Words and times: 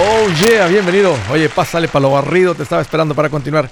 Oh 0.00 0.28
yeah, 0.44 0.68
bienvenido. 0.68 1.16
Oye, 1.28 1.48
pásale 1.48 1.88
para 1.88 2.04
lo 2.04 2.12
barrido, 2.12 2.54
te 2.54 2.62
estaba 2.62 2.80
esperando 2.80 3.16
para 3.16 3.30
continuar 3.30 3.68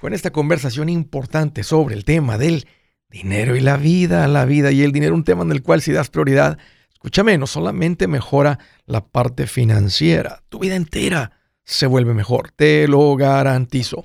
con 0.00 0.12
esta 0.12 0.32
conversación 0.32 0.88
importante 0.88 1.62
sobre 1.62 1.94
el 1.94 2.04
tema 2.04 2.36
del 2.36 2.66
dinero 3.08 3.54
y 3.54 3.60
la 3.60 3.76
vida, 3.76 4.26
la 4.26 4.44
vida 4.44 4.72
y 4.72 4.82
el 4.82 4.90
dinero, 4.90 5.14
un 5.14 5.22
tema 5.22 5.44
en 5.44 5.52
el 5.52 5.62
cual 5.62 5.80
si 5.80 5.92
das 5.92 6.10
prioridad, 6.10 6.58
escúchame, 6.92 7.38
no 7.38 7.46
solamente 7.46 8.08
mejora 8.08 8.58
la 8.86 9.06
parte 9.06 9.46
financiera, 9.46 10.42
tu 10.48 10.58
vida 10.58 10.74
entera 10.74 11.30
se 11.64 11.86
vuelve 11.86 12.12
mejor, 12.12 12.50
te 12.50 12.88
lo 12.88 13.14
garantizo. 13.14 14.02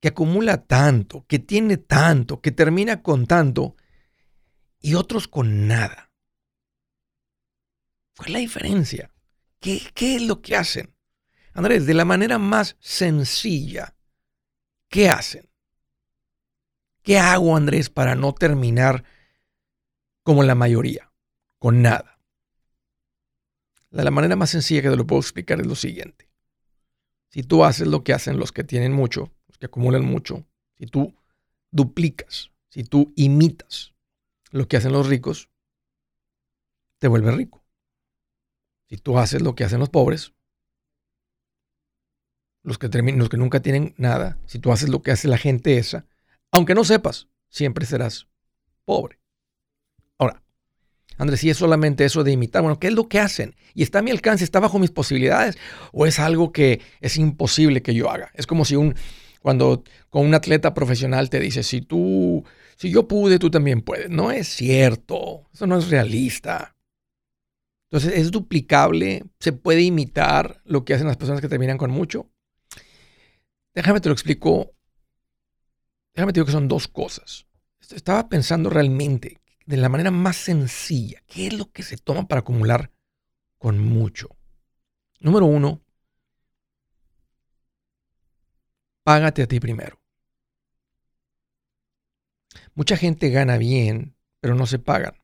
que 0.00 0.08
acumula 0.08 0.64
tanto, 0.64 1.26
que 1.26 1.38
tiene 1.38 1.76
tanto, 1.76 2.40
que 2.40 2.50
termina 2.50 3.02
con 3.02 3.26
tanto 3.26 3.76
y 4.80 4.94
otros 4.94 5.28
con 5.28 5.68
nada? 5.68 6.10
¿Cuál 8.16 8.28
es 8.28 8.32
la 8.32 8.38
diferencia? 8.38 9.10
¿Qué, 9.60 9.82
qué 9.94 10.16
es 10.16 10.22
lo 10.22 10.40
que 10.40 10.56
hacen? 10.56 10.94
Andrés, 11.52 11.86
de 11.86 11.94
la 11.94 12.04
manera 12.04 12.38
más 12.38 12.76
sencilla, 12.80 13.94
¿qué 14.88 15.10
hacen? 15.10 15.50
¿Qué 17.02 17.18
hago, 17.18 17.56
Andrés, 17.56 17.90
para 17.90 18.14
no 18.14 18.34
terminar 18.34 19.04
como 20.22 20.42
la 20.42 20.54
mayoría? 20.54 21.05
Nada. 21.72 22.20
La 23.90 24.10
manera 24.10 24.36
más 24.36 24.50
sencilla 24.50 24.82
que 24.82 24.90
te 24.90 24.96
lo 24.96 25.06
puedo 25.06 25.20
explicar 25.20 25.60
es 25.60 25.66
lo 25.66 25.74
siguiente. 25.74 26.28
Si 27.30 27.42
tú 27.42 27.64
haces 27.64 27.86
lo 27.86 28.04
que 28.04 28.12
hacen 28.12 28.38
los 28.38 28.52
que 28.52 28.64
tienen 28.64 28.92
mucho, 28.92 29.32
los 29.48 29.58
que 29.58 29.66
acumulan 29.66 30.04
mucho, 30.04 30.46
si 30.78 30.86
tú 30.86 31.14
duplicas, 31.70 32.50
si 32.68 32.84
tú 32.84 33.12
imitas 33.16 33.94
lo 34.50 34.68
que 34.68 34.76
hacen 34.76 34.92
los 34.92 35.06
ricos, 35.06 35.48
te 36.98 37.08
vuelves 37.08 37.34
rico. 37.34 37.64
Si 38.88 38.96
tú 38.96 39.18
haces 39.18 39.42
lo 39.42 39.54
que 39.54 39.64
hacen 39.64 39.80
los 39.80 39.90
pobres, 39.90 40.32
los 42.62 42.78
que, 42.78 42.88
los 42.88 43.28
que 43.28 43.36
nunca 43.36 43.60
tienen 43.60 43.94
nada, 43.96 44.38
si 44.46 44.58
tú 44.58 44.72
haces 44.72 44.88
lo 44.88 45.02
que 45.02 45.12
hace 45.12 45.28
la 45.28 45.38
gente 45.38 45.78
esa, 45.78 46.06
aunque 46.50 46.74
no 46.74 46.84
sepas, 46.84 47.28
siempre 47.48 47.86
serás 47.86 48.28
pobre. 48.84 49.20
Andrés, 51.18 51.40
si 51.40 51.50
es 51.50 51.56
solamente 51.56 52.04
eso 52.04 52.24
de 52.24 52.32
imitar, 52.32 52.62
bueno, 52.62 52.78
¿qué 52.78 52.88
es 52.88 52.92
lo 52.92 53.08
que 53.08 53.18
hacen? 53.18 53.54
¿Y 53.74 53.82
está 53.82 54.00
a 54.00 54.02
mi 54.02 54.10
alcance? 54.10 54.44
¿Está 54.44 54.60
bajo 54.60 54.78
mis 54.78 54.90
posibilidades? 54.90 55.56
¿O 55.92 56.06
es 56.06 56.18
algo 56.18 56.52
que 56.52 56.80
es 57.00 57.16
imposible 57.16 57.82
que 57.82 57.94
yo 57.94 58.10
haga? 58.10 58.30
Es 58.34 58.46
como 58.46 58.64
si 58.64 58.76
un, 58.76 58.94
cuando 59.40 59.82
con 60.10 60.26
un 60.26 60.34
atleta 60.34 60.74
profesional 60.74 61.30
te 61.30 61.40
dice, 61.40 61.62
si 61.62 61.80
tú, 61.80 62.44
si 62.76 62.90
yo 62.90 63.08
pude, 63.08 63.38
tú 63.38 63.50
también 63.50 63.80
puedes. 63.80 64.10
No 64.10 64.30
es 64.30 64.48
cierto, 64.48 65.48
eso 65.52 65.66
no 65.66 65.78
es 65.78 65.88
realista. 65.88 66.74
Entonces, 67.90 68.18
¿es 68.18 68.30
duplicable? 68.30 69.24
¿Se 69.38 69.52
puede 69.52 69.82
imitar 69.82 70.60
lo 70.64 70.84
que 70.84 70.94
hacen 70.94 71.06
las 71.06 71.16
personas 71.16 71.40
que 71.40 71.48
terminan 71.48 71.78
con 71.78 71.90
mucho? 71.90 72.28
Déjame 73.74 74.00
te 74.00 74.08
lo 74.08 74.12
explico. 74.12 74.72
Déjame 76.14 76.32
te 76.32 76.40
digo 76.40 76.46
que 76.46 76.52
son 76.52 76.68
dos 76.68 76.88
cosas. 76.88 77.46
Estaba 77.94 78.28
pensando 78.28 78.68
realmente 78.68 79.38
de 79.66 79.76
la 79.76 79.88
manera 79.88 80.10
más 80.10 80.36
sencilla. 80.36 81.22
¿Qué 81.26 81.48
es 81.48 81.52
lo 81.52 81.70
que 81.70 81.82
se 81.82 81.96
toma 81.96 82.26
para 82.26 82.40
acumular 82.40 82.92
con 83.58 83.78
mucho? 83.78 84.36
Número 85.20 85.46
uno, 85.46 85.82
págate 89.02 89.42
a 89.42 89.46
ti 89.46 89.60
primero. 89.60 90.00
Mucha 92.74 92.96
gente 92.96 93.30
gana 93.30 93.58
bien, 93.58 94.16
pero 94.40 94.54
no 94.54 94.66
se 94.66 94.78
pagan. 94.78 95.14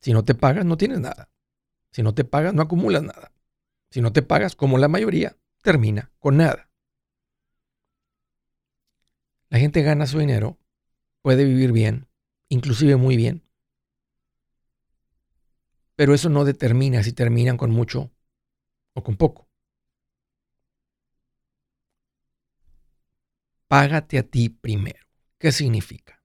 Si 0.00 0.12
no 0.12 0.24
te 0.24 0.34
pagas, 0.34 0.64
no 0.64 0.76
tienes 0.76 1.00
nada. 1.00 1.30
Si 1.90 2.02
no 2.02 2.14
te 2.14 2.24
pagas, 2.24 2.54
no 2.54 2.62
acumulas 2.62 3.02
nada. 3.02 3.32
Si 3.90 4.00
no 4.00 4.12
te 4.12 4.22
pagas, 4.22 4.56
como 4.56 4.78
la 4.78 4.88
mayoría, 4.88 5.36
termina 5.62 6.10
con 6.18 6.36
nada. 6.36 6.68
La 9.48 9.58
gente 9.58 9.82
gana 9.82 10.06
su 10.06 10.18
dinero, 10.18 10.58
puede 11.22 11.44
vivir 11.44 11.70
bien, 11.70 12.08
inclusive 12.48 12.96
muy 12.96 13.16
bien. 13.16 13.42
Pero 15.96 16.14
eso 16.14 16.28
no 16.28 16.44
determina 16.44 17.02
si 17.02 17.12
terminan 17.12 17.56
con 17.56 17.70
mucho 17.70 18.12
o 18.94 19.02
con 19.02 19.16
poco. 19.16 19.48
Págate 23.68 24.18
a 24.18 24.22
ti 24.22 24.48
primero. 24.48 25.06
¿Qué 25.38 25.52
significa? 25.52 26.22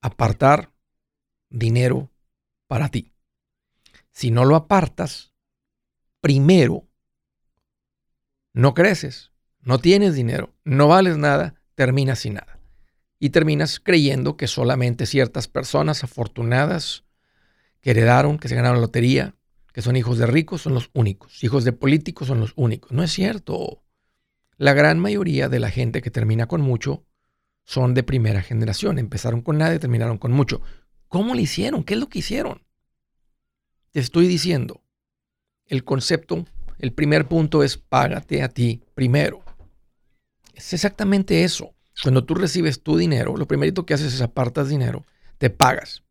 Apartar 0.00 0.72
dinero 1.48 2.10
para 2.66 2.88
ti. 2.88 3.14
Si 4.10 4.30
no 4.30 4.44
lo 4.44 4.56
apartas, 4.56 5.32
primero, 6.20 6.88
no 8.52 8.74
creces, 8.74 9.32
no 9.60 9.78
tienes 9.78 10.14
dinero, 10.14 10.54
no 10.64 10.88
vales 10.88 11.16
nada, 11.16 11.62
terminas 11.74 12.18
sin 12.18 12.34
nada 12.34 12.61
y 13.22 13.30
terminas 13.30 13.78
creyendo 13.78 14.36
que 14.36 14.48
solamente 14.48 15.06
ciertas 15.06 15.46
personas 15.46 16.02
afortunadas 16.02 17.04
que 17.80 17.92
heredaron, 17.92 18.36
que 18.36 18.48
se 18.48 18.56
ganaron 18.56 18.78
la 18.78 18.86
lotería, 18.86 19.36
que 19.72 19.80
son 19.80 19.94
hijos 19.94 20.18
de 20.18 20.26
ricos, 20.26 20.62
son 20.62 20.74
los 20.74 20.90
únicos. 20.92 21.44
Hijos 21.44 21.62
de 21.62 21.70
políticos 21.70 22.26
son 22.26 22.40
los 22.40 22.52
únicos. 22.56 22.90
No 22.90 23.04
es 23.04 23.12
cierto. 23.12 23.84
La 24.56 24.72
gran 24.72 24.98
mayoría 24.98 25.48
de 25.48 25.60
la 25.60 25.70
gente 25.70 26.02
que 26.02 26.10
termina 26.10 26.48
con 26.48 26.62
mucho 26.62 27.04
son 27.62 27.94
de 27.94 28.02
primera 28.02 28.42
generación. 28.42 28.98
Empezaron 28.98 29.40
con 29.40 29.56
nada 29.56 29.76
y 29.76 29.78
terminaron 29.78 30.18
con 30.18 30.32
mucho. 30.32 30.60
¿Cómo 31.06 31.36
lo 31.36 31.40
hicieron? 31.40 31.84
¿Qué 31.84 31.94
es 31.94 32.00
lo 32.00 32.08
que 32.08 32.18
hicieron? 32.18 32.66
Te 33.92 34.00
estoy 34.00 34.26
diciendo, 34.26 34.82
el 35.66 35.84
concepto, 35.84 36.44
el 36.76 36.92
primer 36.92 37.28
punto 37.28 37.62
es 37.62 37.76
págate 37.76 38.42
a 38.42 38.48
ti 38.48 38.82
primero. 38.94 39.44
Es 40.54 40.72
exactamente 40.72 41.44
eso. 41.44 41.72
Cuando 42.00 42.24
tú 42.24 42.34
recibes 42.34 42.82
tu 42.82 42.96
dinero, 42.96 43.36
lo 43.36 43.46
primerito 43.46 43.84
que 43.84 43.94
haces 43.94 44.14
es 44.14 44.20
apartas 44.20 44.68
dinero, 44.68 45.04
te 45.38 45.50
pagas. 45.50 46.02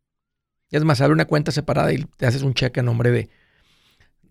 Es 0.70 0.84
más, 0.84 1.00
abre 1.00 1.12
una 1.12 1.26
cuenta 1.26 1.52
separada 1.52 1.92
y 1.92 2.04
te 2.16 2.26
haces 2.26 2.42
un 2.42 2.54
cheque 2.54 2.80
a 2.80 2.82
nombre 2.82 3.10
de... 3.10 3.28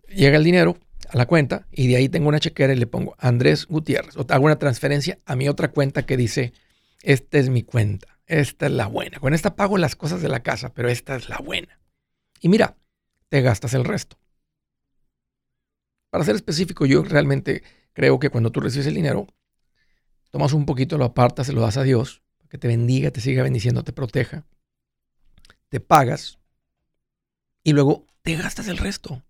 Llega 0.07 0.37
el 0.37 0.43
dinero 0.43 0.77
a 1.09 1.17
la 1.17 1.25
cuenta 1.25 1.67
y 1.71 1.87
de 1.87 1.97
ahí 1.97 2.09
tengo 2.09 2.29
una 2.29 2.39
chequera 2.39 2.73
y 2.73 2.77
le 2.77 2.87
pongo 2.87 3.15
Andrés 3.19 3.67
Gutiérrez. 3.67 4.17
O 4.17 4.25
hago 4.27 4.45
una 4.45 4.57
transferencia 4.57 5.19
a 5.25 5.35
mi 5.35 5.47
otra 5.47 5.71
cuenta 5.71 6.05
que 6.05 6.17
dice, 6.17 6.53
esta 7.01 7.37
es 7.37 7.49
mi 7.49 7.63
cuenta, 7.63 8.19
esta 8.25 8.65
es 8.65 8.71
la 8.71 8.87
buena. 8.87 9.19
Con 9.19 9.33
esta 9.33 9.55
pago 9.55 9.77
las 9.77 9.95
cosas 9.95 10.21
de 10.21 10.29
la 10.29 10.41
casa, 10.41 10.73
pero 10.73 10.89
esta 10.89 11.15
es 11.15 11.29
la 11.29 11.37
buena. 11.37 11.79
Y 12.39 12.49
mira, 12.49 12.75
te 13.29 13.41
gastas 13.41 13.73
el 13.73 13.85
resto. 13.85 14.17
Para 16.09 16.25
ser 16.25 16.35
específico, 16.35 16.85
yo 16.85 17.03
realmente 17.03 17.63
creo 17.93 18.19
que 18.19 18.29
cuando 18.29 18.51
tú 18.51 18.59
recibes 18.59 18.87
el 18.87 18.95
dinero, 18.95 19.27
tomas 20.31 20.53
un 20.53 20.65
poquito, 20.65 20.97
lo 20.97 21.05
apartas, 21.05 21.47
se 21.47 21.53
lo 21.53 21.61
das 21.61 21.77
a 21.77 21.83
Dios, 21.83 22.23
que 22.49 22.57
te 22.57 22.67
bendiga, 22.67 23.11
te 23.11 23.21
siga 23.21 23.43
bendiciendo, 23.43 23.83
te 23.83 23.93
proteja, 23.93 24.45
te 25.69 25.79
pagas 25.79 26.39
y 27.63 27.73
luego 27.73 28.07
te 28.23 28.35
gastas 28.35 28.67
el 28.67 28.77
resto, 28.77 29.23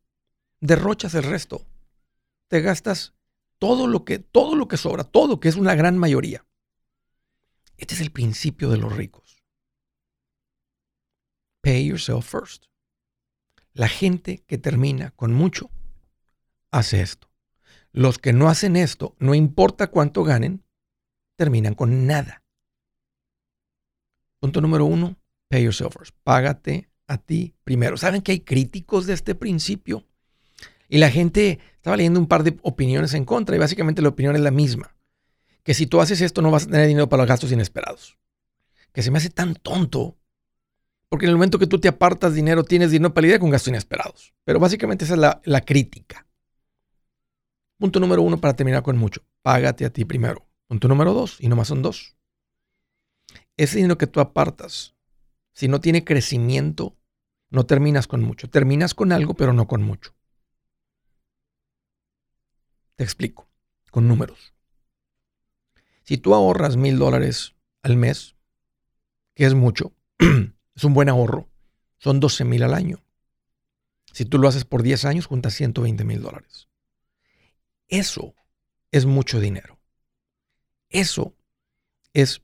derrochas 0.59 1.13
el 1.15 1.23
resto, 1.23 1.65
te 2.47 2.61
gastas 2.61 3.13
todo 3.59 3.87
lo 3.87 4.05
que, 4.05 4.19
todo 4.19 4.55
lo 4.55 4.67
que 4.67 4.77
sobra, 4.77 5.03
todo 5.03 5.39
que 5.39 5.49
es 5.49 5.55
una 5.55 5.75
gran 5.75 5.97
mayoría. 5.97 6.45
Este 7.77 7.95
es 7.95 8.01
el 8.01 8.11
principio 8.11 8.69
de 8.69 8.77
los 8.77 8.95
ricos. 8.95 9.43
Pay 11.61 11.87
yourself 11.87 12.27
first. 12.27 12.65
La 13.73 13.87
gente 13.87 14.43
que 14.47 14.57
termina 14.57 15.11
con 15.11 15.33
mucho 15.33 15.69
hace 16.71 17.01
esto. 17.01 17.29
Los 17.91 18.17
que 18.17 18.33
no 18.33 18.49
hacen 18.49 18.75
esto, 18.75 19.15
no 19.19 19.35
importa 19.35 19.87
cuánto 19.87 20.23
ganen, 20.23 20.63
terminan 21.41 21.73
con 21.73 22.05
nada. 22.05 22.43
Punto 24.39 24.61
número 24.61 24.85
uno, 24.85 25.17
pay 25.47 25.63
yourself 25.63 25.95
first. 25.97 26.15
Págate 26.23 26.87
a 27.07 27.17
ti 27.17 27.55
primero. 27.63 27.97
¿Saben 27.97 28.21
que 28.21 28.31
hay 28.31 28.41
críticos 28.41 29.07
de 29.07 29.13
este 29.13 29.33
principio? 29.33 30.05
Y 30.87 30.99
la 30.99 31.09
gente 31.09 31.57
estaba 31.77 31.97
leyendo 31.97 32.19
un 32.19 32.27
par 32.27 32.43
de 32.43 32.59
opiniones 32.61 33.15
en 33.15 33.25
contra 33.25 33.55
y 33.55 33.59
básicamente 33.59 34.03
la 34.03 34.09
opinión 34.09 34.35
es 34.35 34.41
la 34.43 34.51
misma. 34.51 34.95
Que 35.63 35.73
si 35.73 35.87
tú 35.87 35.99
haces 35.99 36.21
esto 36.21 36.43
no 36.43 36.51
vas 36.51 36.65
a 36.65 36.69
tener 36.69 36.85
dinero 36.85 37.09
para 37.09 37.23
los 37.23 37.27
gastos 37.27 37.51
inesperados. 37.51 38.19
Que 38.93 39.01
se 39.01 39.09
me 39.09 39.17
hace 39.17 39.31
tan 39.31 39.55
tonto. 39.55 40.19
Porque 41.09 41.25
en 41.25 41.31
el 41.31 41.37
momento 41.37 41.57
que 41.57 41.65
tú 41.65 41.79
te 41.79 41.87
apartas 41.87 42.35
dinero, 42.35 42.63
tienes 42.63 42.91
dinero 42.91 43.15
para 43.15 43.23
lidiar 43.23 43.39
con 43.39 43.49
gastos 43.49 43.69
inesperados. 43.69 44.31
Pero 44.43 44.59
básicamente 44.59 45.05
esa 45.05 45.15
es 45.15 45.19
la, 45.19 45.41
la 45.43 45.61
crítica. 45.61 46.27
Punto 47.79 47.99
número 47.99 48.21
uno 48.21 48.37
para 48.37 48.55
terminar 48.55 48.83
con 48.83 48.95
mucho. 48.95 49.23
Págate 49.41 49.85
a 49.85 49.89
ti 49.89 50.05
primero. 50.05 50.50
Punto 50.71 50.87
número 50.87 51.13
dos, 51.13 51.35
y 51.41 51.49
nomás 51.49 51.67
son 51.67 51.81
dos. 51.81 52.15
Ese 53.57 53.75
dinero 53.75 53.97
que 53.97 54.07
tú 54.07 54.21
apartas, 54.21 54.95
si 55.51 55.67
no 55.67 55.81
tiene 55.81 56.05
crecimiento, 56.05 56.97
no 57.49 57.65
terminas 57.65 58.07
con 58.07 58.23
mucho. 58.23 58.49
Terminas 58.49 58.93
con 58.93 59.11
algo, 59.11 59.33
pero 59.33 59.51
no 59.51 59.67
con 59.67 59.81
mucho. 59.83 60.15
Te 62.95 63.03
explico, 63.03 63.49
con 63.91 64.07
números. 64.07 64.53
Si 66.03 66.17
tú 66.17 66.33
ahorras 66.33 66.77
mil 66.77 66.97
dólares 66.97 67.53
al 67.81 67.97
mes, 67.97 68.37
que 69.35 69.47
es 69.47 69.53
mucho, 69.53 69.93
es 70.73 70.83
un 70.85 70.93
buen 70.93 71.09
ahorro, 71.09 71.49
son 71.97 72.21
12 72.21 72.45
mil 72.45 72.63
al 72.63 72.75
año. 72.75 73.03
Si 74.13 74.23
tú 74.23 74.37
lo 74.37 74.47
haces 74.47 74.63
por 74.63 74.83
10 74.83 75.03
años, 75.03 75.25
juntas 75.25 75.53
120 75.53 76.05
mil 76.05 76.21
dólares. 76.21 76.69
Eso 77.89 78.35
es 78.91 79.05
mucho 79.05 79.41
dinero. 79.41 79.80
Eso 80.91 81.33
es 82.13 82.41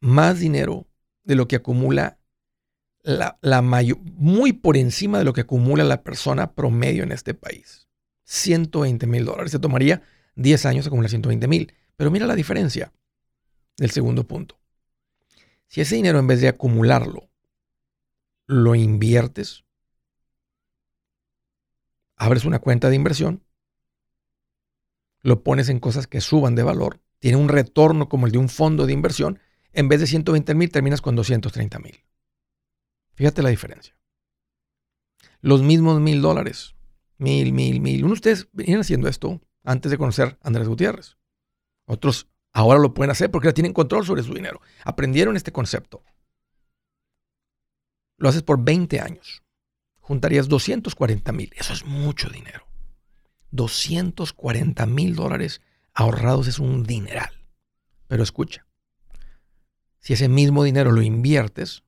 más 0.00 0.38
dinero 0.38 0.86
de 1.24 1.36
lo 1.36 1.48
que 1.48 1.56
acumula 1.56 2.18
la, 3.02 3.62
mayor, 3.62 3.98
muy 4.00 4.52
por 4.52 4.76
encima 4.76 5.18
de 5.18 5.24
lo 5.24 5.32
que 5.32 5.42
acumula 5.42 5.84
la 5.84 6.02
persona 6.02 6.52
promedio 6.52 7.04
en 7.04 7.12
este 7.12 7.32
país. 7.32 7.88
120 8.24 9.06
mil 9.06 9.24
dólares. 9.24 9.52
Se 9.52 9.58
tomaría 9.58 10.02
10 10.34 10.66
años 10.66 10.86
acumular 10.86 11.08
120 11.08 11.48
mil. 11.48 11.72
Pero 11.96 12.10
mira 12.10 12.26
la 12.26 12.34
diferencia 12.34 12.92
del 13.76 13.90
segundo 13.90 14.26
punto. 14.26 14.58
Si 15.68 15.80
ese 15.80 15.96
dinero 15.96 16.18
en 16.18 16.26
vez 16.26 16.40
de 16.40 16.48
acumularlo, 16.48 17.30
lo 18.46 18.74
inviertes, 18.74 19.64
abres 22.16 22.44
una 22.44 22.58
cuenta 22.58 22.88
de 22.88 22.96
inversión, 22.96 23.42
lo 25.22 25.42
pones 25.42 25.68
en 25.68 25.80
cosas 25.80 26.06
que 26.06 26.20
suban 26.20 26.54
de 26.54 26.62
valor, 26.62 27.00
tiene 27.18 27.36
un 27.36 27.48
retorno 27.48 28.08
como 28.08 28.26
el 28.26 28.32
de 28.32 28.38
un 28.38 28.48
fondo 28.48 28.86
de 28.86 28.92
inversión, 28.92 29.40
en 29.72 29.88
vez 29.88 30.00
de 30.00 30.06
120 30.06 30.54
mil 30.54 30.70
terminas 30.70 31.00
con 31.00 31.16
230 31.16 31.78
mil. 31.78 32.04
Fíjate 33.14 33.42
la 33.42 33.48
diferencia. 33.48 33.96
Los 35.40 35.62
mismos 35.62 36.00
mil 36.00 36.22
dólares, 36.22 36.74
mil, 37.16 37.52
mil, 37.52 37.80
mil. 37.80 38.04
Uno 38.04 38.14
de 38.14 38.18
ustedes 38.18 38.48
venían 38.52 38.80
haciendo 38.80 39.08
esto 39.08 39.40
antes 39.64 39.90
de 39.90 39.98
conocer 39.98 40.38
a 40.40 40.48
Andrés 40.48 40.68
Gutiérrez. 40.68 41.16
Otros 41.84 42.28
ahora 42.52 42.78
lo 42.78 42.94
pueden 42.94 43.10
hacer 43.10 43.30
porque 43.30 43.48
ya 43.48 43.54
tienen 43.54 43.72
control 43.72 44.06
sobre 44.06 44.22
su 44.22 44.34
dinero. 44.34 44.60
Aprendieron 44.84 45.36
este 45.36 45.52
concepto. 45.52 46.04
Lo 48.16 48.28
haces 48.28 48.42
por 48.42 48.62
20 48.62 49.00
años. 49.00 49.42
Juntarías 50.00 50.48
240 50.48 51.32
mil. 51.32 51.52
Eso 51.56 51.72
es 51.72 51.84
mucho 51.84 52.28
dinero. 52.30 52.67
240 53.50 54.86
mil 54.86 55.14
dólares 55.14 55.60
ahorrados 55.94 56.46
es 56.48 56.58
un 56.58 56.84
dineral. 56.84 57.32
Pero 58.06 58.22
escucha, 58.22 58.66
si 60.00 60.14
ese 60.14 60.28
mismo 60.28 60.64
dinero 60.64 60.92
lo 60.92 61.02
inviertes, 61.02 61.82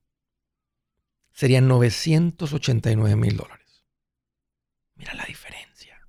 serían 1.31 1.67
989 1.67 3.15
mil 3.15 3.37
dólares. 3.37 3.85
Mira 4.95 5.13
la 5.13 5.25
diferencia. 5.25 6.07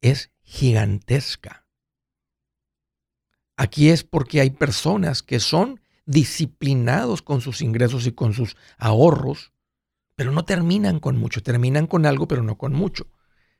Es 0.00 0.30
gigantesca. 0.42 1.66
Aquí 3.56 3.90
es 3.90 4.04
porque 4.04 4.40
hay 4.40 4.50
personas 4.50 5.22
que 5.22 5.40
son 5.40 5.80
disciplinados 6.06 7.20
con 7.20 7.40
sus 7.40 7.60
ingresos 7.60 8.06
y 8.06 8.12
con 8.12 8.32
sus 8.32 8.56
ahorros, 8.78 9.52
pero 10.14 10.32
no 10.32 10.44
terminan 10.44 11.00
con 11.00 11.18
mucho, 11.18 11.42
terminan 11.42 11.86
con 11.86 12.06
algo, 12.06 12.26
pero 12.28 12.42
no 12.42 12.56
con 12.56 12.72
mucho. 12.72 13.08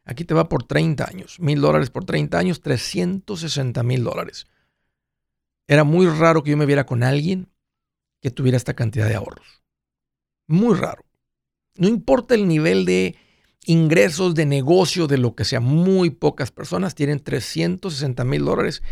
Aquí 0.09 0.25
te 0.25 0.33
va 0.33 0.49
por 0.49 0.65
30 0.65 1.07
años, 1.07 1.39
mil 1.39 1.61
dólares 1.61 1.91
por 1.91 2.07
30 2.07 2.39
años, 2.39 2.63
360 2.63 3.83
mil 3.83 4.03
dólares. 4.03 4.47
Era 5.67 5.85
muy 5.85 6.07
raro 6.07 6.43
que 6.43 6.51
yo 6.51 6.57
me 6.57 6.65
viera 6.65 6.87
con 6.87 7.03
alguien 7.03 7.53
que 8.23 8.31
tuviera 8.31 8.57
esta 8.57 8.73
cantidad 8.73 9.07
de 9.07 9.17
ahorros. 9.17 9.63
Muy 10.47 10.75
raro. 10.79 11.05
No 11.77 11.89
importa 11.89 12.35
el 12.35 12.49
nivel 12.49 12.87
de 12.87 13.17
ingresos, 13.67 14.35
de 14.35 14.47
negocio, 14.47 15.09
de 15.09 15.19
lo 15.19 15.35
que 15.35 15.45
sea, 15.45 15.61
muy 15.61 16.09
pocas 16.09 16.51
personas 16.53 16.95
tienen 16.95 17.21
360 17.21 18.25
mil 18.25 18.47
dólares 18.47 18.83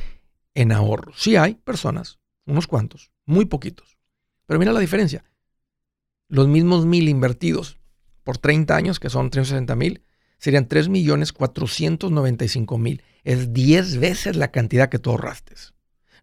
en 0.52 0.70
ahorros. 0.70 1.16
Sí 1.18 1.34
hay 1.34 1.54
personas, 1.54 2.18
unos 2.44 2.66
cuantos, 2.66 3.10
muy 3.24 3.46
poquitos. 3.46 3.96
Pero 4.44 4.60
mira 4.60 4.74
la 4.74 4.80
diferencia. 4.80 5.24
Los 6.28 6.46
mismos 6.46 6.84
mil 6.84 7.08
invertidos 7.08 7.78
por 8.22 8.36
30 8.36 8.76
años, 8.76 9.00
que 9.00 9.08
son 9.08 9.30
360 9.30 9.74
mil, 9.76 10.02
serían 10.38 10.68
3 10.68 10.88
millones 10.88 11.32
495 11.32 12.78
mil. 12.78 13.02
Es 13.24 13.52
10 13.52 13.98
veces 13.98 14.36
la 14.36 14.50
cantidad 14.52 14.88
que 14.88 14.98
tú 14.98 15.10
ahorraste. 15.10 15.54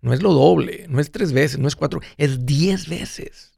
No 0.03 0.13
es 0.13 0.21
lo 0.21 0.33
doble, 0.33 0.85
no 0.89 0.99
es 0.99 1.11
tres 1.11 1.31
veces, 1.31 1.59
no 1.59 1.67
es 1.69 1.77
cuatro, 1.77 2.01
es 2.17 2.45
diez 2.45 2.89
veces. 2.89 3.53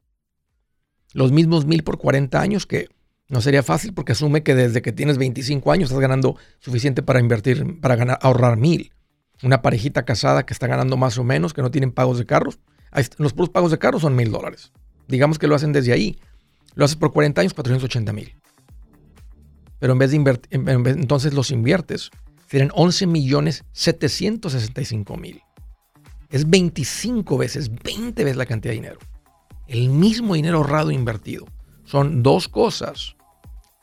Los 1.12 1.32
mismos 1.32 1.66
mil 1.66 1.82
por 1.82 1.98
40 1.98 2.40
años 2.40 2.66
que 2.66 2.88
no 3.28 3.40
sería 3.40 3.64
fácil 3.64 3.92
porque 3.92 4.12
asume 4.12 4.44
que 4.44 4.54
desde 4.54 4.80
que 4.80 4.92
tienes 4.92 5.18
25 5.18 5.72
años 5.72 5.90
estás 5.90 6.00
ganando 6.00 6.36
suficiente 6.60 7.02
para 7.02 7.18
invertir, 7.18 7.80
para 7.80 7.96
ganar, 7.96 8.18
ahorrar 8.22 8.56
mil. 8.56 8.92
Una 9.42 9.60
parejita 9.60 10.04
casada 10.04 10.46
que 10.46 10.52
está 10.52 10.68
ganando 10.68 10.96
más 10.96 11.18
o 11.18 11.24
menos, 11.24 11.52
que 11.52 11.62
no 11.62 11.72
tienen 11.72 11.90
pagos 11.90 12.18
de 12.18 12.26
carros. 12.26 12.60
Los 13.18 13.32
puros 13.32 13.50
pagos 13.50 13.72
de 13.72 13.78
carros 13.78 14.02
son 14.02 14.14
mil 14.14 14.30
dólares. 14.30 14.72
Digamos 15.08 15.40
que 15.40 15.48
lo 15.48 15.56
hacen 15.56 15.72
desde 15.72 15.92
ahí. 15.92 16.16
Lo 16.74 16.84
haces 16.84 16.96
por 16.96 17.12
40 17.12 17.40
años, 17.40 17.54
480 17.54 18.12
mil. 18.12 18.36
Pero 19.78 19.92
en 19.92 19.98
vez 19.98 20.10
de 20.10 20.16
invertir, 20.16 20.48
entonces 20.52 21.34
los 21.34 21.50
inviertes, 21.50 22.10
serían 22.48 22.70
11 22.74 23.06
millones 23.06 23.64
765 23.72 25.16
mil. 25.16 25.42
Es 26.30 26.48
25 26.48 27.38
veces, 27.38 27.70
20 27.82 28.24
veces 28.24 28.36
la 28.36 28.46
cantidad 28.46 28.72
de 28.72 28.76
dinero. 28.76 28.98
El 29.66 29.90
mismo 29.90 30.34
dinero 30.34 30.58
ahorrado 30.58 30.90
e 30.90 30.94
invertido. 30.94 31.46
Son 31.84 32.22
dos 32.22 32.48
cosas. 32.48 33.16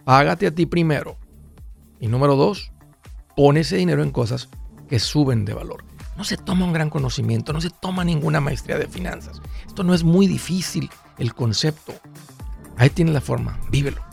Págate 0.04 0.48
a 0.48 0.52
ti 0.52 0.66
primero. 0.66 1.18
Y 2.00 2.08
número 2.08 2.36
dos, 2.36 2.72
pon 3.36 3.58
ese 3.58 3.78
dinero 3.78 4.04
en 4.04 4.12
cosas 4.12 4.50
que 4.90 5.00
suben 5.00 5.46
de 5.46 5.54
valor. 5.54 5.86
No 6.18 6.24
se 6.24 6.38
toma 6.38 6.66
un 6.66 6.74
gran 6.74 6.90
conocimiento, 6.90 7.54
no 7.54 7.62
se 7.62 7.70
toma 7.70 8.04
ninguna 8.04 8.40
maestría 8.40 8.78
de 8.78 8.88
finanzas. 8.88 9.42
Esto 9.66 9.84
no 9.84 9.94
es 9.94 10.04
muy 10.04 10.28
difícil, 10.28 10.90
el 11.18 11.34
concepto. 11.34 11.94
Ahí 12.78 12.90
tienes 12.90 13.14
la 13.14 13.22
forma, 13.22 13.60
vívelo. 13.72 14.13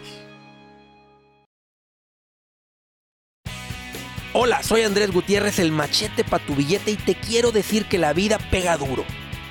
Hola, 4.43 4.63
soy 4.63 4.81
Andrés 4.81 5.11
Gutiérrez, 5.11 5.59
el 5.59 5.71
machete 5.71 6.23
para 6.23 6.43
tu 6.43 6.55
billete 6.55 6.89
y 6.89 6.95
te 6.95 7.13
quiero 7.13 7.51
decir 7.51 7.85
que 7.85 7.99
la 7.99 8.11
vida 8.11 8.39
pega 8.49 8.75
duro. 8.75 9.05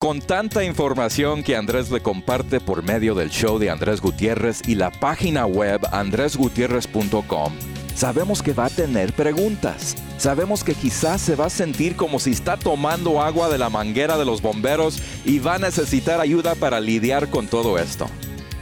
Con 0.04 0.20
tanta 0.20 0.62
información 0.62 1.42
que 1.42 1.56
Andrés 1.56 1.90
le 1.90 2.02
comparte 2.02 2.60
por 2.60 2.82
medio 2.82 3.14
del 3.14 3.30
show 3.30 3.58
de 3.58 3.70
Andrés 3.70 4.02
Gutiérrez 4.02 4.60
y 4.68 4.74
la 4.74 4.90
página 4.90 5.46
web 5.46 5.80
andresgutierrez.com, 5.92 7.54
sabemos 7.94 8.42
que 8.42 8.52
va 8.52 8.66
a 8.66 8.68
tener 8.68 9.14
preguntas. 9.14 9.96
Sabemos 10.18 10.62
que 10.62 10.74
quizás 10.74 11.22
se 11.22 11.36
va 11.36 11.46
a 11.46 11.50
sentir 11.50 11.96
como 11.96 12.18
si 12.18 12.32
está 12.32 12.58
tomando 12.58 13.22
agua 13.22 13.48
de 13.48 13.56
la 13.56 13.70
manguera 13.70 14.18
de 14.18 14.26
los 14.26 14.42
bomberos 14.42 15.00
y 15.24 15.38
va 15.38 15.54
a 15.54 15.58
necesitar 15.58 16.20
ayuda 16.20 16.54
para 16.54 16.80
lidiar 16.80 17.30
con 17.30 17.46
todo 17.46 17.78
esto. 17.78 18.06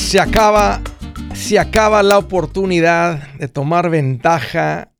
Se 0.08 0.20
acaba, 0.20 0.80
se 1.34 1.58
acaba 1.58 2.02
la 2.02 2.16
oportunidad 2.16 3.34
de 3.34 3.46
tomar 3.46 3.90
ventaja 3.90 4.94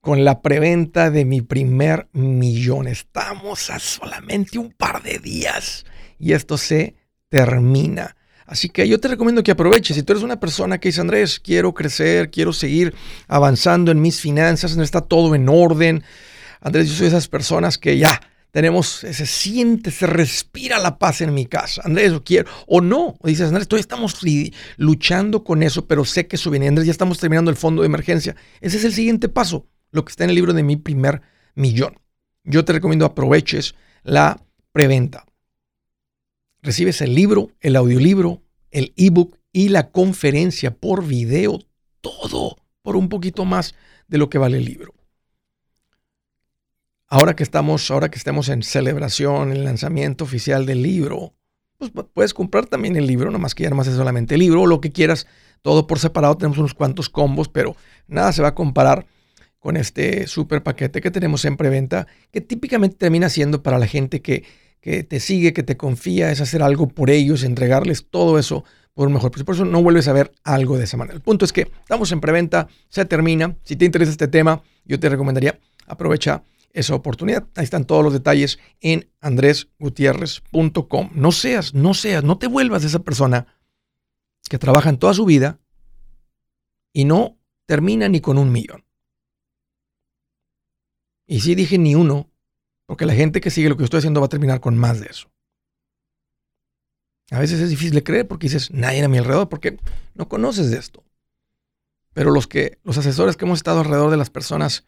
con 0.00 0.24
la 0.24 0.40
preventa 0.40 1.10
de 1.10 1.24
mi 1.24 1.40
primer 1.40 2.08
millón. 2.12 2.86
Estamos 2.86 3.70
a 3.70 3.80
solamente 3.80 4.60
un 4.60 4.70
par 4.70 5.02
de 5.02 5.18
días 5.18 5.84
y 6.16 6.34
esto 6.34 6.58
se 6.58 6.94
termina. 7.28 8.14
Así 8.46 8.68
que 8.68 8.86
yo 8.86 9.00
te 9.00 9.08
recomiendo 9.08 9.42
que 9.42 9.50
aproveches. 9.50 9.96
Si 9.96 10.04
tú 10.04 10.12
eres 10.12 10.22
una 10.22 10.38
persona 10.38 10.78
que 10.78 10.90
dice, 10.90 11.00
Andrés, 11.00 11.40
quiero 11.40 11.74
crecer, 11.74 12.30
quiero 12.30 12.52
seguir 12.52 12.94
avanzando 13.26 13.90
en 13.90 14.00
mis 14.00 14.20
finanzas, 14.20 14.76
no 14.76 14.84
está 14.84 15.00
todo 15.00 15.34
en 15.34 15.48
orden. 15.48 16.04
Andrés, 16.60 16.88
yo 16.88 16.94
soy 16.94 17.06
de 17.06 17.08
esas 17.08 17.26
personas 17.26 17.78
que 17.78 17.98
ya 17.98 18.20
tenemos, 18.50 18.88
se 18.88 19.26
siente, 19.26 19.90
se 19.90 20.06
respira 20.06 20.78
la 20.78 20.98
paz 20.98 21.20
en 21.20 21.32
mi 21.34 21.46
casa. 21.46 21.82
Andrés, 21.84 22.12
lo 22.12 22.24
quiero. 22.24 22.50
O 22.66 22.80
no, 22.80 23.16
o 23.20 23.28
dices, 23.28 23.48
Andrés, 23.48 23.68
todavía 23.68 23.82
estamos 23.82 24.20
luchando 24.76 25.44
con 25.44 25.62
eso, 25.62 25.86
pero 25.86 26.04
sé 26.04 26.26
que 26.26 26.36
eso 26.36 26.50
viene. 26.50 26.68
Andrés, 26.68 26.86
ya 26.86 26.92
estamos 26.92 27.18
terminando 27.18 27.50
el 27.50 27.56
fondo 27.56 27.82
de 27.82 27.86
emergencia. 27.86 28.34
Ese 28.60 28.78
es 28.78 28.84
el 28.84 28.92
siguiente 28.92 29.28
paso, 29.28 29.66
lo 29.90 30.04
que 30.04 30.10
está 30.10 30.24
en 30.24 30.30
el 30.30 30.36
libro 30.36 30.52
de 30.52 30.62
mi 30.62 30.76
primer 30.76 31.22
millón. 31.54 31.98
Yo 32.44 32.64
te 32.64 32.72
recomiendo 32.72 33.04
aproveches 33.04 33.74
la 34.02 34.42
preventa. 34.72 35.24
recibes 36.62 37.00
el 37.00 37.14
libro, 37.14 37.50
el 37.60 37.76
audiolibro, 37.76 38.42
el 38.70 38.92
ebook 38.96 39.38
y 39.52 39.68
la 39.68 39.90
conferencia 39.90 40.74
por 40.74 41.06
video, 41.06 41.60
todo 42.00 42.56
por 42.82 42.96
un 42.96 43.08
poquito 43.08 43.44
más 43.44 43.74
de 44.08 44.18
lo 44.18 44.28
que 44.28 44.38
vale 44.38 44.58
el 44.58 44.64
libro. 44.64 44.94
Ahora 47.12 47.34
que 47.34 47.42
estamos, 47.42 47.90
ahora 47.90 48.08
que 48.08 48.18
estamos 48.18 48.48
en 48.48 48.62
celebración, 48.62 49.50
el 49.50 49.64
lanzamiento 49.64 50.22
oficial 50.22 50.64
del 50.64 50.80
libro, 50.80 51.34
pues 51.76 51.90
puedes 52.14 52.32
comprar 52.32 52.66
también 52.66 52.94
el 52.94 53.08
libro, 53.08 53.32
nomás 53.32 53.56
que 53.56 53.64
ya 53.64 53.70
nomás 53.70 53.88
es 53.88 53.96
solamente 53.96 54.36
el 54.36 54.40
libro, 54.40 54.62
o 54.62 54.66
lo 54.68 54.80
que 54.80 54.92
quieras, 54.92 55.26
todo 55.60 55.88
por 55.88 55.98
separado. 55.98 56.36
Tenemos 56.36 56.58
unos 56.58 56.72
cuantos 56.72 57.08
combos, 57.08 57.48
pero 57.48 57.74
nada 58.06 58.32
se 58.32 58.42
va 58.42 58.48
a 58.48 58.54
comparar 58.54 59.06
con 59.58 59.76
este 59.76 60.28
super 60.28 60.62
paquete 60.62 61.00
que 61.00 61.10
tenemos 61.10 61.44
en 61.44 61.56
preventa, 61.56 62.06
que 62.30 62.40
típicamente 62.40 62.96
termina 62.96 63.28
siendo 63.28 63.60
para 63.60 63.80
la 63.80 63.88
gente 63.88 64.22
que, 64.22 64.44
que 64.80 65.02
te 65.02 65.18
sigue, 65.18 65.52
que 65.52 65.64
te 65.64 65.76
confía, 65.76 66.30
es 66.30 66.40
hacer 66.40 66.62
algo 66.62 66.86
por 66.86 67.10
ellos, 67.10 67.42
entregarles 67.42 68.06
todo 68.08 68.38
eso 68.38 68.64
por 68.94 69.08
un 69.08 69.14
mejor 69.14 69.32
precio. 69.32 69.44
Por 69.44 69.56
eso 69.56 69.64
no 69.64 69.82
vuelves 69.82 70.06
a 70.06 70.12
ver 70.12 70.30
algo 70.44 70.78
de 70.78 70.84
esa 70.84 70.96
manera. 70.96 71.16
El 71.16 71.22
punto 71.22 71.44
es 71.44 71.52
que 71.52 71.62
estamos 71.82 72.12
en 72.12 72.20
preventa, 72.20 72.68
se 72.88 73.04
termina. 73.04 73.56
Si 73.64 73.74
te 73.74 73.84
interesa 73.84 74.12
este 74.12 74.28
tema, 74.28 74.62
yo 74.84 75.00
te 75.00 75.08
recomendaría 75.08 75.58
aprovecha 75.90 76.44
esa 76.72 76.94
oportunidad. 76.94 77.46
Ahí 77.56 77.64
están 77.64 77.84
todos 77.84 78.04
los 78.04 78.12
detalles 78.12 78.58
en 78.80 79.10
andresgutierrez.com. 79.20 81.10
No 81.14 81.32
seas, 81.32 81.74
no 81.74 81.94
seas, 81.94 82.24
no 82.24 82.38
te 82.38 82.46
vuelvas 82.46 82.84
esa 82.84 83.00
persona 83.00 83.46
que 84.48 84.58
trabaja 84.58 84.90
en 84.90 84.98
toda 84.98 85.14
su 85.14 85.24
vida 85.24 85.60
y 86.92 87.04
no 87.04 87.38
termina 87.66 88.08
ni 88.08 88.20
con 88.20 88.38
un 88.38 88.50
millón. 88.52 88.84
Y 91.26 91.40
sí 91.40 91.54
dije 91.54 91.78
ni 91.78 91.94
uno, 91.94 92.28
porque 92.86 93.06
la 93.06 93.14
gente 93.14 93.40
que 93.40 93.50
sigue 93.50 93.68
lo 93.68 93.76
que 93.76 93.84
estoy 93.84 93.98
haciendo 93.98 94.20
va 94.20 94.26
a 94.26 94.30
terminar 94.30 94.60
con 94.60 94.76
más 94.76 95.00
de 95.00 95.06
eso. 95.06 95.30
A 97.30 97.38
veces 97.38 97.60
es 97.60 97.70
difícil 97.70 97.94
de 97.94 98.02
creer 98.02 98.26
porque 98.26 98.46
dices, 98.48 98.72
nadie 98.72 99.04
a 99.04 99.08
mi 99.08 99.18
alrededor, 99.18 99.48
porque 99.48 99.78
no 100.14 100.28
conoces 100.28 100.72
de 100.72 100.78
esto. 100.78 101.04
Pero 102.12 102.32
los 102.32 102.48
que, 102.48 102.78
los 102.82 102.98
asesores 102.98 103.36
que 103.36 103.44
hemos 103.44 103.60
estado 103.60 103.80
alrededor 103.80 104.10
de 104.10 104.16
las 104.16 104.30
personas 104.30 104.84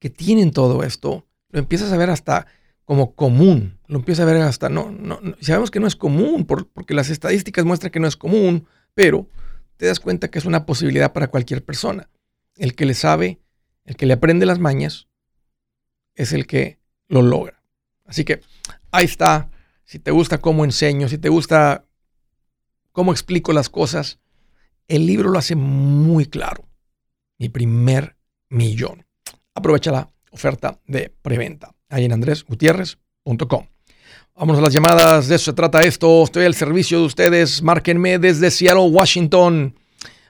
que 0.00 0.10
tienen 0.10 0.50
todo 0.50 0.82
esto, 0.82 1.28
lo 1.50 1.60
empiezas 1.60 1.92
a 1.92 1.96
ver 1.96 2.10
hasta 2.10 2.46
como 2.84 3.14
común. 3.14 3.78
Lo 3.86 3.98
empiezas 3.98 4.24
a 4.24 4.32
ver 4.32 4.42
hasta, 4.42 4.68
no, 4.68 4.90
no, 4.90 5.20
sabemos 5.40 5.70
que 5.70 5.78
no 5.78 5.86
es 5.86 5.94
común, 5.94 6.44
porque 6.44 6.94
las 6.94 7.08
estadísticas 7.08 7.64
muestran 7.64 7.92
que 7.92 8.00
no 8.00 8.08
es 8.08 8.16
común, 8.16 8.66
pero 8.94 9.28
te 9.76 9.86
das 9.86 10.00
cuenta 10.00 10.28
que 10.28 10.40
es 10.40 10.44
una 10.44 10.66
posibilidad 10.66 11.12
para 11.12 11.28
cualquier 11.28 11.64
persona. 11.64 12.10
El 12.56 12.74
que 12.74 12.86
le 12.86 12.94
sabe, 12.94 13.38
el 13.84 13.96
que 13.96 14.06
le 14.06 14.14
aprende 14.14 14.44
las 14.44 14.58
mañas, 14.58 15.06
es 16.16 16.32
el 16.32 16.46
que 16.46 16.80
lo 17.06 17.22
logra. 17.22 17.62
Así 18.06 18.24
que 18.24 18.40
ahí 18.90 19.04
está. 19.04 19.50
Si 19.84 19.98
te 19.98 20.10
gusta 20.10 20.38
cómo 20.38 20.64
enseño, 20.64 21.08
si 21.08 21.18
te 21.18 21.28
gusta 21.28 21.84
cómo 22.92 23.12
explico 23.12 23.52
las 23.52 23.68
cosas, 23.68 24.18
el 24.88 25.06
libro 25.06 25.30
lo 25.30 25.38
hace 25.38 25.54
muy 25.54 26.26
claro. 26.26 26.68
Mi 27.38 27.48
primer 27.48 28.16
millón. 28.48 29.06
Aprovecha 29.54 29.90
la 29.90 30.08
oferta 30.30 30.78
de 30.86 31.12
preventa 31.22 31.72
ahí 31.88 32.04
en 32.04 32.12
andresgutierrez.com. 32.12 33.66
Vamos 34.36 34.58
a 34.58 34.60
las 34.62 34.72
llamadas, 34.72 35.28
de 35.28 35.36
eso 35.36 35.50
se 35.50 35.52
trata 35.52 35.80
esto. 35.80 36.22
Estoy 36.24 36.46
al 36.46 36.54
servicio 36.54 37.00
de 37.00 37.04
ustedes. 37.04 37.62
Márquenme 37.62 38.18
desde 38.18 38.50
Seattle, 38.50 38.88
Washington. 38.88 39.74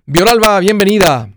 Vioralba, 0.04 0.58
bienvenida. 0.58 1.28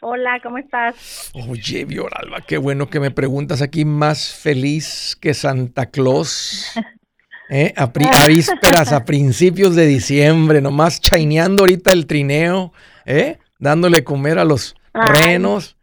Hola, 0.00 0.38
¿cómo 0.42 0.58
estás? 0.58 1.30
Oye, 1.48 1.86
Vioralba, 1.86 2.42
qué 2.42 2.58
bueno 2.58 2.90
que 2.90 3.00
me 3.00 3.10
preguntas 3.10 3.62
aquí 3.62 3.86
más 3.86 4.34
feliz 4.34 5.16
que 5.18 5.32
Santa 5.32 5.86
Claus. 5.86 6.72
¿Eh? 7.50 7.72
A, 7.76 7.86
vísperas, 8.26 8.92
a 8.92 9.04
principios 9.04 9.74
de 9.74 9.86
diciembre, 9.86 10.60
nomás 10.60 11.00
chaineando 11.00 11.62
ahorita 11.62 11.92
el 11.92 12.06
trineo, 12.06 12.72
¿eh? 13.06 13.38
Dándole 13.64 14.04
comer 14.04 14.38
a 14.38 14.44
los 14.44 14.76
renos, 14.92 15.76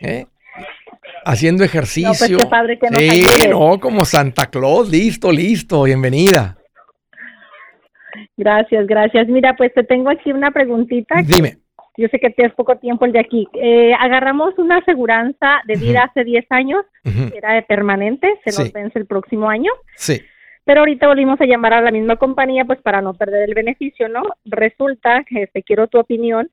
¿eh? 0.00 0.26
haciendo 1.24 1.64
ejercicio. 1.64 2.08
No, 2.08 2.18
pues 2.18 2.44
qué 2.44 2.48
padre 2.48 2.78
que 2.78 2.88
sí, 2.88 3.48
no, 3.48 3.78
como 3.78 4.04
Santa 4.04 4.46
Claus, 4.46 4.88
listo, 4.88 5.30
listo, 5.30 5.82
bienvenida. 5.82 6.56
Gracias, 8.36 8.86
gracias. 8.86 9.28
Mira, 9.28 9.54
pues 9.56 9.74
te 9.74 9.84
tengo 9.84 10.08
aquí 10.08 10.32
una 10.32 10.50
preguntita. 10.50 11.16
Dime. 11.22 11.58
Yo 11.96 12.08
sé 12.08 12.18
que 12.18 12.30
tienes 12.30 12.54
poco 12.54 12.76
tiempo 12.76 13.04
el 13.04 13.12
de 13.12 13.18
aquí. 13.18 13.46
Eh, 13.54 13.92
agarramos 13.98 14.56
una 14.56 14.78
aseguranza 14.78 15.60
de 15.66 15.74
vida 15.74 16.04
hace 16.04 16.24
10 16.24 16.46
años, 16.50 16.86
era 17.34 17.54
de 17.54 17.62
permanente, 17.62 18.40
se 18.44 18.58
nos 18.58 18.72
vence 18.72 18.98
el 18.98 19.06
próximo 19.06 19.50
año. 19.50 19.70
Sí. 19.96 20.22
Pero 20.64 20.80
ahorita 20.80 21.08
volvimos 21.08 21.38
a 21.40 21.46
llamar 21.46 21.74
a 21.74 21.80
la 21.80 21.90
misma 21.90 22.16
compañía, 22.16 22.64
pues 22.64 22.80
para 22.80 23.02
no 23.02 23.12
perder 23.12 23.48
el 23.48 23.54
beneficio, 23.54 24.08
¿no? 24.08 24.22
Resulta, 24.44 25.24
que 25.24 25.48
te 25.48 25.62
quiero 25.62 25.88
tu 25.88 25.98
opinión, 25.98 26.48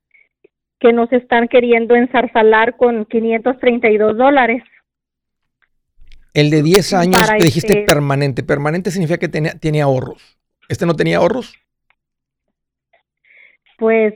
que 0.79 0.93
nos 0.93 1.11
están 1.11 1.47
queriendo 1.47 1.95
ensarzalar 1.95 2.77
con 2.77 3.05
532 3.05 4.17
dólares. 4.17 4.63
El 6.33 6.49
de 6.49 6.61
10 6.61 6.93
años, 6.93 7.27
te 7.27 7.45
dijiste 7.45 7.73
este 7.73 7.85
permanente. 7.85 8.43
Permanente 8.43 8.91
significa 8.91 9.17
que 9.17 9.27
tenía, 9.27 9.53
tiene 9.53 9.81
ahorros. 9.81 10.37
¿Este 10.69 10.85
no 10.85 10.95
tenía 10.95 11.17
ahorros? 11.17 11.55
Pues 13.77 14.13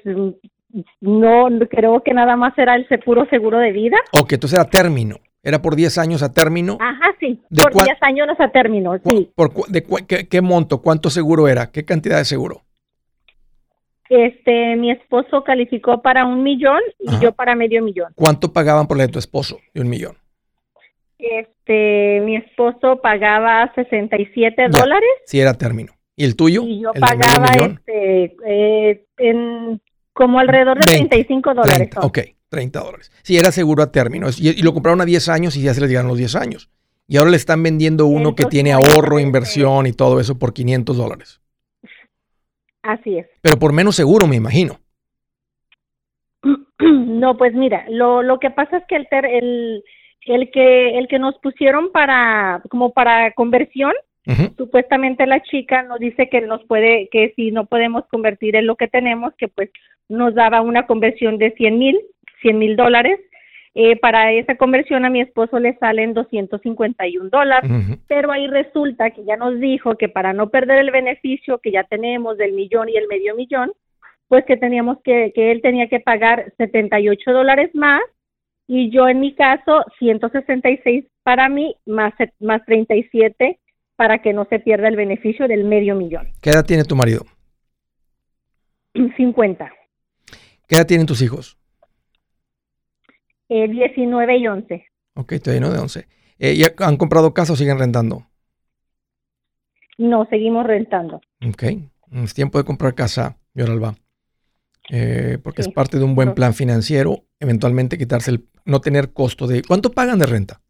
no, 0.99 1.47
creo 1.69 2.01
que 2.03 2.13
nada 2.13 2.35
más 2.35 2.57
era 2.57 2.75
el 2.75 2.87
puro 3.03 3.25
seguro 3.29 3.59
de 3.59 3.71
vida. 3.71 3.97
Ok, 4.13 4.33
entonces 4.33 4.59
era 4.59 4.69
término. 4.69 5.17
Era 5.43 5.61
por 5.61 5.75
10 5.75 5.97
años 5.97 6.21
a 6.21 6.31
término. 6.31 6.77
Ajá, 6.79 7.15
sí. 7.19 7.41
por 7.49 7.73
10 7.73 7.97
años 8.01 8.27
a 8.39 8.49
término, 8.49 8.99
sí. 9.03 9.31
Por, 9.35 9.51
de, 9.67 9.83
qué, 10.29 10.41
monto? 10.41 10.81
¿Cuánto 10.81 11.09
seguro 11.09 11.47
era? 11.47 11.71
¿Qué 11.71 11.83
cantidad 11.83 12.17
de 12.17 12.25
seguro? 12.25 12.61
Este, 14.11 14.75
mi 14.75 14.91
esposo 14.91 15.41
calificó 15.41 16.01
para 16.01 16.25
un 16.25 16.43
millón 16.43 16.81
y 16.99 17.17
yo 17.21 17.31
para 17.31 17.55
medio 17.55 17.81
millón. 17.81 18.11
¿Cuánto 18.13 18.51
pagaban 18.51 18.85
por 18.85 18.97
la 18.97 19.03
de 19.03 19.09
tu 19.13 19.19
esposo 19.19 19.57
de 19.73 19.79
un 19.79 19.89
millón? 19.89 20.17
Este, 21.17 22.19
mi 22.25 22.35
esposo 22.35 22.99
pagaba 23.01 23.71
67 23.73 24.67
dólares. 24.67 25.09
Sí, 25.25 25.39
era 25.39 25.53
término. 25.53 25.93
¿Y 26.17 26.25
el 26.25 26.35
tuyo? 26.35 26.61
Y 26.63 26.81
yo 26.81 26.91
pagaba 26.91 27.53
este, 27.53 28.35
eh, 28.45 29.05
en 29.17 29.79
como 30.11 30.39
alrededor 30.39 30.77
de 30.79 30.83
35 30.83 31.53
dólares. 31.53 31.89
ok, 32.01 32.19
30 32.49 32.79
dólares. 32.81 33.11
Sí, 33.21 33.37
era 33.37 33.53
seguro 33.53 33.81
a 33.81 33.93
término. 33.93 34.27
Y, 34.37 34.61
lo 34.61 34.73
compraron 34.73 34.99
a 34.99 35.05
10 35.05 35.29
años 35.29 35.55
y 35.55 35.61
ya 35.61 35.73
se 35.73 35.79
les 35.79 35.89
llegaron 35.89 36.09
los 36.09 36.17
10 36.17 36.35
años. 36.35 36.69
Y 37.07 37.15
ahora 37.15 37.31
le 37.31 37.37
están 37.37 37.63
vendiendo 37.63 38.07
uno 38.07 38.35
que 38.35 38.43
tiene 38.43 38.73
ahorro, 38.73 39.19
inversión 39.19 39.87
y 39.87 39.93
todo 39.93 40.19
eso 40.19 40.37
por 40.37 40.51
500 40.51 40.97
dólares. 40.97 41.39
Así 42.83 43.17
es. 43.17 43.27
Pero 43.41 43.57
por 43.57 43.73
menos 43.73 43.95
seguro, 43.95 44.27
me 44.27 44.35
imagino. 44.35 44.77
No, 46.81 47.37
pues 47.37 47.53
mira, 47.53 47.85
lo, 47.87 48.23
lo 48.23 48.39
que 48.39 48.49
pasa 48.49 48.77
es 48.77 48.83
que 48.87 48.95
el, 48.95 49.07
el, 49.11 49.83
el 50.25 50.49
que 50.49 50.97
el 50.97 51.07
que 51.07 51.19
nos 51.19 51.37
pusieron 51.37 51.91
para 51.91 52.63
como 52.69 52.91
para 52.93 53.33
conversión, 53.33 53.91
supuestamente 54.57 55.27
la 55.27 55.43
chica 55.43 55.83
nos 55.83 55.99
dice 55.99 56.29
que 56.29 56.41
nos 56.41 56.63
puede 56.65 57.09
que 57.11 57.33
si 57.35 57.51
no 57.51 57.67
podemos 57.67 58.05
convertir 58.07 58.55
en 58.55 58.65
lo 58.65 58.75
que 58.75 58.87
tenemos, 58.87 59.35
que 59.35 59.47
pues 59.49 59.69
nos 60.09 60.33
daba 60.33 60.61
una 60.61 60.87
conversión 60.87 61.37
de 61.37 61.51
100 61.51 61.77
mil, 61.77 61.99
100 62.41 62.57
mil 62.57 62.75
dólares 62.75 63.19
eh, 63.73 63.95
para 63.95 64.33
esa 64.33 64.55
conversión 64.57 65.05
a 65.05 65.09
mi 65.09 65.21
esposo 65.21 65.59
le 65.59 65.77
salen 65.77 66.13
251 66.13 67.29
dólares, 67.29 67.71
pero 68.07 68.31
ahí 68.31 68.47
resulta 68.47 69.11
que 69.11 69.23
ya 69.23 69.37
nos 69.37 69.59
dijo 69.59 69.95
que 69.95 70.09
para 70.09 70.33
no 70.33 70.49
perder 70.49 70.79
el 70.79 70.91
beneficio 70.91 71.59
que 71.59 71.71
ya 71.71 71.83
tenemos 71.85 72.37
del 72.37 72.51
millón 72.51 72.89
y 72.89 72.97
el 72.97 73.07
medio 73.07 73.35
millón, 73.35 73.71
pues 74.27 74.43
que 74.45 74.57
teníamos 74.57 74.97
que, 75.03 75.31
que 75.33 75.51
él 75.51 75.61
tenía 75.61 75.87
que 75.87 76.01
pagar 76.01 76.53
78 76.57 77.31
dólares 77.31 77.71
más 77.73 78.01
y 78.67 78.89
yo 78.89 79.07
en 79.07 79.19
mi 79.19 79.35
caso 79.35 79.85
166 79.99 81.05
para 81.23 81.47
mí 81.47 81.75
más, 81.85 82.13
más 82.39 82.65
37 82.65 83.59
para 83.95 84.21
que 84.21 84.33
no 84.33 84.45
se 84.49 84.59
pierda 84.59 84.87
el 84.87 84.95
beneficio 84.95 85.47
del 85.47 85.63
medio 85.63 85.95
millón. 85.95 86.27
¿Qué 86.41 86.49
edad 86.49 86.65
tiene 86.65 86.83
tu 86.83 86.95
marido? 86.95 87.25
50. 88.93 89.71
¿Qué 90.67 90.75
edad 90.75 90.87
tienen 90.87 91.05
tus 91.05 91.21
hijos? 91.21 91.60
19 93.51 94.37
y 94.37 94.47
11. 94.47 94.85
Ok, 95.15 95.33
estoy 95.33 95.55
lleno 95.55 95.71
de 95.71 95.79
11. 95.79 96.07
Eh, 96.39 96.55
¿Ya 96.55 96.73
han 96.85 96.97
comprado 96.97 97.33
casa 97.33 97.53
o 97.53 97.55
siguen 97.55 97.77
rentando? 97.77 98.27
No, 99.97 100.25
seguimos 100.29 100.65
rentando. 100.65 101.21
Ok, 101.47 101.63
es 102.23 102.33
tiempo 102.33 102.57
de 102.57 102.63
comprar 102.63 102.95
casa, 102.95 103.37
Yoralba. 103.53 103.95
Eh, 104.89 105.37
porque 105.43 105.61
es 105.61 105.69
parte 105.69 105.97
de 105.97 106.03
un 106.03 106.15
buen 106.15 106.33
plan 106.33 106.53
financiero, 106.53 107.25
eventualmente 107.39 107.97
quitarse 107.97 108.31
el, 108.31 108.47
no 108.65 108.81
tener 108.81 109.13
costo 109.13 109.47
de... 109.47 109.61
¿Cuánto 109.61 109.91
pagan 109.91 110.19
de 110.19 110.25
renta? 110.25 110.61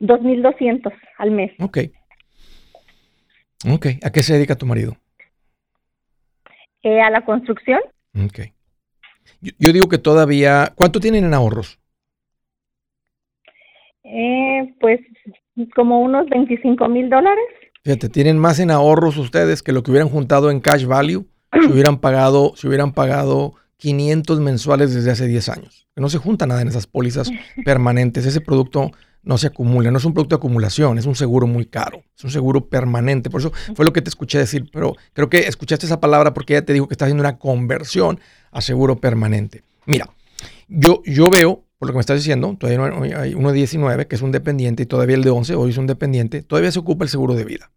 2.200 0.00 0.92
al 1.18 1.30
mes. 1.30 1.52
Ok. 1.58 1.78
Ok, 3.70 3.86
¿a 4.02 4.10
qué 4.10 4.22
se 4.22 4.34
dedica 4.34 4.54
tu 4.54 4.66
marido? 4.66 4.96
Eh, 6.82 7.00
a 7.00 7.10
la 7.10 7.24
construcción. 7.24 7.80
Ok. 8.14 8.55
Yo, 9.40 9.72
digo 9.72 9.88
que 9.88 9.98
todavía, 9.98 10.72
¿cuánto 10.74 11.00
tienen 11.00 11.24
en 11.24 11.34
ahorros? 11.34 11.78
Eh, 14.04 14.74
pues 14.80 15.00
como 15.74 16.00
unos 16.00 16.28
25 16.28 16.88
mil 16.88 17.08
dólares. 17.08 17.44
Fíjate, 17.82 18.08
tienen 18.08 18.38
más 18.38 18.58
en 18.58 18.70
ahorros 18.70 19.16
ustedes 19.16 19.62
que 19.62 19.72
lo 19.72 19.82
que 19.82 19.90
hubieran 19.90 20.08
juntado 20.08 20.50
en 20.50 20.60
cash 20.60 20.84
value 20.84 21.26
si 21.52 21.66
hubieran 21.72 21.98
pagado, 21.98 22.52
si 22.56 22.66
hubieran 22.68 22.92
pagado 22.92 23.54
500 23.78 24.40
mensuales 24.40 24.94
desde 24.94 25.10
hace 25.10 25.26
10 25.26 25.48
años. 25.48 25.86
No 25.96 26.08
se 26.08 26.18
junta 26.18 26.46
nada 26.46 26.62
en 26.62 26.68
esas 26.68 26.86
pólizas 26.86 27.30
permanentes. 27.64 28.26
Ese 28.26 28.40
producto 28.40 28.90
no 29.26 29.38
se 29.38 29.48
acumula, 29.48 29.90
no 29.90 29.98
es 29.98 30.04
un 30.04 30.14
producto 30.14 30.36
de 30.36 30.38
acumulación, 30.38 30.98
es 30.98 31.04
un 31.04 31.16
seguro 31.16 31.48
muy 31.48 31.66
caro, 31.66 32.04
es 32.16 32.22
un 32.22 32.30
seguro 32.30 32.68
permanente. 32.68 33.28
Por 33.28 33.40
eso 33.40 33.52
fue 33.74 33.84
lo 33.84 33.92
que 33.92 34.00
te 34.00 34.08
escuché 34.08 34.38
decir, 34.38 34.70
pero 34.72 34.94
creo 35.12 35.28
que 35.28 35.48
escuchaste 35.48 35.84
esa 35.84 35.98
palabra 35.98 36.32
porque 36.32 36.54
ella 36.54 36.64
te 36.64 36.72
dijo 36.72 36.86
que 36.86 36.94
está 36.94 37.06
haciendo 37.06 37.22
una 37.22 37.36
conversión 37.36 38.20
a 38.52 38.60
seguro 38.62 39.00
permanente. 39.00 39.64
Mira, 39.84 40.08
yo, 40.68 41.02
yo 41.04 41.28
veo, 41.28 41.64
por 41.76 41.88
lo 41.88 41.92
que 41.92 41.96
me 41.96 42.00
estás 42.02 42.18
diciendo, 42.18 42.56
todavía 42.56 43.20
hay 43.20 43.34
uno 43.34 43.50
de 43.50 43.56
19 43.56 44.06
que 44.06 44.14
es 44.14 44.22
un 44.22 44.30
dependiente 44.30 44.84
y 44.84 44.86
todavía 44.86 45.16
el 45.16 45.24
de 45.24 45.30
11, 45.30 45.56
hoy 45.56 45.70
es 45.70 45.76
un 45.76 45.88
dependiente, 45.88 46.42
todavía 46.42 46.70
se 46.70 46.78
ocupa 46.78 47.04
el 47.04 47.10
seguro 47.10 47.34
de 47.34 47.44
vida. 47.44 47.72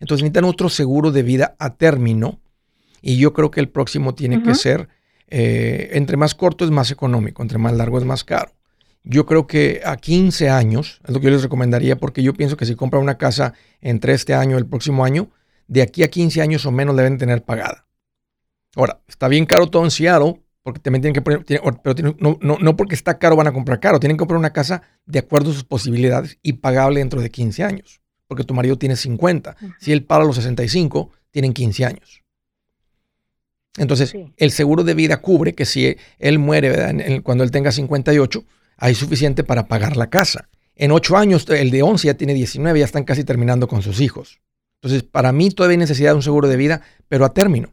Entonces 0.00 0.22
necesitan 0.22 0.44
otro 0.44 0.68
seguro 0.68 1.12
de 1.12 1.22
vida 1.22 1.56
a 1.58 1.76
término 1.76 2.40
y 3.00 3.16
yo 3.16 3.32
creo 3.32 3.50
que 3.50 3.60
el 3.60 3.70
próximo 3.70 4.14
tiene 4.14 4.42
que 4.42 4.54
ser, 4.54 4.90
eh, 5.28 5.88
entre 5.92 6.18
más 6.18 6.34
corto 6.34 6.66
es 6.66 6.70
más 6.70 6.90
económico, 6.90 7.40
entre 7.40 7.56
más 7.56 7.72
largo 7.72 7.96
es 7.96 8.04
más 8.04 8.22
caro. 8.22 8.52
Yo 9.04 9.26
creo 9.26 9.46
que 9.46 9.82
a 9.84 9.96
15 9.96 10.48
años 10.48 11.00
es 11.06 11.12
lo 11.12 11.20
que 11.20 11.26
yo 11.26 11.32
les 11.32 11.42
recomendaría 11.42 11.96
porque 11.96 12.22
yo 12.22 12.32
pienso 12.32 12.56
que 12.56 12.64
si 12.64 12.74
compran 12.74 13.02
una 13.02 13.18
casa 13.18 13.52
entre 13.82 14.14
este 14.14 14.34
año 14.34 14.56
y 14.56 14.58
el 14.58 14.66
próximo 14.66 15.04
año, 15.04 15.28
de 15.68 15.82
aquí 15.82 16.02
a 16.02 16.08
15 16.08 16.40
años 16.40 16.64
o 16.64 16.70
menos 16.70 16.96
deben 16.96 17.18
tener 17.18 17.42
pagada. 17.42 17.86
Ahora, 18.74 19.00
está 19.06 19.28
bien 19.28 19.44
caro 19.44 19.68
todo 19.68 19.84
en 19.84 19.90
Seattle, 19.90 20.42
porque 20.62 20.80
también 20.80 21.02
tienen 21.02 21.14
que 21.14 21.20
poner, 21.20 21.44
pero 21.82 22.14
no, 22.18 22.38
no, 22.40 22.76
porque 22.76 22.94
está 22.94 23.18
caro 23.18 23.36
van 23.36 23.46
a 23.46 23.52
comprar 23.52 23.78
caro, 23.78 24.00
tienen 24.00 24.16
que 24.16 24.20
comprar 24.20 24.38
una 24.38 24.54
casa 24.54 24.82
de 25.04 25.18
acuerdo 25.18 25.50
a 25.50 25.52
sus 25.52 25.64
posibilidades 25.64 26.38
y 26.42 26.54
pagable 26.54 27.00
dentro 27.00 27.20
de 27.20 27.30
15 27.30 27.62
años, 27.62 28.00
porque 28.26 28.44
tu 28.44 28.54
marido 28.54 28.78
tiene 28.78 28.96
50. 28.96 29.56
Si 29.78 29.92
él 29.92 30.04
paga 30.04 30.24
los 30.24 30.36
65, 30.36 31.10
tienen 31.30 31.52
15 31.52 31.84
años. 31.84 32.22
Entonces, 33.76 34.14
el 34.36 34.50
seguro 34.50 34.84
de 34.84 34.94
vida 34.94 35.20
cubre 35.20 35.54
que 35.54 35.66
si 35.66 35.96
él 36.18 36.38
muere 36.38 37.20
cuando 37.22 37.44
él 37.44 37.50
tenga 37.50 37.70
58, 37.70 38.44
hay 38.76 38.94
suficiente 38.94 39.44
para 39.44 39.66
pagar 39.66 39.96
la 39.96 40.10
casa. 40.10 40.48
En 40.76 40.90
8 40.90 41.16
años, 41.16 41.48
el 41.48 41.70
de 41.70 41.82
11 41.82 42.06
ya 42.06 42.14
tiene 42.14 42.34
19, 42.34 42.78
ya 42.78 42.84
están 42.84 43.04
casi 43.04 43.24
terminando 43.24 43.68
con 43.68 43.82
sus 43.82 44.00
hijos. 44.00 44.40
Entonces, 44.82 45.02
para 45.02 45.32
mí 45.32 45.50
todavía 45.50 45.74
hay 45.74 45.78
necesidad 45.78 46.10
de 46.10 46.16
un 46.16 46.22
seguro 46.22 46.48
de 46.48 46.56
vida, 46.56 46.82
pero 47.08 47.24
a 47.24 47.32
término. 47.32 47.72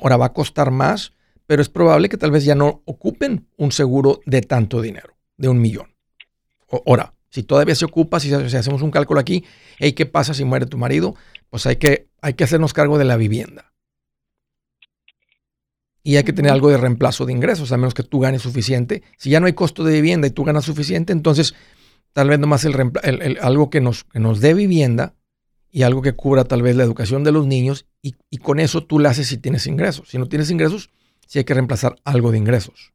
Ahora 0.00 0.16
va 0.16 0.26
a 0.26 0.32
costar 0.32 0.70
más 0.70 1.12
pero 1.46 1.62
es 1.62 1.68
probable 1.68 2.08
que 2.08 2.16
tal 2.16 2.30
vez 2.30 2.44
ya 2.44 2.54
no 2.54 2.82
ocupen 2.84 3.46
un 3.56 3.72
seguro 3.72 4.20
de 4.26 4.42
tanto 4.42 4.80
dinero, 4.80 5.16
de 5.36 5.48
un 5.48 5.60
millón. 5.60 5.94
Ahora, 6.86 7.14
si 7.30 7.42
todavía 7.42 7.74
se 7.74 7.84
ocupa, 7.84 8.20
si, 8.20 8.32
hacemos 8.32 8.82
un 8.82 8.90
cálculo 8.90 9.20
aquí, 9.20 9.44
¿qué 9.78 10.06
pasa 10.06 10.34
si 10.34 10.44
muere 10.44 10.66
tu 10.66 10.78
marido? 10.78 11.14
Pues 11.50 11.66
hay 11.66 11.76
que, 11.76 12.08
hay 12.20 12.34
que 12.34 12.44
hacernos 12.44 12.72
cargo 12.72 12.98
de 12.98 13.04
la 13.04 13.16
vivienda. 13.16 13.71
Y 16.02 16.16
hay 16.16 16.24
que 16.24 16.32
tener 16.32 16.52
algo 16.52 16.68
de 16.68 16.76
reemplazo 16.76 17.26
de 17.26 17.32
ingresos, 17.32 17.70
a 17.72 17.76
menos 17.76 17.94
que 17.94 18.02
tú 18.02 18.20
ganes 18.20 18.42
suficiente. 18.42 19.02
Si 19.16 19.30
ya 19.30 19.40
no 19.40 19.46
hay 19.46 19.52
costo 19.52 19.84
de 19.84 19.92
vivienda 19.92 20.26
y 20.26 20.30
tú 20.30 20.44
ganas 20.44 20.64
suficiente, 20.64 21.12
entonces 21.12 21.54
tal 22.12 22.28
vez 22.28 22.38
nomás 22.38 22.64
el, 22.64 23.38
algo 23.40 23.70
que 23.70 23.80
nos, 23.80 24.04
que 24.04 24.18
nos 24.18 24.40
dé 24.40 24.54
vivienda 24.54 25.14
y 25.70 25.82
algo 25.82 26.02
que 26.02 26.12
cubra 26.12 26.44
tal 26.44 26.62
vez 26.62 26.76
la 26.76 26.82
educación 26.82 27.24
de 27.24 27.32
los 27.32 27.46
niños 27.46 27.86
y, 28.02 28.16
y 28.30 28.38
con 28.38 28.60
eso 28.60 28.84
tú 28.84 28.98
la 28.98 29.10
haces 29.10 29.28
si 29.28 29.38
tienes 29.38 29.66
ingresos. 29.66 30.08
Si 30.08 30.18
no 30.18 30.26
tienes 30.26 30.50
ingresos, 30.50 30.90
si 31.26 31.38
hay 31.38 31.44
que 31.44 31.54
reemplazar 31.54 31.96
algo 32.04 32.32
de 32.32 32.38
ingresos. 32.38 32.92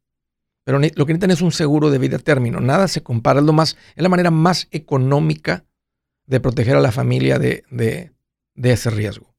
Pero 0.67 0.79
lo 0.79 1.05
que 1.05 1.13
necesitan 1.13 1.31
es 1.31 1.41
un 1.41 1.53
seguro 1.53 1.89
de 1.89 1.97
vida 1.97 2.19
término. 2.19 2.59
Nada 2.59 2.89
se 2.89 3.01
compara, 3.01 3.39
es, 3.39 3.45
lo 3.45 3.53
más, 3.53 3.77
es 3.95 4.03
la 4.03 4.09
manera 4.09 4.31
más 4.31 4.67
económica 4.71 5.63
de 6.25 6.41
proteger 6.41 6.75
a 6.75 6.81
la 6.81 6.91
familia 6.91 7.39
de, 7.39 8.11
ese 8.61 8.89
riesgo. 8.89 9.33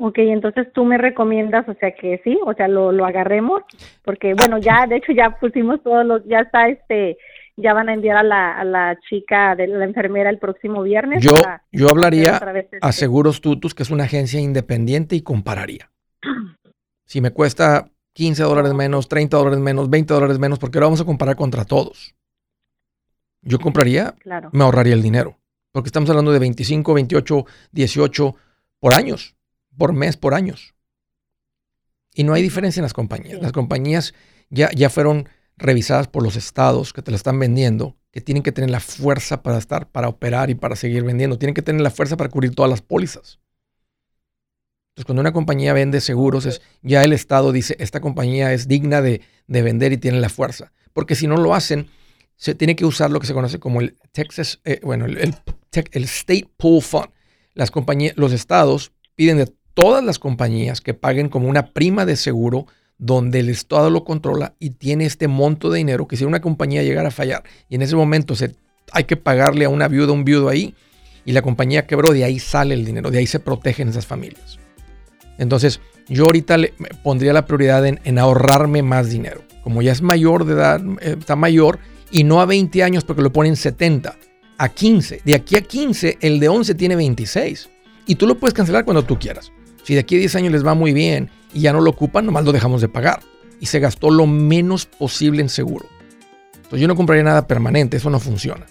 Ok, 0.00 0.18
entonces 0.18 0.72
tú 0.72 0.84
me 0.84 0.96
recomiendas, 0.96 1.68
o 1.68 1.74
sea 1.74 1.90
que 1.90 2.20
sí, 2.22 2.38
o 2.46 2.54
sea, 2.54 2.68
lo, 2.68 3.04
agarremos, 3.04 3.62
porque 4.04 4.32
bueno, 4.34 4.58
ya, 4.58 4.86
de 4.86 4.96
hecho 4.96 5.10
ya 5.10 5.36
pusimos 5.40 5.82
todos 5.82 6.06
los, 6.06 6.24
ya 6.24 6.38
está 6.38 6.68
este, 6.68 7.18
ya 7.56 7.74
van 7.74 7.88
a 7.88 7.94
enviar 7.94 8.16
a 8.16 8.22
la, 8.22 8.56
a 8.56 8.62
la 8.62 8.96
chica 9.08 9.56
de 9.56 9.66
la 9.66 9.84
enfermera 9.84 10.30
el 10.30 10.38
próximo 10.38 10.82
viernes. 10.84 11.24
Yo, 11.24 11.32
yo 11.72 11.88
hablaría 11.90 12.36
a 12.36 12.58
este 12.58 12.92
Seguros 12.92 13.40
Tutus, 13.40 13.74
que 13.74 13.82
es 13.82 13.90
una 13.90 14.04
agencia 14.04 14.40
independiente, 14.40 15.16
y 15.16 15.22
compararía. 15.22 15.90
Si 17.04 17.20
me 17.20 17.32
cuesta 17.32 17.90
15 18.12 18.42
dólares 18.44 18.74
menos, 18.74 19.08
30 19.08 19.36
dólares 19.36 19.58
menos, 19.58 19.90
20 19.90 20.14
dólares 20.14 20.38
menos, 20.38 20.60
porque 20.60 20.78
ahora 20.78 20.86
vamos 20.86 21.00
a 21.00 21.06
comparar 21.06 21.34
contra 21.34 21.64
todos. 21.64 22.14
Yo 23.42 23.58
compraría, 23.58 24.14
me 24.52 24.62
ahorraría 24.62 24.94
el 24.94 25.02
dinero. 25.02 25.38
Porque 25.72 25.88
estamos 25.88 26.08
hablando 26.10 26.32
de 26.32 26.38
25, 26.38 26.94
28, 26.94 27.46
18 27.72 28.36
por 28.78 28.94
años, 28.94 29.34
por 29.78 29.92
mes, 29.94 30.16
por 30.16 30.34
años. 30.34 30.74
Y 32.12 32.24
no 32.24 32.34
hay 32.34 32.42
diferencia 32.42 32.80
en 32.80 32.84
las 32.84 32.92
compañías. 32.92 33.40
Las 33.40 33.52
compañías 33.52 34.12
ya, 34.50 34.70
ya 34.72 34.90
fueron 34.90 35.28
revisadas 35.56 36.08
por 36.08 36.22
los 36.22 36.36
estados 36.36 36.92
que 36.92 37.02
te 37.02 37.10
la 37.10 37.16
están 37.16 37.38
vendiendo, 37.38 37.96
que 38.10 38.20
tienen 38.20 38.42
que 38.42 38.52
tener 38.52 38.70
la 38.70 38.80
fuerza 38.80 39.42
para 39.42 39.58
estar, 39.58 39.88
para 39.90 40.08
operar 40.08 40.50
y 40.50 40.54
para 40.54 40.76
seguir 40.76 41.04
vendiendo. 41.04 41.38
Tienen 41.38 41.54
que 41.54 41.62
tener 41.62 41.80
la 41.80 41.90
fuerza 41.90 42.16
para 42.16 42.30
cubrir 42.30 42.54
todas 42.54 42.70
las 42.70 42.82
pólizas. 42.82 43.38
Entonces, 44.98 45.06
cuando 45.06 45.20
una 45.20 45.32
compañía 45.32 45.72
vende 45.72 46.00
seguros, 46.00 46.44
es, 46.44 46.60
ya 46.82 47.04
el 47.04 47.12
Estado 47.12 47.52
dice, 47.52 47.76
esta 47.78 48.00
compañía 48.00 48.52
es 48.52 48.66
digna 48.66 49.00
de, 49.00 49.20
vender 49.46 49.92
y 49.92 49.96
tiene 49.96 50.18
la 50.18 50.28
fuerza. 50.28 50.72
Porque 50.92 51.14
si 51.14 51.28
no 51.28 51.36
lo 51.36 51.54
hacen, 51.54 51.88
se 52.34 52.56
tiene 52.56 52.74
que 52.74 52.84
usar 52.84 53.10
lo 53.12 53.20
que 53.20 53.28
se 53.28 53.34
conoce 53.34 53.60
como 53.60 53.80
el 53.80 53.96
Texas, 54.10 54.60
eh, 54.64 54.80
bueno, 54.82 55.04
el, 55.04 55.18
el, 55.18 56.04
State 56.04 56.50
Pool 56.56 56.82
Fund. 56.82 57.10
Las 57.54 57.70
compañías, 57.70 58.16
los 58.16 58.32
estados 58.32 58.92
piden 59.14 59.36
de 59.36 59.52
todas 59.78 60.02
las 60.02 60.18
compañías 60.18 60.80
que 60.80 60.92
paguen 60.92 61.28
como 61.28 61.48
una 61.48 61.68
prima 61.68 62.04
de 62.04 62.16
seguro 62.16 62.66
donde 62.98 63.38
el 63.38 63.48
Estado 63.48 63.90
lo 63.90 64.02
controla 64.02 64.54
y 64.58 64.70
tiene 64.70 65.06
este 65.06 65.28
monto 65.28 65.70
de 65.70 65.78
dinero 65.78 66.08
que 66.08 66.16
si 66.16 66.24
una 66.24 66.40
compañía 66.40 66.82
llegara 66.82 67.08
a 67.08 67.12
fallar 67.12 67.44
y 67.68 67.76
en 67.76 67.82
ese 67.82 67.94
momento 67.94 68.34
se, 68.34 68.56
hay 68.90 69.04
que 69.04 69.16
pagarle 69.16 69.66
a 69.66 69.68
una 69.68 69.86
viuda, 69.86 70.10
un 70.10 70.24
viudo 70.24 70.48
ahí 70.48 70.74
y 71.24 71.30
la 71.30 71.42
compañía 71.42 71.86
quebró, 71.86 72.12
de 72.12 72.24
ahí 72.24 72.40
sale 72.40 72.74
el 72.74 72.84
dinero, 72.84 73.12
de 73.12 73.18
ahí 73.18 73.28
se 73.28 73.38
protegen 73.38 73.90
esas 73.90 74.04
familias. 74.04 74.58
Entonces, 75.38 75.80
yo 76.08 76.24
ahorita 76.24 76.56
le 76.56 76.74
pondría 77.04 77.32
la 77.32 77.46
prioridad 77.46 77.86
en, 77.86 78.18
ahorrarme 78.18 78.82
más 78.82 79.10
dinero. 79.10 79.42
Como 79.62 79.80
ya 79.80 79.92
es 79.92 80.02
mayor 80.02 80.44
de 80.44 80.54
edad, 80.54 80.80
eh, 81.00 81.14
está 81.20 81.36
mayor, 81.36 81.78
y 82.10 82.24
no 82.24 82.40
a 82.40 82.46
20 82.46 82.82
años 82.82 83.04
porque 83.04 83.22
lo 83.22 83.32
ponen 83.32 83.54
70, 83.54 84.16
a 84.56 84.68
15. 84.70 85.20
De 85.24 85.34
aquí 85.36 85.54
a 85.54 85.60
15, 85.60 86.18
el 86.20 86.40
de 86.40 86.48
11 86.48 86.74
tiene 86.74 86.96
26. 86.96 87.68
Y 88.06 88.16
tú 88.16 88.26
lo 88.26 88.38
puedes 88.38 88.54
cancelar 88.54 88.84
cuando 88.84 89.04
tú 89.04 89.18
quieras. 89.18 89.52
Si 89.88 89.94
de 89.94 90.00
aquí 90.00 90.16
a 90.16 90.18
10 90.18 90.34
años 90.34 90.52
les 90.52 90.66
va 90.66 90.74
muy 90.74 90.92
bien 90.92 91.30
y 91.54 91.60
ya 91.60 91.72
no 91.72 91.80
lo 91.80 91.88
ocupan, 91.88 92.26
nomás 92.26 92.44
lo 92.44 92.52
dejamos 92.52 92.82
de 92.82 92.90
pagar. 92.90 93.20
Y 93.58 93.64
se 93.64 93.80
gastó 93.80 94.10
lo 94.10 94.26
menos 94.26 94.84
posible 94.84 95.40
en 95.40 95.48
seguro. 95.48 95.86
Entonces 96.56 96.80
yo 96.80 96.88
no 96.88 96.94
compraría 96.94 97.24
nada 97.24 97.46
permanente, 97.46 97.96
eso 97.96 98.10
no 98.10 98.20
funciona. 98.20 98.66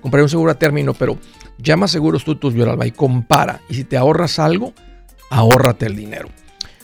Compraría 0.00 0.22
un 0.22 0.30
seguro 0.30 0.50
a 0.50 0.54
término, 0.54 0.94
pero 0.94 1.18
llama 1.58 1.84
a 1.84 1.88
seguros 1.88 2.24
tú, 2.24 2.36
tus 2.36 2.54
y 2.54 2.90
compara. 2.92 3.60
Y 3.68 3.74
si 3.74 3.84
te 3.84 3.98
ahorras 3.98 4.38
algo, 4.38 4.72
ahórrate 5.28 5.84
el 5.84 5.94
dinero. 5.94 6.30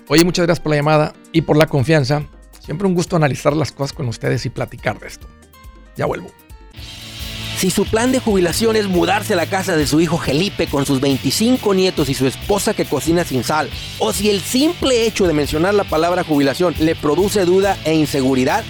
Oye, 0.09 0.23
muchas 0.23 0.45
gracias 0.45 0.63
por 0.63 0.69
la 0.69 0.77
llamada 0.77 1.15
y 1.33 1.41
por 1.41 1.57
la 1.57 1.65
confianza. 1.65 2.25
Siempre 2.61 2.87
un 2.87 2.95
gusto 2.95 3.17
analizar 3.17 3.57
las 3.57 3.73
cosas 3.73 3.95
con 3.95 4.07
ustedes 4.09 4.45
y 4.45 4.51
platicar 4.51 5.01
de 5.01 5.07
esto. 5.07 5.27
Ya 5.97 6.05
vuelvo. 6.05 6.29
Si 7.59 7.71
su 7.73 7.85
plan 7.87 8.13
de 8.13 8.21
jubilación 8.21 8.77
es 8.77 8.87
mudarse 8.87 9.33
a 9.33 9.37
la 9.37 9.47
casa 9.47 9.77
de 9.77 9.89
su 9.89 10.01
hijo 10.01 10.17
Felipe 10.17 10.69
con 10.69 10.87
sus 10.87 11.01
25 11.01 11.75
nietos 11.75 12.09
y 12.09 12.15
su 12.15 12.29
esposa 12.29 12.73
que 12.73 12.85
cocina 12.85 13.25
sin 13.25 13.43
sal, 13.43 13.69
o 13.99 14.13
si 14.13 14.31
el 14.31 14.41
simple 14.43 15.07
hecho 15.07 15.27
de 15.27 15.33
mencionar 15.33 15.75
la 15.75 15.83
palabra 15.83 16.23
jubilación 16.23 16.77
le 16.79 16.95
produce 16.95 17.45
duda 17.45 17.77
e 17.85 17.95
inseguridad, 17.95 18.63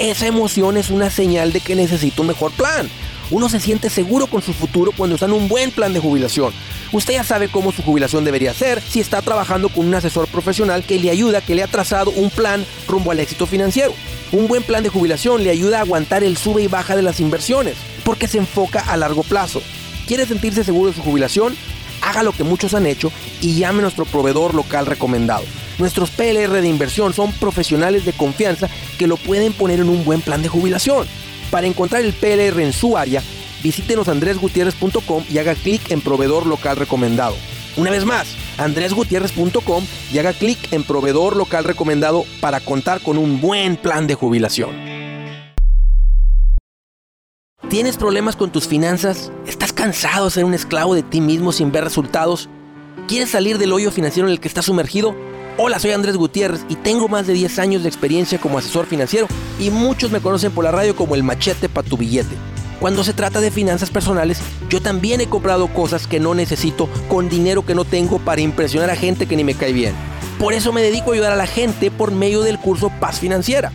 esa 0.00 0.26
emoción 0.26 0.76
es 0.76 0.90
una 0.90 1.08
señal 1.08 1.52
de 1.52 1.60
que 1.60 1.76
necesita 1.76 2.22
un 2.22 2.26
mejor 2.26 2.50
plan. 2.50 2.90
Uno 3.30 3.48
se 3.48 3.60
siente 3.60 3.88
seguro 3.90 4.26
con 4.26 4.42
su 4.42 4.52
futuro 4.52 4.90
cuando 4.90 5.14
está 5.14 5.26
en 5.26 5.34
un 5.34 5.46
buen 5.46 5.70
plan 5.70 5.94
de 5.94 6.00
jubilación. 6.00 6.52
Usted 6.90 7.14
ya 7.14 7.24
sabe 7.24 7.48
cómo 7.48 7.70
su 7.70 7.82
jubilación 7.82 8.24
debería 8.24 8.52
ser 8.54 8.82
si 8.82 8.98
está 8.98 9.22
trabajando 9.22 9.68
con 9.68 9.86
un 9.86 9.94
asesor 9.94 10.26
profesional 10.26 10.82
que 10.82 10.98
le 10.98 11.10
ayuda, 11.10 11.42
que 11.42 11.54
le 11.54 11.62
ha 11.62 11.68
trazado 11.68 12.10
un 12.10 12.28
plan 12.28 12.66
rumbo 12.88 13.12
al 13.12 13.20
éxito 13.20 13.46
financiero. 13.46 13.94
Un 14.32 14.48
buen 14.48 14.64
plan 14.64 14.82
de 14.82 14.88
jubilación 14.88 15.44
le 15.44 15.50
ayuda 15.50 15.78
a 15.78 15.82
aguantar 15.82 16.24
el 16.24 16.36
sube 16.36 16.62
y 16.62 16.66
baja 16.66 16.96
de 16.96 17.02
las 17.02 17.20
inversiones, 17.20 17.76
porque 18.04 18.28
se 18.28 18.38
enfoca 18.38 18.80
a 18.80 18.96
largo 18.96 19.22
plazo. 19.22 19.62
¿Quiere 20.06 20.26
sentirse 20.26 20.64
seguro 20.64 20.90
de 20.90 20.96
su 20.96 21.02
jubilación? 21.02 21.56
Haga 22.00 22.22
lo 22.22 22.32
que 22.32 22.44
muchos 22.44 22.74
han 22.74 22.86
hecho 22.86 23.12
y 23.40 23.54
llame 23.54 23.78
a 23.78 23.82
nuestro 23.82 24.04
proveedor 24.04 24.54
local 24.54 24.86
recomendado. 24.86 25.44
Nuestros 25.78 26.10
PLR 26.10 26.60
de 26.60 26.68
inversión 26.68 27.12
son 27.14 27.32
profesionales 27.32 28.04
de 28.04 28.12
confianza 28.12 28.68
que 28.98 29.06
lo 29.06 29.16
pueden 29.16 29.52
poner 29.52 29.80
en 29.80 29.88
un 29.88 30.04
buen 30.04 30.20
plan 30.20 30.42
de 30.42 30.48
jubilación. 30.48 31.06
Para 31.50 31.66
encontrar 31.66 32.02
el 32.02 32.12
PLR 32.12 32.60
en 32.60 32.72
su 32.72 32.96
área, 32.96 33.22
visítenos 33.62 34.08
andresgutierrez.com 34.08 35.24
y 35.30 35.38
haga 35.38 35.54
clic 35.54 35.90
en 35.90 36.00
proveedor 36.00 36.46
local 36.46 36.76
recomendado. 36.76 37.36
Una 37.76 37.90
vez 37.90 38.04
más, 38.04 38.36
andresgutierrez.com 38.58 39.84
y 40.12 40.18
haga 40.18 40.32
clic 40.32 40.58
en 40.72 40.84
proveedor 40.84 41.36
local 41.36 41.64
recomendado 41.64 42.24
para 42.40 42.60
contar 42.60 43.00
con 43.00 43.16
un 43.16 43.40
buen 43.40 43.76
plan 43.76 44.06
de 44.06 44.14
jubilación. 44.14 44.91
¿Tienes 47.72 47.96
problemas 47.96 48.36
con 48.36 48.52
tus 48.52 48.68
finanzas? 48.68 49.32
¿Estás 49.46 49.72
cansado 49.72 50.26
de 50.26 50.30
ser 50.30 50.44
un 50.44 50.52
esclavo 50.52 50.94
de 50.94 51.02
ti 51.02 51.22
mismo 51.22 51.52
sin 51.52 51.72
ver 51.72 51.84
resultados? 51.84 52.50
¿Quieres 53.08 53.30
salir 53.30 53.56
del 53.56 53.72
hoyo 53.72 53.90
financiero 53.90 54.28
en 54.28 54.32
el 54.34 54.40
que 54.40 54.48
estás 54.48 54.66
sumergido? 54.66 55.16
Hola, 55.56 55.78
soy 55.78 55.92
Andrés 55.92 56.18
Gutiérrez 56.18 56.66
y 56.68 56.74
tengo 56.74 57.08
más 57.08 57.26
de 57.26 57.32
10 57.32 57.58
años 57.60 57.82
de 57.82 57.88
experiencia 57.88 58.38
como 58.38 58.58
asesor 58.58 58.84
financiero 58.84 59.26
y 59.58 59.70
muchos 59.70 60.10
me 60.10 60.20
conocen 60.20 60.52
por 60.52 60.64
la 60.64 60.70
radio 60.70 60.94
como 60.94 61.14
el 61.14 61.22
machete 61.22 61.70
para 61.70 61.88
tu 61.88 61.96
billete. 61.96 62.36
Cuando 62.78 63.04
se 63.04 63.14
trata 63.14 63.40
de 63.40 63.50
finanzas 63.50 63.88
personales, 63.88 64.42
yo 64.68 64.82
también 64.82 65.22
he 65.22 65.30
comprado 65.30 65.68
cosas 65.68 66.06
que 66.06 66.20
no 66.20 66.34
necesito 66.34 66.90
con 67.08 67.30
dinero 67.30 67.64
que 67.64 67.74
no 67.74 67.86
tengo 67.86 68.18
para 68.18 68.42
impresionar 68.42 68.90
a 68.90 68.96
gente 68.96 69.24
que 69.24 69.36
ni 69.36 69.44
me 69.44 69.54
cae 69.54 69.72
bien. 69.72 69.94
Por 70.38 70.52
eso 70.52 70.74
me 70.74 70.82
dedico 70.82 71.12
a 71.12 71.14
ayudar 71.14 71.32
a 71.32 71.36
la 71.36 71.46
gente 71.46 71.90
por 71.90 72.12
medio 72.12 72.42
del 72.42 72.58
curso 72.58 72.92
Paz 73.00 73.18
Financiera. 73.18 73.72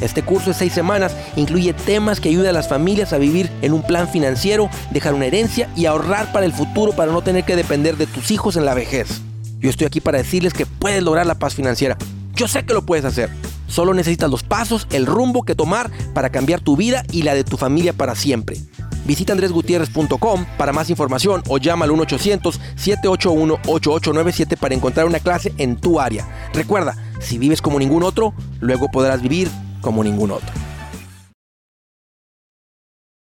Este 0.00 0.22
curso 0.22 0.50
de 0.50 0.54
seis 0.54 0.72
semanas 0.72 1.12
incluye 1.36 1.72
temas 1.72 2.20
que 2.20 2.28
ayudan 2.28 2.50
a 2.50 2.52
las 2.52 2.68
familias 2.68 3.12
a 3.12 3.18
vivir 3.18 3.50
en 3.62 3.72
un 3.72 3.82
plan 3.82 4.08
financiero, 4.08 4.70
dejar 4.90 5.14
una 5.14 5.26
herencia 5.26 5.68
y 5.76 5.86
ahorrar 5.86 6.32
para 6.32 6.46
el 6.46 6.52
futuro 6.52 6.92
para 6.92 7.12
no 7.12 7.22
tener 7.22 7.44
que 7.44 7.56
depender 7.56 7.96
de 7.96 8.06
tus 8.06 8.30
hijos 8.30 8.56
en 8.56 8.64
la 8.64 8.74
vejez. 8.74 9.20
Yo 9.58 9.70
estoy 9.70 9.86
aquí 9.86 10.00
para 10.00 10.18
decirles 10.18 10.52
que 10.52 10.66
puedes 10.66 11.02
lograr 11.02 11.26
la 11.26 11.38
paz 11.38 11.54
financiera. 11.54 11.96
Yo 12.34 12.46
sé 12.46 12.64
que 12.64 12.74
lo 12.74 12.86
puedes 12.86 13.04
hacer. 13.04 13.28
Solo 13.66 13.92
necesitas 13.92 14.30
los 14.30 14.44
pasos, 14.44 14.86
el 14.90 15.06
rumbo 15.06 15.42
que 15.42 15.56
tomar 15.56 15.90
para 16.14 16.30
cambiar 16.30 16.60
tu 16.60 16.76
vida 16.76 17.02
y 17.10 17.22
la 17.22 17.34
de 17.34 17.44
tu 17.44 17.56
familia 17.56 17.92
para 17.92 18.14
siempre. 18.14 18.56
Visita 19.04 19.32
andresgutierrez.com 19.32 20.46
para 20.56 20.72
más 20.72 20.90
información 20.90 21.42
o 21.48 21.58
llama 21.58 21.86
al 21.86 21.90
1-800-781-8897 21.92 24.56
para 24.56 24.74
encontrar 24.74 25.06
una 25.06 25.18
clase 25.18 25.52
en 25.58 25.76
tu 25.76 25.98
área. 25.98 26.28
Recuerda, 26.52 26.94
si 27.18 27.38
vives 27.38 27.62
como 27.62 27.78
ningún 27.78 28.02
otro, 28.02 28.34
luego 28.60 28.90
podrás 28.90 29.22
vivir 29.22 29.48
como 29.80 30.02
ningún 30.04 30.30
otro. 30.30 30.54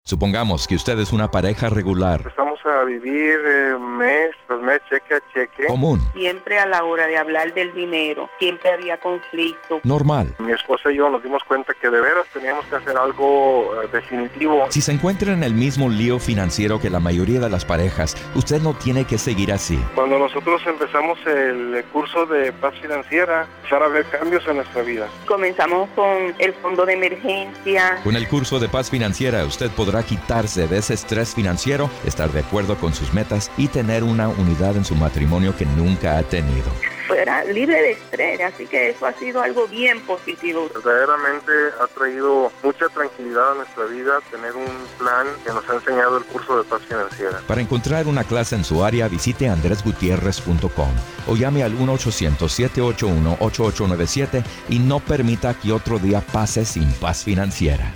Supongamos 0.05 0.67
que 0.67 0.75
usted 0.75 0.99
es 0.99 1.13
una 1.13 1.31
pareja 1.31 1.69
regular. 1.69 2.35
A 2.65 2.85
vivir 2.85 3.39
eh, 3.47 3.77
mes 3.79 4.31
tras 4.47 4.61
mes, 4.61 4.81
cheque 4.89 5.15
a 5.15 5.21
cheque. 5.33 5.67
Común. 5.67 6.01
Siempre 6.13 6.59
a 6.59 6.67
la 6.67 6.85
hora 6.85 7.07
de 7.07 7.17
hablar 7.17 7.55
del 7.55 7.73
dinero, 7.75 8.29
siempre 8.39 8.73
había 8.73 8.99
conflicto. 8.99 9.81
Normal. 9.85 10.35
Mi 10.39 10.53
esposa 10.53 10.91
y 10.91 10.97
yo 10.97 11.09
nos 11.09 11.23
dimos 11.23 11.43
cuenta 11.45 11.75
que 11.75 11.89
de 11.89 12.01
veras 12.01 12.27
teníamos 12.33 12.65
que 12.67 12.77
hacer 12.77 12.97
algo 12.97 13.83
eh, 13.83 13.89
definitivo. 13.93 14.67
Si 14.71 14.81
se 14.81 14.93
encuentra 14.93 15.33
en 15.33 15.43
el 15.43 15.55
mismo 15.55 15.89
lío 15.89 16.19
financiero 16.19 16.81
que 16.81 16.91
la 16.91 17.01
mayoría 17.01 17.41
de 17.41 17.49
las 17.49 17.65
parejas, 17.65 18.17
usted 18.35 18.61
no 18.61 18.75
tiene 18.75 19.05
que 19.05 19.19
seguir 19.19 19.53
así. 19.53 19.79
Cuando 19.95 20.19
nosotros 20.19 20.63
empezamos 20.67 21.19
el 21.27 21.85
curso 21.93 22.27
de 22.27 22.53
paz 22.53 22.75
financiera, 22.81 23.47
empezar 23.63 23.83
a 23.83 23.89
ver 23.89 24.05
cambios 24.07 24.47
en 24.47 24.57
nuestra 24.57 24.83
vida. 24.83 25.09
Comenzamos 25.27 25.89
con 25.91 26.35
el 26.39 26.53
fondo 26.55 26.85
de 26.87 26.95
emergencia. 26.95 28.01
Con 28.03 28.17
el 28.17 28.29
curso 28.29 28.59
de 28.59 28.69
paz 28.69 28.91
financiera, 28.91 29.45
usted 29.45 29.71
podrá 29.71 30.03
quitarse 30.03 30.67
de 30.67 30.79
ese 30.79 30.95
estrés 30.95 31.35
financiero, 31.35 31.91
estar 32.05 32.31
de 32.31 32.43
acuerdo 32.51 32.77
con 32.77 32.93
sus 32.93 33.15
metas 33.15 33.49
y 33.57 33.69
tener 33.69 34.03
una 34.03 34.29
unidad 34.29 34.77
en 34.77 34.85
su 34.85 34.97
matrimonio 34.97 35.57
que 35.57 35.65
nunca 35.65 36.19
ha 36.19 36.25
tenido. 36.25 36.69
Fuera 37.07 37.45
libre 37.45 37.81
de 37.81 37.93
estrés, 37.93 38.41
así 38.41 38.67
que 38.67 38.91
eso 38.91 39.07
ha 39.07 39.13
sido 39.13 39.41
algo 39.41 39.69
bien 39.69 40.01
positivo. 40.01 40.69
Verdaderamente 40.75 41.53
ha 41.81 41.87
traído 41.87 42.51
mucha 42.65 42.89
tranquilidad 42.89 43.53
a 43.53 43.55
nuestra 43.55 43.85
vida 43.85 44.19
tener 44.33 44.57
un 44.57 44.67
plan 44.99 45.29
que 45.45 45.53
nos 45.53 45.71
ha 45.71 45.75
enseñado 45.75 46.19
el 46.19 46.25
curso 46.25 46.59
de 46.59 46.65
paz 46.65 46.83
financiera. 46.89 47.41
Para 47.47 47.61
encontrar 47.61 48.09
una 48.09 48.25
clase 48.25 48.57
en 48.57 48.65
su 48.65 48.85
área, 48.85 49.07
visite 49.07 49.49
andresgutierrez.com 49.49 50.91
o 51.29 51.37
llame 51.37 51.63
al 51.63 51.79
1-800-781-8897 51.79 54.43
y 54.71 54.81
no 54.81 54.99
permita 54.99 55.55
que 55.55 55.71
otro 55.71 56.01
día 56.01 56.21
pase 56.21 56.65
sin 56.65 56.91
paz 56.95 57.23
financiera. 57.23 57.95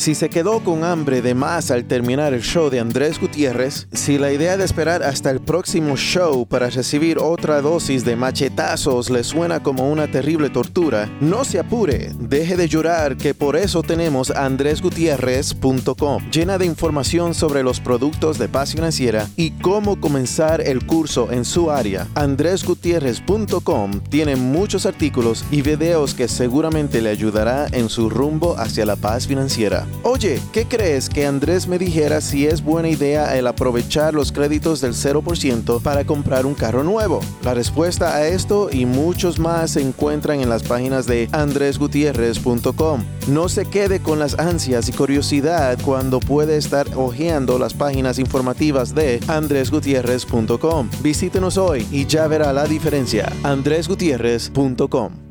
Si 0.00 0.14
se 0.14 0.30
quedó 0.30 0.60
con 0.60 0.82
hambre 0.82 1.20
de 1.20 1.34
más 1.34 1.70
al 1.70 1.84
terminar 1.84 2.32
el 2.32 2.40
show 2.40 2.70
de 2.70 2.80
Andrés 2.80 3.20
Gutiérrez, 3.20 3.86
si 3.92 4.16
la 4.16 4.32
idea 4.32 4.56
de 4.56 4.64
esperar 4.64 5.02
hasta 5.02 5.30
el 5.30 5.40
próximo 5.40 5.94
show 5.94 6.46
para 6.46 6.70
recibir 6.70 7.18
otra 7.18 7.60
dosis 7.60 8.02
de 8.02 8.16
machetazos 8.16 9.10
le 9.10 9.22
suena 9.24 9.62
como 9.62 9.90
una 9.90 10.10
terrible 10.10 10.48
tortura, 10.48 11.06
no 11.20 11.44
se 11.44 11.58
apure, 11.58 12.12
deje 12.18 12.56
de 12.56 12.66
llorar 12.66 13.18
que 13.18 13.34
por 13.34 13.56
eso 13.56 13.82
tenemos 13.82 14.30
andresgutierrez.com, 14.30 16.30
llena 16.30 16.56
de 16.56 16.64
información 16.64 17.34
sobre 17.34 17.62
los 17.62 17.78
productos 17.78 18.38
de 18.38 18.48
paz 18.48 18.72
financiera 18.72 19.28
y 19.36 19.50
cómo 19.50 20.00
comenzar 20.00 20.62
el 20.62 20.86
curso 20.86 21.30
en 21.30 21.44
su 21.44 21.70
área. 21.70 22.08
andresgutierrez.com 22.14 24.00
tiene 24.08 24.36
muchos 24.36 24.86
artículos 24.86 25.44
y 25.50 25.60
videos 25.60 26.14
que 26.14 26.26
seguramente 26.26 27.02
le 27.02 27.10
ayudará 27.10 27.66
en 27.72 27.90
su 27.90 28.08
rumbo 28.08 28.58
hacia 28.58 28.86
la 28.86 28.96
paz 28.96 29.26
financiera. 29.26 29.89
Oye, 30.02 30.40
¿qué 30.52 30.66
crees 30.66 31.08
que 31.08 31.26
Andrés 31.26 31.68
me 31.68 31.78
dijera 31.78 32.20
si 32.20 32.46
es 32.46 32.62
buena 32.62 32.88
idea 32.88 33.36
el 33.36 33.46
aprovechar 33.46 34.14
los 34.14 34.32
créditos 34.32 34.80
del 34.80 34.94
0% 34.94 35.82
para 35.82 36.04
comprar 36.04 36.46
un 36.46 36.54
carro 36.54 36.82
nuevo? 36.82 37.20
La 37.42 37.54
respuesta 37.54 38.16
a 38.16 38.26
esto 38.26 38.70
y 38.72 38.86
muchos 38.86 39.38
más 39.38 39.72
se 39.72 39.82
encuentran 39.82 40.40
en 40.40 40.48
las 40.48 40.62
páginas 40.62 41.06
de 41.06 41.28
andresgutierrez.com. 41.32 43.04
No 43.28 43.48
se 43.48 43.66
quede 43.66 44.00
con 44.00 44.18
las 44.18 44.38
ansias 44.38 44.88
y 44.88 44.92
curiosidad 44.92 45.78
cuando 45.84 46.20
puede 46.20 46.56
estar 46.56 46.86
hojeando 46.96 47.58
las 47.58 47.74
páginas 47.74 48.18
informativas 48.18 48.94
de 48.94 49.20
andresgutierrez.com. 49.28 50.90
Visítenos 51.02 51.58
hoy 51.58 51.86
y 51.90 52.06
ya 52.06 52.26
verá 52.26 52.52
la 52.52 52.64
diferencia. 52.64 53.30
andresgutierrez.com. 53.42 55.30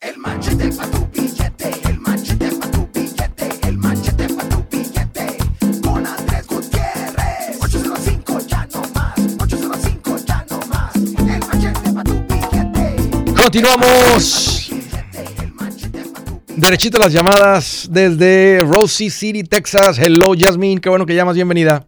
El 0.00 0.18
machete 0.18 0.70
Continuamos. 13.56 14.70
Derechito 16.58 16.98
las 16.98 17.10
llamadas 17.10 17.88
desde 17.90 18.58
Rosie 18.60 19.08
City, 19.08 19.44
Texas. 19.44 19.98
Hello, 19.98 20.34
Jasmine. 20.38 20.78
Qué 20.78 20.90
bueno 20.90 21.06
que 21.06 21.14
llamas. 21.14 21.36
Bienvenida. 21.36 21.86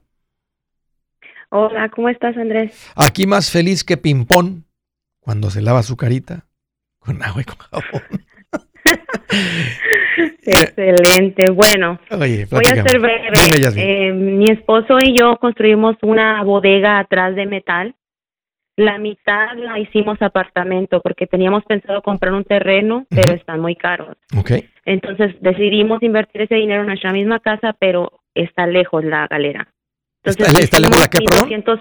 Hola, 1.50 1.90
¿cómo 1.90 2.08
estás, 2.08 2.38
Andrés? 2.38 2.90
Aquí 2.96 3.26
más 3.26 3.50
feliz 3.50 3.84
que 3.84 3.98
Pimpón 3.98 4.64
cuando 5.20 5.50
se 5.50 5.60
lava 5.60 5.82
su 5.82 5.98
carita 5.98 6.46
con 7.00 7.22
agua 7.22 7.42
y 7.42 7.44
con 7.44 7.58
jabón. 7.58 8.02
Excelente. 10.46 11.50
Bueno, 11.50 12.00
Oye, 12.12 12.46
voy 12.50 12.64
a 12.64 12.82
ser 12.82 12.98
breve. 12.98 13.28
Dime. 13.52 14.08
Eh, 14.08 14.12
mi 14.14 14.50
esposo 14.50 14.96
y 15.04 15.14
yo 15.18 15.36
construimos 15.38 15.96
una 16.00 16.42
bodega 16.44 16.98
atrás 16.98 17.36
de 17.36 17.44
metal. 17.44 17.94
La 18.78 18.96
mitad 18.96 19.56
la 19.56 19.78
hicimos 19.80 20.22
apartamento 20.22 21.00
porque 21.00 21.26
teníamos 21.26 21.64
pensado 21.64 22.00
comprar 22.00 22.32
un 22.32 22.44
terreno, 22.44 23.06
pero 23.10 23.32
están 23.32 23.58
muy 23.60 23.74
caros. 23.74 24.16
Ok. 24.38 24.52
Entonces 24.84 25.34
decidimos 25.40 26.00
invertir 26.00 26.42
ese 26.42 26.54
dinero 26.54 26.82
en 26.82 26.86
nuestra 26.86 27.12
misma 27.12 27.40
casa, 27.40 27.72
pero 27.76 28.20
está 28.34 28.68
lejos 28.68 29.02
la 29.04 29.26
galera. 29.26 29.66
Entonces, 30.22 30.46
¿Está- 30.46 30.60
está 30.62 30.78
lejos 30.78 30.96
la 31.00 31.08
qué, 31.08 31.18
hicimos 31.18 31.30
perdón? 31.32 31.48
1200 31.48 31.80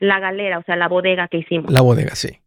la 0.00 0.18
galera, 0.18 0.58
o 0.58 0.62
sea, 0.64 0.74
la 0.74 0.88
bodega 0.88 1.28
que 1.28 1.38
hicimos. 1.38 1.70
La 1.72 1.80
bodega, 1.80 2.16
sí. 2.16 2.40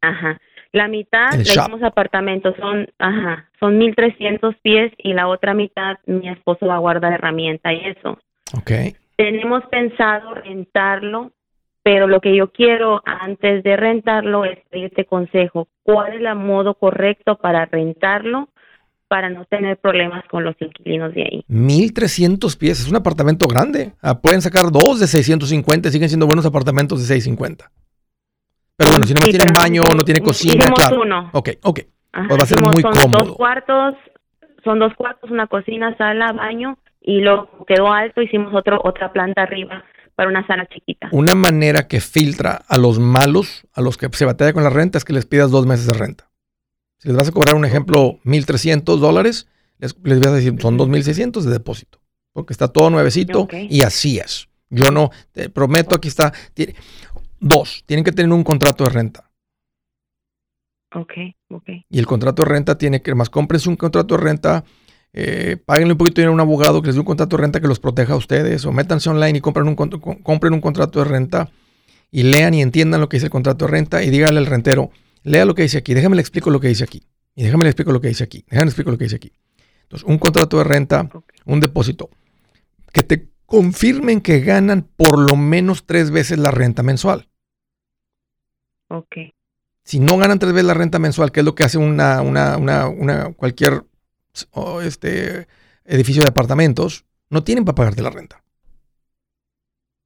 Ajá. 0.00 0.38
La 0.70 0.86
mitad 0.86 1.34
El 1.34 1.42
shop. 1.44 1.62
hicimos 1.64 1.82
apartamento, 1.82 2.54
son, 2.60 2.86
ajá, 2.98 3.50
son 3.58 3.76
1300 3.78 4.54
pies 4.62 4.92
y 4.98 5.14
la 5.14 5.26
otra 5.26 5.52
mitad 5.54 5.96
mi 6.06 6.28
esposo 6.28 6.66
va 6.66 6.76
a 6.76 6.78
guardar 6.78 7.12
herramienta 7.14 7.72
y 7.72 7.80
eso. 7.86 8.18
Ok. 8.56 8.70
Tenemos 9.16 9.64
pensado 9.66 10.34
rentarlo, 10.34 11.32
pero 11.82 12.06
lo 12.06 12.20
que 12.20 12.36
yo 12.36 12.50
quiero 12.52 13.02
antes 13.04 13.62
de 13.62 13.76
rentarlo 13.76 14.44
es 14.44 14.58
pedirte 14.70 15.04
consejo. 15.06 15.68
¿Cuál 15.82 16.14
es 16.14 16.20
el 16.20 16.34
modo 16.34 16.74
correcto 16.74 17.36
para 17.36 17.64
rentarlo 17.66 18.48
para 19.08 19.30
no 19.30 19.46
tener 19.46 19.78
problemas 19.78 20.22
con 20.28 20.44
los 20.44 20.54
inquilinos 20.60 21.14
de 21.14 21.22
ahí? 21.22 21.44
1300 21.48 22.56
pies. 22.56 22.80
Es 22.80 22.90
un 22.90 22.96
apartamento 22.96 23.46
grande. 23.46 23.92
Ah, 24.02 24.20
pueden 24.20 24.42
sacar 24.42 24.70
dos 24.70 25.00
de 25.00 25.06
650. 25.06 25.90
Siguen 25.90 26.08
siendo 26.08 26.26
buenos 26.26 26.44
apartamentos 26.44 27.00
de 27.00 27.06
650. 27.06 27.70
Pero 28.76 28.90
bueno, 28.90 29.06
si 29.06 29.14
no 29.14 29.20
Sí, 29.22 29.30
tienen 29.30 29.54
baño, 29.54 29.82
no 29.96 30.04
tiene 30.04 30.20
cocina, 30.20 30.66
claro. 30.74 31.00
uno. 31.02 31.30
Ok, 31.32 31.48
ok. 31.62 31.80
Ajá, 32.12 32.28
Pues 32.28 32.40
va 32.40 32.42
a 32.44 32.46
ser 32.46 32.62
muy 32.62 32.82
son 32.82 32.92
cómodo. 32.92 33.24
Dos 33.24 33.36
cuartos, 33.36 33.94
son 34.62 34.78
dos 34.78 34.92
cuartos, 34.94 35.30
una 35.30 35.46
cocina, 35.46 35.96
sala, 35.96 36.32
baño 36.32 36.78
y 37.00 37.20
luego 37.20 37.64
quedó 37.66 37.90
alto, 37.92 38.20
hicimos 38.22 38.54
otro 38.54 38.80
otra 38.84 39.12
planta 39.12 39.42
arriba 39.42 39.84
para 40.18 40.30
una 40.30 40.44
sala 40.48 40.66
chiquita. 40.66 41.08
Una 41.12 41.36
manera 41.36 41.86
que 41.86 42.00
filtra 42.00 42.64
a 42.66 42.76
los 42.76 42.98
malos, 42.98 43.68
a 43.72 43.80
los 43.80 43.96
que 43.96 44.08
se 44.10 44.24
batalla 44.24 44.52
con 44.52 44.64
la 44.64 44.68
renta, 44.70 44.98
es 44.98 45.04
que 45.04 45.12
les 45.12 45.26
pidas 45.26 45.52
dos 45.52 45.64
meses 45.64 45.86
de 45.86 45.92
renta. 45.92 46.28
Si 46.98 47.06
les 47.06 47.16
vas 47.16 47.28
a 47.28 47.30
cobrar 47.30 47.54
un 47.54 47.64
ejemplo 47.64 48.18
1.300 48.24 48.96
dólares, 48.98 49.46
les, 49.78 49.94
les 50.02 50.18
vas 50.18 50.30
a 50.30 50.34
decir, 50.34 50.60
son 50.60 50.76
2.600 50.76 51.42
de 51.42 51.52
depósito. 51.52 52.00
Porque 52.32 52.52
está 52.52 52.66
todo 52.66 52.90
nuevecito 52.90 53.42
Ok. 53.42 53.54
y 53.70 53.82
así 53.82 54.18
es. 54.18 54.48
Yo 54.70 54.90
no, 54.90 55.10
te 55.30 55.50
prometo, 55.50 55.94
aquí 55.94 56.08
está. 56.08 56.32
tiene- 56.52 56.74
dos, 57.38 57.84
tienen 57.86 58.02
que 58.02 58.10
tener 58.10 58.32
un 58.32 58.42
contrato 58.42 58.82
de 58.82 58.90
renta. 58.90 59.30
Okay, 60.92 61.36
okay. 61.50 61.84
Y 61.88 62.00
el 62.00 62.06
contrato 62.06 62.42
de 62.42 62.48
renta 62.48 62.76
tiene 62.76 63.02
que, 63.02 63.14
más 63.14 63.30
cómprense 63.30 63.68
un 63.68 63.76
contrato 63.76 64.16
de 64.16 64.24
renta, 64.24 64.64
eh, 65.12 65.56
páguenle 65.64 65.92
un 65.92 65.98
poquito 65.98 66.16
de 66.16 66.22
dinero 66.22 66.32
a 66.32 66.34
un 66.34 66.40
abogado 66.40 66.80
que 66.82 66.86
les 66.88 66.94
dé 66.94 67.00
un 67.00 67.06
contrato 67.06 67.36
de 67.36 67.42
renta 67.42 67.60
que 67.60 67.68
los 67.68 67.80
proteja 67.80 68.12
a 68.12 68.16
ustedes, 68.16 68.64
o 68.64 68.72
métanse 68.72 69.08
online 69.10 69.38
y 69.38 69.40
compren 69.40 69.66
un, 69.68 69.74
compren 69.74 70.52
un 70.52 70.60
contrato 70.60 70.98
de 70.98 71.04
renta 71.06 71.50
y 72.10 72.22
lean 72.22 72.54
y 72.54 72.62
entiendan 72.62 73.00
lo 73.00 73.08
que 73.08 73.16
dice 73.16 73.26
el 73.26 73.30
contrato 73.30 73.66
de 73.66 73.70
renta 73.70 74.02
y 74.02 74.10
díganle 74.10 74.38
al 74.38 74.46
rentero, 74.46 74.90
lea 75.22 75.44
lo 75.44 75.54
que 75.54 75.62
dice 75.62 75.78
aquí, 75.78 75.94
déjame 75.94 76.16
le 76.16 76.22
explico 76.22 76.50
lo 76.50 76.60
que 76.60 76.68
dice 76.68 76.84
aquí, 76.84 77.02
y 77.34 77.42
déjame 77.42 77.64
le 77.64 77.70
explico 77.70 77.92
lo 77.92 78.00
que 78.00 78.08
dice 78.08 78.24
aquí, 78.24 78.44
déjame 78.48 78.66
le 78.66 78.70
explico 78.70 78.90
lo 78.90 78.98
que 78.98 79.04
dice 79.04 79.16
aquí. 79.16 79.32
Entonces, 79.82 80.06
un 80.06 80.18
contrato 80.18 80.58
de 80.58 80.64
renta, 80.64 81.08
un 81.46 81.60
depósito, 81.60 82.10
que 82.92 83.02
te 83.02 83.28
confirmen 83.46 84.20
que 84.20 84.40
ganan 84.40 84.82
por 84.96 85.18
lo 85.18 85.34
menos 85.36 85.86
tres 85.86 86.10
veces 86.10 86.38
la 86.38 86.50
renta 86.50 86.82
mensual. 86.82 87.28
Okay. 88.90 89.32
Si 89.84 89.98
no 89.98 90.18
ganan 90.18 90.38
tres 90.38 90.52
veces 90.52 90.66
la 90.66 90.74
renta 90.74 90.98
mensual, 90.98 91.32
que 91.32 91.40
es 91.40 91.46
lo 91.46 91.54
que 91.54 91.64
hace 91.64 91.78
una, 91.78 92.20
una, 92.20 92.58
una, 92.58 92.88
una- 92.88 93.32
cualquier 93.32 93.84
o 94.52 94.80
este, 94.80 95.46
edificio 95.84 96.22
de 96.22 96.28
apartamentos, 96.28 97.04
no 97.30 97.42
tienen 97.44 97.64
para 97.64 97.74
pagarte 97.76 98.02
la 98.02 98.10
renta. 98.10 98.42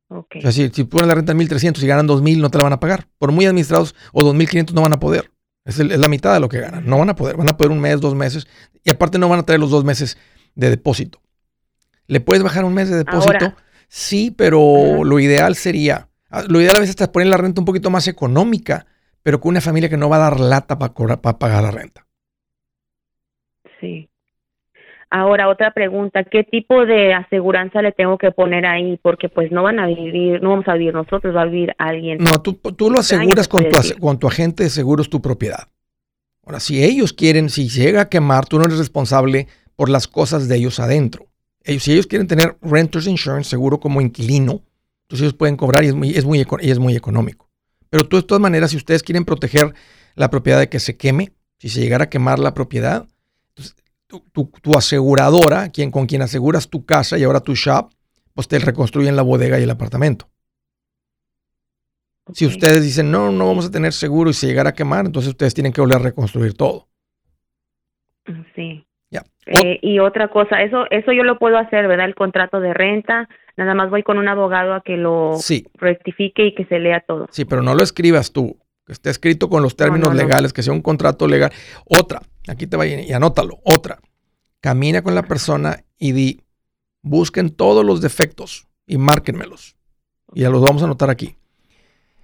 Okay. 0.09 0.41
O 0.41 0.43
sea, 0.43 0.53
si, 0.53 0.69
si 0.69 0.85
ponen 0.85 1.09
la 1.09 1.15
renta 1.15 1.33
en 1.33 1.39
1.300 1.39 1.83
y 1.83 1.87
ganan 1.87 2.07
2.000, 2.07 2.39
no 2.39 2.51
te 2.51 2.59
la 2.59 2.65
van 2.65 2.73
a 2.75 2.81
pagar. 2.81 3.09
Por 3.19 3.33
muy 3.33 3.47
administrados 3.47 3.95
o 4.13 4.23
2.500 4.23 4.73
no 4.73 4.83
van 4.83 4.93
a 4.93 4.99
poder. 5.01 5.31
Es, 5.65 5.79
el- 5.79 5.91
es 5.93 5.99
la 5.99 6.09
mitad 6.09 6.35
de 6.35 6.41
lo 6.41 6.49
que 6.49 6.61
ganan. 6.61 6.85
No 6.87 6.99
van 6.99 7.09
a 7.09 7.17
poder. 7.17 7.37
Van 7.37 7.49
a 7.49 7.57
poder 7.57 7.71
un 7.73 7.81
mes, 7.81 8.01
dos 8.01 8.15
meses. 8.15 8.47
Y 8.85 8.91
aparte 8.91 9.19
no 9.19 9.29
van 9.29 9.39
a 9.39 9.45
traer 9.45 9.61
los 9.61 9.71
dos 9.71 9.85
meses 9.85 10.19
de 10.55 10.69
depósito. 10.71 11.21
¿Le 12.09 12.21
puedes 12.21 12.43
bajar 12.43 12.65
un 12.65 12.75
mes 12.75 12.91
de 12.91 12.97
depósito? 12.97 13.33
Ahora. 13.33 13.57
Sí, 13.89 14.31
pero 14.31 15.05
lo 15.05 15.19
ideal 15.21 15.55
sería, 15.55 16.09
ah, 16.31 16.43
lo 16.49 16.61
ideal 16.61 16.77
a 16.77 16.81
veces 16.81 16.97
es 16.99 17.09
poner 17.09 17.29
la 17.29 17.37
renta 17.37 17.61
un 17.61 17.65
poquito 17.67 17.91
más 17.91 18.09
económica, 18.09 18.87
pero 19.23 19.41
con 19.41 19.51
una 19.51 19.61
familia 19.61 19.89
que 19.89 19.97
no 19.97 20.09
va 20.09 20.17
a 20.17 20.31
dar 20.31 20.41
lata 20.41 20.79
para 20.79 20.93
pagar 21.39 21.63
la 21.63 21.71
renta. 21.71 22.07
Sí. 23.81 24.09
Ahora 25.15 25.51
otra 25.51 25.75
pregunta, 25.75 26.25
¿qué 26.25 26.43
tipo 26.43 26.87
de 26.87 27.13
aseguranza 27.13 27.83
le 27.83 27.93
tengo 27.93 28.17
que 28.17 28.31
poner 28.31 28.65
ahí? 28.65 28.99
Porque 29.03 29.29
pues 29.29 29.53
no 29.53 29.63
van 29.63 29.79
a 29.79 29.87
vivir, 29.87 30.43
no 30.43 30.49
vamos 30.49 30.67
a 30.69 30.73
vivir 30.73 30.95
nosotros, 30.95 31.37
va 31.37 31.43
a 31.43 31.45
vivir 31.45 31.75
alguien. 31.77 32.17
No, 32.17 32.41
tú, 32.41 32.55
tú 32.55 32.91
lo 32.91 33.01
aseguras 33.01 33.45
se 33.45 33.51
con 33.51 33.65
tu, 33.69 34.01
con 34.01 34.19
tu 34.19 34.27
agente 34.27 34.63
de 34.63 34.71
seguros 34.71 35.11
tu 35.11 35.21
propiedad. 35.21 35.69
Ahora, 36.47 36.61
si 36.61 36.83
ellos 36.83 37.13
quieren, 37.13 37.51
si 37.51 37.69
llega 37.69 38.01
a 38.01 38.09
quemar, 38.09 38.47
tú 38.47 38.59
no 38.59 38.65
eres 38.65 38.79
responsable 38.79 39.49
por 39.77 39.91
las 39.91 40.09
cosas 40.09 40.49
de 40.49 40.57
ellos 40.57 40.81
adentro. 40.81 41.27
Ellos, 41.63 41.83
si 41.83 41.93
ellos 41.93 42.07
quieren 42.07 42.27
tener 42.27 42.57
renters 42.63 43.07
insurance, 43.07 43.51
seguro 43.51 43.81
como 43.81 44.01
inquilino, 44.01 44.63
entonces 45.03 45.25
ellos 45.25 45.35
pueden 45.35 45.59
cobrar 45.59 45.85
y 45.85 45.89
es 45.89 45.95
muy, 45.95 46.09
es 46.13 46.25
muy, 46.25 46.43
y 46.63 46.71
es 46.71 46.79
muy 46.79 46.97
económico. 46.97 47.51
Pero 47.91 48.09
tú, 48.09 48.17
de 48.17 48.23
todas 48.23 48.41
maneras, 48.41 48.71
si 48.71 48.79
ustedes 48.79 49.03
quieren 49.03 49.27
proteger 49.27 49.75
la 50.15 50.31
propiedad 50.31 50.59
de 50.59 50.71
que 50.71 50.81
se 50.81 50.97
queme, 50.97 51.33
si 51.59 51.69
se 51.69 51.83
llegara 51.83 52.05
a 52.05 52.09
quemar 52.09 52.39
la 52.39 52.55
propiedad, 52.55 53.07
tu, 54.13 54.21
tu- 54.33 54.53
tu 54.61 54.77
aseguradora, 54.77 55.71
quien, 55.71 55.91
con 55.91 56.07
quien 56.07 56.21
aseguras 56.23 56.69
tu 56.69 56.85
casa 56.85 57.17
y 57.19 57.25
ahora 57.25 57.41
tu 57.41 57.55
shop, 57.55 57.91
pues 58.35 58.47
te 58.49 58.59
reconstruyen 58.59 59.17
la 59.17 59.23
bodega 59.23 59.59
y 59.59 59.63
el 59.63 59.71
apartamento. 59.71 60.29
Si 62.35 62.47
ustedes 62.47 62.83
dicen, 62.83 63.11
no, 63.11 63.33
no 63.33 63.47
vamos 63.47 63.67
a 63.67 63.71
tener 63.71 63.93
seguro 63.93 64.31
y 64.31 64.35
se 64.35 64.47
llegara 64.47 64.71
a 64.71 64.75
quemar, 64.75 65.07
entonces 65.07 65.31
ustedes 65.31 65.55
tienen 65.55 65.73
que 65.73 65.81
volver 65.81 65.97
a 65.97 66.03
reconstruir 66.03 66.55
todo. 66.55 66.89
Sí. 68.55 68.87
Eh, 69.45 69.81
y 69.83 69.99
otra 69.99 70.29
cosa, 70.29 70.63
eso 70.63 70.85
eso 70.93 71.11
yo 71.13 71.25
lo 71.25 71.37
puedo 71.37 71.59
hacer, 71.59 71.89
¿verdad? 71.89 72.07
El 72.07 72.15
contrato 72.15 72.61
de 72.61 72.73
renta, 72.73 73.29
nada 73.57 73.75
más 73.75 73.91
voy 73.91 74.05
con 74.05 74.19
un 74.19 74.29
abogado 74.29 74.73
a 74.73 74.83
que 74.83 74.97
lo 74.97 75.37
Sí. 75.37 75.67
rectifique 75.75 76.47
y 76.47 76.55
que 76.55 76.65
se 76.67 76.79
lea 76.79 77.03
todo. 77.05 77.27
Sí, 77.33 77.45
pero 77.45 77.61
no 77.61 77.75
lo 77.75 77.83
escribas 77.83 78.33
tú. 78.33 78.57
Que 78.87 78.93
esté 78.93 79.11
escrito 79.11 79.49
con 79.49 79.61
los 79.65 79.75
términos 79.75 80.11
no, 80.11 80.15
no. 80.15 80.23
legales, 80.23 80.53
que 80.53 80.63
sea 80.63 80.73
un 80.73 80.81
contrato 80.81 81.27
legal. 81.27 81.51
Otra, 81.87 82.21
Aquí 82.49 82.67
te 82.67 82.77
va 82.77 82.87
y 82.87 83.13
anótalo. 83.13 83.61
Otra, 83.65 84.01
camina 84.61 85.03
con 85.03 85.15
la 85.15 85.23
persona 85.23 85.85
y 85.99 86.13
di, 86.13 86.43
busquen 87.03 87.51
todos 87.51 87.85
los 87.85 88.01
defectos 88.01 88.69
y 88.87 88.99
márquenmelos. 88.99 89.77
Y 90.35 90.41
ya 90.41 90.51
los 90.51 90.63
vamos 90.63 90.83
a 90.83 90.87
anotar 90.87 91.11
aquí. 91.11 91.37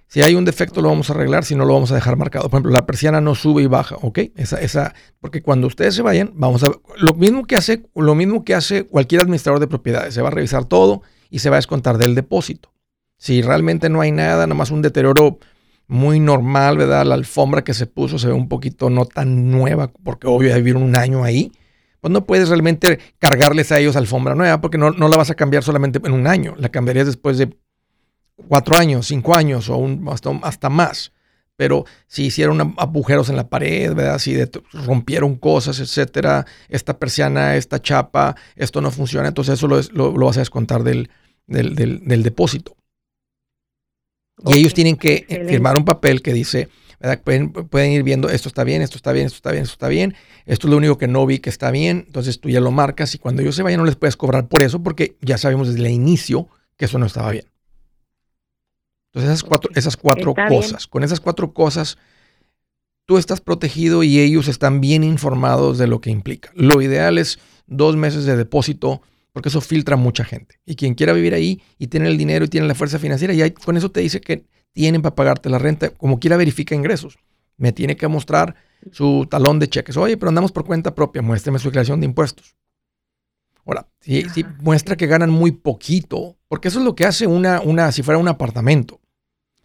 Si 0.07 0.23
hay 0.23 0.33
un 0.33 0.43
defecto 0.43 0.81
lo 0.81 0.89
vamos 0.89 1.09
a 1.09 1.13
arreglar, 1.13 1.45
si 1.45 1.55
no 1.55 1.65
lo 1.65 1.75
vamos 1.75 1.91
a 1.91 1.95
dejar 1.95 2.17
marcado. 2.17 2.49
Por 2.49 2.57
ejemplo, 2.57 2.71
la 2.71 2.87
persiana 2.87 3.21
no 3.21 3.35
sube 3.35 3.61
y 3.61 3.67
baja, 3.67 3.95
¿ok? 4.01 4.19
Esa, 4.35 4.59
esa, 4.59 4.95
porque 5.21 5.43
cuando 5.43 5.67
ustedes 5.67 5.93
se 5.93 6.01
vayan, 6.01 6.31
vamos 6.33 6.63
a 6.63 6.71
lo 6.97 7.13
mismo 7.13 7.45
que 7.45 7.55
hace, 7.55 7.87
lo 7.93 8.15
mismo 8.15 8.43
que 8.43 8.55
hace 8.55 8.85
cualquier 8.85 9.21
administrador 9.21 9.59
de 9.59 9.67
propiedades, 9.67 10.15
se 10.15 10.23
va 10.23 10.29
a 10.29 10.31
revisar 10.31 10.65
todo 10.65 11.03
y 11.29 11.39
se 11.39 11.51
va 11.51 11.57
a 11.57 11.59
descontar 11.59 11.99
del 11.99 12.15
depósito. 12.15 12.73
Si 13.17 13.43
realmente 13.43 13.89
no 13.89 14.01
hay 14.01 14.11
nada, 14.11 14.47
nomás 14.47 14.71
un 14.71 14.81
deterioro 14.81 15.37
muy 15.89 16.19
normal, 16.19 16.77
¿verdad? 16.77 17.03
La 17.03 17.15
alfombra 17.15 17.63
que 17.63 17.73
se 17.73 17.87
puso 17.87 18.19
se 18.19 18.27
ve 18.27 18.33
un 18.33 18.47
poquito 18.47 18.89
no 18.91 19.05
tan 19.05 19.49
nueva, 19.49 19.91
porque 20.03 20.27
obvio 20.27 20.53
vivir 20.55 20.77
un 20.77 20.95
año 20.95 21.23
ahí. 21.23 21.51
Pues 21.99 22.13
no 22.13 22.25
puedes 22.25 22.47
realmente 22.47 22.99
cargarles 23.17 23.71
a 23.71 23.79
ellos 23.79 23.95
alfombra 23.95 24.35
nueva, 24.35 24.61
porque 24.61 24.77
no, 24.77 24.91
no 24.91 25.09
la 25.09 25.17
vas 25.17 25.31
a 25.31 25.35
cambiar 25.35 25.63
solamente 25.63 25.99
en 26.01 26.13
un 26.13 26.27
año, 26.27 26.53
la 26.57 26.69
cambiarías 26.69 27.07
después 27.07 27.39
de 27.39 27.57
cuatro 28.47 28.77
años, 28.77 29.07
cinco 29.07 29.35
años 29.35 29.67
o 29.67 29.77
un, 29.77 30.07
hasta, 30.43 30.69
más. 30.69 31.11
Pero 31.55 31.85
si 32.07 32.25
hicieron 32.25 32.75
agujeros 32.77 33.29
en 33.29 33.35
la 33.35 33.49
pared, 33.49 33.93
¿verdad? 33.93 34.19
Si 34.19 34.37
rompieron 34.71 35.35
cosas, 35.35 35.79
etcétera, 35.79 36.45
esta 36.69 36.99
persiana, 36.99 37.55
esta 37.55 37.81
chapa, 37.81 38.35
esto 38.55 38.79
no 38.79 38.91
funciona, 38.91 39.27
entonces 39.27 39.55
eso 39.55 39.67
lo, 39.67 39.81
lo, 39.91 40.25
vas 40.25 40.37
a 40.37 40.41
descontar 40.41 40.83
del, 40.83 41.09
del, 41.47 42.23
depósito. 42.23 42.77
Y 44.45 44.59
ellos 44.59 44.73
tienen 44.73 44.95
que 44.95 45.25
firmar 45.47 45.77
un 45.77 45.85
papel 45.85 46.21
que 46.21 46.33
dice. 46.33 46.69
Pueden, 47.23 47.51
pueden, 47.53 47.93
ir 47.93 48.03
viendo, 48.03 48.29
esto 48.29 48.49
está 48.49 48.65
bien, 48.65 48.81
esto 48.81 48.97
está 48.97 49.13
bien, 49.13 49.25
esto 49.25 49.37
está 49.37 49.51
bien, 49.51 49.63
esto 49.63 49.73
está 49.73 49.87
bien, 49.87 50.15
esto 50.45 50.67
es 50.67 50.71
lo 50.71 50.75
único 50.75 50.97
que 50.97 51.07
no 51.07 51.25
vi 51.25 51.39
que 51.39 51.49
está 51.49 51.71
bien, 51.71 52.03
entonces 52.07 52.41
tú 52.41 52.49
ya 52.49 52.59
lo 52.59 52.71
marcas 52.71 53.15
y 53.15 53.19
cuando 53.19 53.41
ellos 53.41 53.55
se 53.55 53.63
vayan 53.63 53.79
no 53.79 53.85
les 53.85 53.95
puedes 53.95 54.17
cobrar 54.17 54.49
por 54.49 54.63
eso 54.63 54.83
porque 54.83 55.15
ya 55.21 55.37
sabemos 55.37 55.69
desde 55.69 55.79
el 55.79 55.93
inicio 55.93 56.49
que 56.75 56.85
eso 56.85 56.99
no 56.99 57.05
estaba 57.05 57.31
bien. 57.31 57.45
Entonces 59.13 59.31
esas 59.31 59.43
cuatro, 59.43 59.71
esas 59.75 59.95
cuatro 59.95 60.35
cosas, 60.49 60.87
con 60.87 61.05
esas 61.05 61.21
cuatro 61.21 61.53
cosas, 61.53 61.97
tú 63.05 63.17
estás 63.17 63.39
protegido 63.39 64.03
y 64.03 64.19
ellos 64.19 64.49
están 64.49 64.81
bien 64.81 65.05
informados 65.05 65.77
de 65.77 65.87
lo 65.87 66.01
que 66.01 66.09
implica. 66.09 66.51
Lo 66.53 66.81
ideal 66.81 67.17
es 67.17 67.39
dos 67.65 67.95
meses 67.95 68.25
de 68.25 68.35
depósito 68.35 69.01
porque 69.31 69.49
eso 69.49 69.61
filtra 69.61 69.95
mucha 69.95 70.23
gente. 70.23 70.59
Y 70.65 70.75
quien 70.75 70.95
quiera 70.95 71.13
vivir 71.13 71.33
ahí 71.33 71.61
y 71.77 71.87
tiene 71.87 72.07
el 72.07 72.17
dinero 72.17 72.45
y 72.45 72.47
tiene 72.47 72.67
la 72.67 72.75
fuerza 72.75 72.99
financiera, 72.99 73.33
y 73.33 73.51
con 73.51 73.77
eso 73.77 73.91
te 73.91 74.01
dice 74.01 74.21
que 74.21 74.45
tienen 74.73 75.01
para 75.01 75.15
pagarte 75.15 75.49
la 75.49 75.59
renta, 75.59 75.89
como 75.89 76.19
quiera 76.19 76.37
verifica 76.37 76.75
ingresos. 76.75 77.17
Me 77.57 77.71
tiene 77.71 77.95
que 77.97 78.07
mostrar 78.07 78.55
su 78.91 79.27
talón 79.29 79.59
de 79.59 79.67
cheques. 79.67 79.97
Oye, 79.97 80.17
pero 80.17 80.29
andamos 80.29 80.51
por 80.51 80.65
cuenta 80.65 80.95
propia, 80.95 81.21
muéstrame 81.21 81.59
su 81.59 81.67
declaración 81.67 81.99
de 81.99 82.05
impuestos. 82.05 82.55
Ahora, 83.65 83.87
si, 83.99 84.25
muestra 84.61 84.95
que 84.95 85.05
ganan 85.05 85.29
muy 85.29 85.51
poquito, 85.51 86.37
porque 86.47 86.69
eso 86.69 86.79
es 86.79 86.85
lo 86.85 86.95
que 86.95 87.05
hace 87.05 87.27
una, 87.27 87.61
una, 87.61 87.91
si 87.91 88.01
fuera 88.01 88.17
un 88.17 88.27
apartamento. 88.27 88.99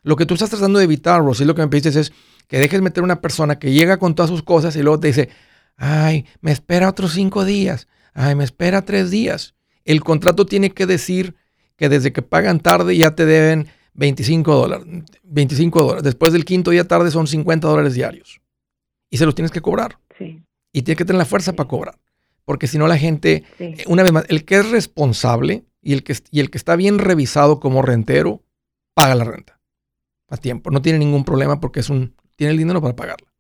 Lo 0.03 0.17
que 0.17 0.27
tú 0.27 0.35
estás 0.35 0.51
tratando 0.51 0.79
de 0.79 0.85
evitar, 0.85 1.23
Rosy, 1.23 1.45
lo 1.45 1.55
que 1.55 1.63
me 1.63 1.69
pides 1.69 1.97
es 1.97 2.13
que 2.47 2.59
dejes 2.59 2.83
meter 2.83 3.03
una 3.03 3.23
persona 3.23 3.59
que 3.59 3.73
llega 3.73 3.97
con 3.97 4.15
todas 4.15 4.31
sus 4.31 4.43
cosas 4.43 4.77
y 4.77 4.83
luego 4.83 5.01
te 5.01 5.07
dice, 5.07 5.31
ay, 5.77 6.27
me 6.43 6.53
espera 6.53 6.91
otros 6.91 7.13
cinco 7.13 7.45
días, 7.45 7.89
ay, 8.15 8.35
me 8.35 8.45
espera 8.45 8.85
tres 8.85 9.11
días. 9.11 9.55
El 9.85 10.03
contrato 10.03 10.47
tiene 10.47 10.71
que 10.71 10.87
decir 10.87 11.35
que 11.77 11.89
desde 11.89 12.13
que 12.13 12.23
pagan 12.23 12.61
tarde 12.61 12.97
ya 12.97 13.15
te 13.15 13.27
deben 13.27 13.69
25 13.95 14.55
dólares. 14.55 14.87
25 15.25 15.83
dólares. 15.83 16.03
Después 16.05 16.33
del 16.33 16.45
quinto 16.45 16.71
día 16.71 16.87
tarde 16.87 17.11
son 17.11 17.27
50 17.27 17.69
dólares 17.69 17.95
diarios. 17.95 18.41
Y 19.11 19.19
se 19.19 19.27
los 19.27 19.35
tienes 19.35 19.51
que 19.51 19.61
cobrar. 19.61 19.99
Sí. 20.19 20.43
Y 20.73 20.83
tienes 20.83 20.99
que 20.99 21.05
tener 21.05 21.19
la 21.19 21.25
fuerza 21.25 21.53
para 21.53 21.69
cobrar. 21.69 21.99
Porque 22.45 22.67
si 22.67 22.79
no 22.79 22.87
la 22.87 22.99
gente, 22.99 23.45
eh, 23.59 23.85
una 23.87 24.03
vez 24.03 24.13
más, 24.13 24.25
el 24.29 24.45
que 24.45 24.57
es 24.57 24.71
responsable 24.71 25.65
y 25.81 25.93
el 25.93 26.03
que, 26.03 26.17
y 26.31 26.41
el 26.41 26.51
que 26.51 26.59
está 26.59 26.77
bien 26.77 26.99
revisado 26.99 27.61
como 27.61 27.83
rentero, 27.83 28.43
paga 28.95 29.15
la 29.15 29.25
renta 29.25 29.61
a 30.29 30.37
tiempo. 30.37 30.71
No 30.71 30.83
tiene 30.83 30.99
ningún 30.99 31.25
problema 31.25 31.61
porque 31.61 31.81
es 31.81 31.91
un, 31.91 32.15
tiene 32.37 32.53
el 32.53 32.59
dinero 32.59 32.81
para 32.81 32.97
pagarla. 32.97 33.34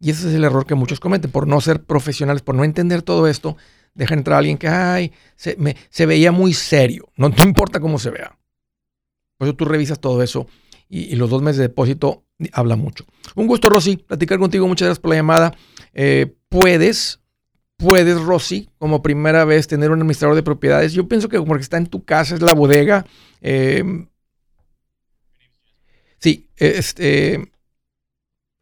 Y 0.00 0.10
ese 0.10 0.28
es 0.28 0.34
el 0.34 0.44
error 0.44 0.66
que 0.66 0.74
muchos 0.74 1.00
cometen 1.00 1.30
por 1.30 1.46
no 1.46 1.60
ser 1.60 1.82
profesionales, 1.82 2.42
por 2.42 2.54
no 2.54 2.64
entender 2.64 3.02
todo 3.02 3.26
esto. 3.26 3.56
Dejan 3.94 4.18
entrar 4.18 4.36
a 4.36 4.38
alguien 4.38 4.58
que, 4.58 4.68
ay, 4.68 5.12
se, 5.36 6.06
veía 6.06 6.30
muy 6.30 6.54
serio. 6.54 7.08
No, 7.16 7.28
no, 7.28 7.42
importa 7.42 7.80
cómo 7.80 7.98
se 7.98 8.10
vea. 8.10 8.38
Por 9.36 9.48
eso 9.48 9.56
tú 9.56 9.64
revisas 9.64 10.00
todo 10.00 10.22
eso 10.22 10.46
y, 10.88 11.16
los 11.16 11.30
dos 11.30 11.42
meses 11.42 11.58
de 11.58 11.64
depósito 11.64 12.24
habla 12.52 12.76
mucho. 12.76 13.04
Un 13.34 13.46
gusto, 13.46 13.68
Rosy, 13.68 13.96
platicar 13.96 14.38
contigo. 14.38 14.68
Muchas 14.68 14.86
gracias 14.86 15.00
por 15.00 15.10
la 15.10 15.16
llamada. 15.16 15.56
Eh, 15.94 16.32
puedes, 16.48 17.20
puedes, 17.76 18.20
Rosy, 18.20 18.68
como 18.78 19.02
primera 19.02 19.44
vez 19.44 19.66
tener 19.66 19.90
un 19.90 20.00
administrador 20.00 20.36
de 20.36 20.44
propiedades. 20.44 20.92
Yo 20.92 21.08
pienso 21.08 21.28
que 21.28 21.40
porque 21.42 21.62
está 21.62 21.76
en 21.76 21.86
tu 21.86 22.04
casa, 22.04 22.36
es 22.36 22.42
la 22.42 22.54
bodega. 22.54 23.04
Eh, 23.40 24.06
Sí, 26.18 26.50
este. 26.56 27.50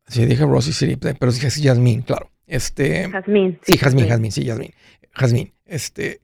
Sí, 0.08 0.24
dije 0.24 0.44
Rosy 0.44 0.72
sí, 0.72 0.96
pero 0.96 1.32
dije 1.32 1.50
sí, 1.50 1.62
Yasmín, 1.62 2.02
claro. 2.02 2.30
Este. 2.46 3.08
Jazmín. 3.10 3.58
Sí, 3.62 3.76
Jazmín, 3.76 4.08
Jazmín, 4.08 4.32
sí, 4.32 4.44
Yasmín. 4.44 4.72
Jazmín. 5.12 5.52
Este. 5.64 6.20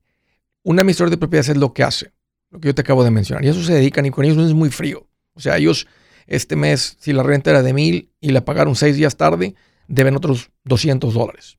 Un 0.62 0.78
administrador 0.78 1.10
de 1.10 1.16
propiedades 1.16 1.48
es 1.48 1.56
lo 1.56 1.72
que 1.72 1.82
hace, 1.82 2.12
lo 2.50 2.60
que 2.60 2.68
yo 2.68 2.74
te 2.74 2.82
acabo 2.82 3.02
de 3.02 3.10
mencionar. 3.10 3.44
Y 3.44 3.48
eso 3.48 3.62
se 3.62 3.74
dedican 3.74 4.06
y 4.06 4.10
con 4.10 4.24
ellos 4.24 4.38
es 4.46 4.54
muy 4.54 4.70
frío. 4.70 5.08
O 5.34 5.40
sea, 5.40 5.56
ellos, 5.56 5.88
este 6.28 6.54
mes, 6.54 6.96
si 7.00 7.12
la 7.12 7.24
renta 7.24 7.50
era 7.50 7.62
de 7.62 7.72
mil 7.72 8.10
y 8.20 8.30
la 8.30 8.44
pagaron 8.44 8.76
seis 8.76 8.96
días 8.96 9.16
tarde, 9.16 9.56
deben 9.88 10.14
otros 10.14 10.50
200 10.64 11.12
dólares. 11.14 11.58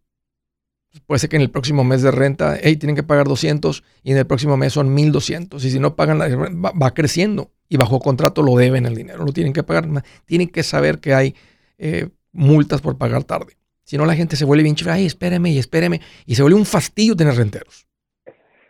Puede 1.06 1.20
ser 1.20 1.30
que 1.30 1.36
en 1.36 1.42
el 1.42 1.50
próximo 1.50 1.84
mes 1.84 2.04
de 2.04 2.12
renta, 2.12 2.58
hey, 2.62 2.78
tienen 2.78 2.96
que 2.96 3.04
pagar 3.04 3.28
200 3.28 3.84
y 4.04 4.12
en 4.12 4.18
el 4.18 4.28
próximo 4.28 4.56
mes 4.56 4.72
son 4.72 4.94
1200. 4.94 5.66
Y 5.66 5.72
si 5.72 5.80
no 5.80 5.96
pagan, 5.96 6.20
la, 6.20 6.28
va, 6.28 6.72
va 6.72 6.94
creciendo 6.94 7.52
y 7.68 7.78
bajo 7.78 8.00
contrato 8.00 8.44
lo 8.44 8.56
deben 8.56 8.86
el 8.86 8.96
dinero, 8.96 9.26
lo 9.26 9.34
tienen 9.34 9.52
que 9.52 9.64
pagar. 9.64 10.04
Tienen 10.26 10.50
que 10.50 10.64
saber 10.64 11.00
que 11.00 11.14
hay 11.16 11.36
eh, 11.78 12.10
multas 12.32 12.82
por 12.82 12.98
pagar 12.98 13.24
tarde. 13.24 13.58
Si 13.84 13.98
no, 13.98 14.06
la 14.06 14.16
gente 14.16 14.36
se 14.36 14.46
vuelve 14.46 14.64
bien 14.64 14.76
chifra, 14.76 14.94
ay, 14.94 15.06
espéreme 15.06 15.52
y 15.52 15.58
espéreme. 15.58 16.02
Y 16.26 16.36
se 16.36 16.42
vuelve 16.42 16.58
un 16.58 16.66
fastidio 16.66 17.16
tener 17.16 17.36
renteros. 17.36 17.88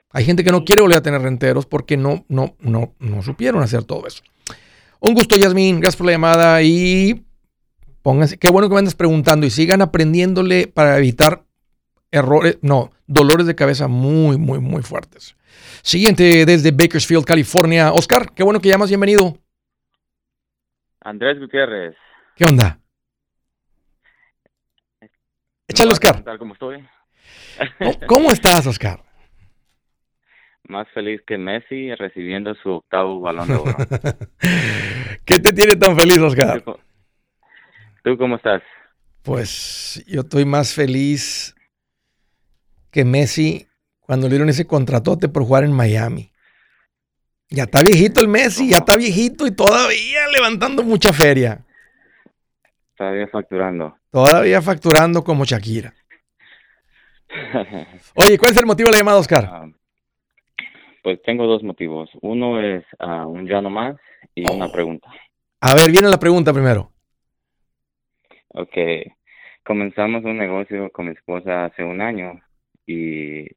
Hay 0.10 0.26
gente 0.26 0.44
que 0.44 0.52
no 0.52 0.64
quiere 0.64 0.82
volver 0.82 0.98
a 0.98 1.02
tener 1.02 1.22
renteros 1.22 1.66
porque 1.66 1.98
no, 1.98 2.26
no, 2.30 2.56
no, 2.60 2.94
no 3.00 3.22
supieron 3.24 3.64
hacer 3.64 3.84
todo 3.84 4.06
eso. 4.06 4.24
Un 5.00 5.14
gusto, 5.16 5.36
Yasmín. 5.36 5.80
Gracias 5.80 5.98
por 5.98 6.06
la 6.06 6.12
llamada 6.14 6.62
y 6.62 7.26
pónganse. 8.02 8.38
Qué 8.38 8.50
bueno 8.50 8.70
que 8.70 8.74
me 8.74 8.80
andas 8.80 8.96
preguntando 8.96 9.46
y 9.46 9.50
sigan 9.50 9.82
aprendiéndole 9.82 10.68
para 10.68 10.98
evitar 10.98 11.46
errores, 12.12 12.60
no, 12.62 12.92
dolores 13.08 13.48
de 13.48 13.56
cabeza 13.56 13.88
muy, 13.88 14.38
muy, 14.38 14.60
muy 14.60 14.84
fuertes. 14.84 15.36
Siguiente 15.82 16.46
desde 16.46 16.72
Bakersfield, 16.72 17.26
California. 17.26 17.92
Oscar, 17.92 18.32
qué 18.34 18.44
bueno 18.44 18.62
que 18.62 18.70
llamas, 18.70 18.90
bienvenido. 18.90 19.38
Andrés 21.02 21.40
Gutiérrez. 21.40 21.96
¿Qué 22.36 22.46
onda? 22.46 22.80
Échale, 25.84 25.92
Oscar. 25.92 26.38
¿Cómo 26.40 26.54
estoy? 26.54 26.88
¿Cómo 28.08 28.32
estás, 28.32 28.66
Oscar? 28.68 29.04
Más 30.64 30.88
feliz 30.94 31.22
que 31.28 31.38
Messi 31.38 31.94
recibiendo 31.96 32.56
su 32.56 32.70
octavo 32.70 33.20
balón 33.20 33.50
de 33.50 33.56
oro. 33.56 33.76
¿Qué 35.26 35.40
te 35.40 35.52
tiene 35.52 35.76
tan 35.76 35.98
feliz, 35.98 36.18
Oscar? 36.20 36.64
¿Tú 38.02 38.18
cómo 38.18 38.38
estás? 38.38 38.62
Pues 39.24 40.04
yo 40.08 40.22
estoy 40.22 40.46
más 40.46 40.74
feliz 40.74 41.54
que 42.92 43.04
Messi 43.04 43.68
cuando 44.00 44.28
le 44.28 44.32
dieron 44.32 44.50
ese 44.50 44.66
contratote 44.66 45.28
por 45.28 45.44
jugar 45.44 45.66
en 45.66 45.74
Miami. 45.74 46.32
Ya 47.50 47.64
está 47.64 47.84
viejito 47.84 48.22
el 48.22 48.30
Messi, 48.30 48.70
ya 48.70 48.78
está 48.78 48.96
viejito 48.96 49.46
y 49.46 49.52
todavía 49.52 50.28
levantando 50.34 50.82
mucha 50.82 51.12
feria. 51.12 51.60
Todavía 52.98 53.28
facturando. 53.28 53.98
Todavía 54.14 54.62
facturando 54.62 55.24
como 55.24 55.44
Shakira. 55.44 55.92
Oye, 58.16 58.38
¿cuál 58.38 58.52
es 58.52 58.58
el 58.60 58.68
motivo 58.68 58.90
de 58.90 58.92
la 58.92 59.00
llamada, 59.00 59.18
Oscar? 59.18 59.50
Ah, 59.52 59.68
pues 61.02 61.20
tengo 61.24 61.48
dos 61.48 61.64
motivos. 61.64 62.12
Uno 62.22 62.62
es 62.62 62.86
uh, 63.00 63.28
un 63.28 63.48
ya 63.48 63.60
no 63.60 63.72
más 63.72 63.96
y 64.36 64.48
una 64.48 64.72
pregunta. 64.72 65.10
A 65.62 65.74
ver, 65.74 65.90
viene 65.90 66.10
la 66.10 66.20
pregunta 66.20 66.54
primero. 66.54 66.92
Ok. 68.50 68.78
Comenzamos 69.66 70.24
un 70.26 70.38
negocio 70.38 70.92
con 70.92 71.08
mi 71.08 71.14
esposa 71.14 71.66
hace 71.66 71.84
un 71.84 72.00
año 72.00 72.40
y 72.86 73.48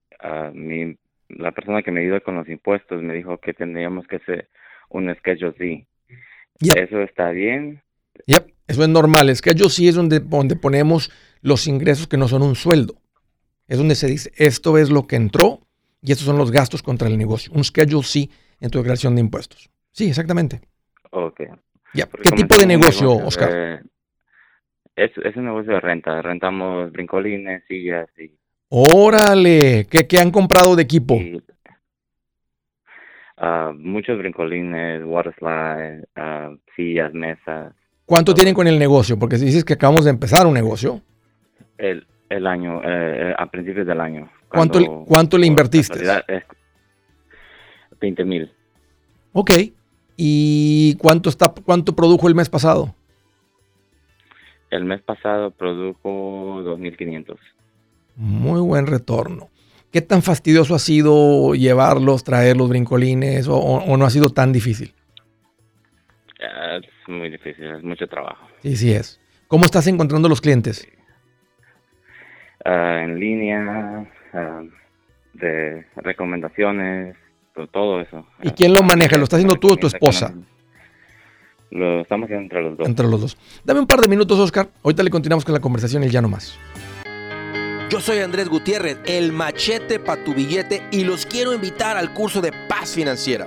mi, 0.54 0.96
la 1.28 1.52
persona 1.52 1.82
que 1.82 1.92
me 1.92 2.00
ayuda 2.00 2.20
con 2.20 2.34
los 2.34 2.48
impuestos 2.48 3.02
me 3.02 3.12
dijo 3.12 3.36
que 3.38 3.52
tendríamos 3.52 4.06
que 4.06 4.16
hacer 4.16 4.48
un 4.88 5.14
schedule 5.16 5.52
C. 5.58 5.86
¿Eso 6.60 7.02
está 7.02 7.28
bien? 7.28 7.82
Yep, 8.26 8.52
eso 8.66 8.82
es 8.82 8.88
normal. 8.88 9.28
El 9.28 9.36
schedule 9.36 9.70
C 9.70 9.88
es 9.88 9.94
donde, 9.94 10.20
donde 10.20 10.56
ponemos 10.56 11.10
los 11.42 11.66
ingresos 11.66 12.06
que 12.06 12.16
no 12.16 12.28
son 12.28 12.42
un 12.42 12.54
sueldo. 12.54 12.96
Es 13.68 13.78
donde 13.78 13.94
se 13.94 14.06
dice, 14.06 14.32
esto 14.36 14.78
es 14.78 14.90
lo 14.90 15.06
que 15.06 15.16
entró 15.16 15.60
y 16.02 16.12
estos 16.12 16.26
son 16.26 16.38
los 16.38 16.50
gastos 16.50 16.82
contra 16.82 17.08
el 17.08 17.18
negocio. 17.18 17.52
Un 17.54 17.64
schedule 17.64 18.04
C 18.04 18.28
en 18.60 18.70
tu 18.70 18.78
declaración 18.78 19.14
de 19.14 19.20
impuestos. 19.20 19.70
Sí, 19.92 20.08
exactamente. 20.08 20.60
Ok. 21.10 21.40
¿Qué 21.92 22.30
tipo 22.32 22.56
de 22.58 22.66
negocio, 22.66 23.12
Oscar? 23.12 23.82
Es, 24.94 25.10
es 25.16 25.36
un 25.36 25.44
negocio 25.44 25.72
de 25.72 25.80
renta. 25.80 26.20
Rentamos 26.22 26.92
brincolines, 26.92 27.62
sillas 27.66 28.08
y 28.18 28.32
Órale, 28.68 29.86
¿qué, 29.88 30.08
qué 30.08 30.18
han 30.18 30.32
comprado 30.32 30.74
de 30.74 30.82
equipo? 30.82 31.20
ah, 33.36 33.72
muchos 33.76 34.18
brincolines, 34.18 35.04
water 35.04 35.34
slide, 35.38 36.08
ah, 36.16 36.52
sillas, 36.74 37.14
mesas. 37.14 37.74
¿Cuánto 38.06 38.32
tienen 38.34 38.54
con 38.54 38.66
el 38.68 38.78
negocio? 38.78 39.18
Porque 39.18 39.36
si 39.36 39.44
dices 39.46 39.64
que 39.64 39.74
acabamos 39.74 40.04
de 40.04 40.10
empezar 40.10 40.46
un 40.46 40.54
negocio. 40.54 41.02
El, 41.76 42.06
el 42.30 42.46
año, 42.46 42.80
eh, 42.84 43.34
a 43.36 43.46
principios 43.50 43.86
del 43.86 44.00
año. 44.00 44.30
¿Cuánto, 44.48 44.78
cuando- 44.78 45.04
cuánto 45.06 45.38
le 45.38 45.46
invertiste? 45.46 45.98
casualidad 45.98 46.24
es 46.28 46.44
20 48.00 48.24
mil. 48.24 48.52
Ok. 49.32 49.50
¿Y 50.16 50.94
cuánto, 50.96 51.28
está, 51.28 51.48
cuánto 51.48 51.94
produjo 51.94 52.28
el 52.28 52.34
mes 52.34 52.48
pasado? 52.48 52.94
El 54.70 54.84
mes 54.84 55.02
pasado 55.02 55.50
produjo 55.50 56.62
2.500. 56.64 57.36
Muy 58.16 58.60
buen 58.60 58.86
retorno. 58.86 59.50
¿Qué 59.92 60.00
tan 60.00 60.22
fastidioso 60.22 60.74
ha 60.74 60.78
sido 60.78 61.54
llevarlos, 61.54 62.24
traer 62.24 62.56
los 62.56 62.68
brincolines 62.68 63.46
o, 63.48 63.56
o- 63.58 63.96
no 63.96 64.04
ha 64.04 64.10
sido 64.10 64.30
tan 64.30 64.52
difícil? 64.52 64.94
Ah, 66.42 66.78
Es 67.06 67.14
muy 67.14 67.30
difícil, 67.30 67.64
es 67.66 67.82
mucho 67.82 68.06
trabajo. 68.08 68.46
Sí, 68.62 68.76
sí 68.76 68.92
es. 68.92 69.20
¿Cómo 69.48 69.64
estás 69.64 69.86
encontrando 69.86 70.28
los 70.28 70.40
clientes? 70.40 70.88
Ah, 72.64 73.02
en 73.04 73.18
línea, 73.20 74.06
ah, 74.32 74.62
de 75.34 75.86
recomendaciones, 75.96 77.16
to- 77.54 77.68
todo 77.68 78.00
eso. 78.00 78.26
¿Y 78.42 78.50
quién 78.50 78.72
lo 78.72 78.82
maneja? 78.82 79.16
¿Lo 79.16 79.24
está 79.24 79.36
haciendo 79.36 79.54
tú 79.56 79.72
o 79.72 79.76
tu 79.76 79.86
esposa? 79.86 80.34
Lo 81.70 82.00
estamos 82.00 82.26
haciendo 82.26 82.42
entre 82.44 82.62
los 82.62 82.76
dos. 82.78 82.88
Entre 82.88 83.06
los 83.06 83.20
dos. 83.20 83.36
Dame 83.64 83.80
un 83.80 83.86
par 83.86 84.00
de 84.00 84.08
minutos, 84.08 84.38
Oscar. 84.38 84.68
Ahorita 84.82 85.02
le 85.02 85.10
continuamos 85.10 85.44
con 85.44 85.54
la 85.54 85.60
conversación 85.60 86.02
y 86.04 86.08
ya 86.08 86.20
no 86.22 86.28
más. 86.28 86.58
Yo 87.88 88.00
soy 88.00 88.18
Andrés 88.18 88.48
Gutiérrez, 88.48 88.98
el 89.06 89.32
machete 89.32 90.00
para 90.00 90.24
tu 90.24 90.34
billete 90.34 90.82
y 90.90 91.04
los 91.04 91.24
quiero 91.24 91.54
invitar 91.54 91.96
al 91.96 92.12
curso 92.14 92.40
de 92.40 92.52
paz 92.68 92.94
financiera. 92.94 93.46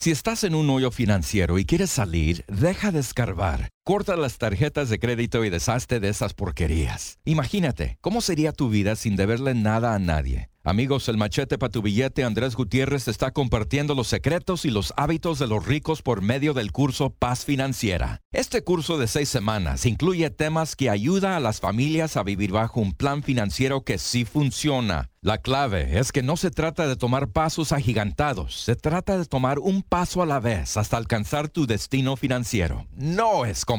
Si 0.00 0.12
estás 0.12 0.44
en 0.44 0.54
un 0.54 0.70
hoyo 0.70 0.92
financiero 0.92 1.58
y 1.58 1.64
quieres 1.64 1.90
salir, 1.90 2.44
deja 2.46 2.92
de 2.92 3.00
escarbar. 3.00 3.70
Corta 3.88 4.18
las 4.18 4.36
tarjetas 4.36 4.90
de 4.90 4.98
crédito 4.98 5.46
y 5.46 5.48
deshazte 5.48 5.98
de 5.98 6.10
esas 6.10 6.34
porquerías. 6.34 7.18
Imagínate, 7.24 7.96
¿cómo 8.02 8.20
sería 8.20 8.52
tu 8.52 8.68
vida 8.68 8.96
sin 8.96 9.16
deberle 9.16 9.54
nada 9.54 9.94
a 9.94 9.98
nadie? 9.98 10.50
Amigos, 10.68 11.08
el 11.08 11.16
machete 11.16 11.56
para 11.56 11.70
tu 11.70 11.80
billete 11.80 12.24
Andrés 12.24 12.54
Gutiérrez 12.54 13.08
está 13.08 13.30
compartiendo 13.30 13.94
los 13.94 14.06
secretos 14.06 14.66
y 14.66 14.70
los 14.70 14.92
hábitos 14.98 15.38
de 15.38 15.46
los 15.46 15.64
ricos 15.64 16.02
por 16.02 16.20
medio 16.20 16.52
del 16.52 16.72
curso 16.72 17.08
Paz 17.08 17.46
Financiera. 17.46 18.20
Este 18.32 18.62
curso 18.62 18.98
de 18.98 19.06
seis 19.06 19.30
semanas 19.30 19.86
incluye 19.86 20.28
temas 20.28 20.76
que 20.76 20.90
ayuda 20.90 21.36
a 21.36 21.40
las 21.40 21.60
familias 21.60 22.18
a 22.18 22.22
vivir 22.22 22.52
bajo 22.52 22.80
un 22.80 22.92
plan 22.92 23.22
financiero 23.22 23.82
que 23.82 23.96
sí 23.96 24.26
funciona. 24.26 25.08
La 25.22 25.38
clave 25.38 25.98
es 25.98 26.12
que 26.12 26.22
no 26.22 26.36
se 26.36 26.50
trata 26.50 26.86
de 26.86 26.96
tomar 26.96 27.28
pasos 27.28 27.72
agigantados, 27.72 28.60
se 28.60 28.76
trata 28.76 29.16
de 29.16 29.24
tomar 29.24 29.58
un 29.58 29.82
paso 29.82 30.22
a 30.22 30.26
la 30.26 30.38
vez 30.38 30.76
hasta 30.76 30.98
alcanzar 30.98 31.48
tu 31.48 31.66
destino 31.66 32.16
financiero. 32.16 32.86
No 32.94 33.46
es 33.46 33.64
complicado. 33.64 33.77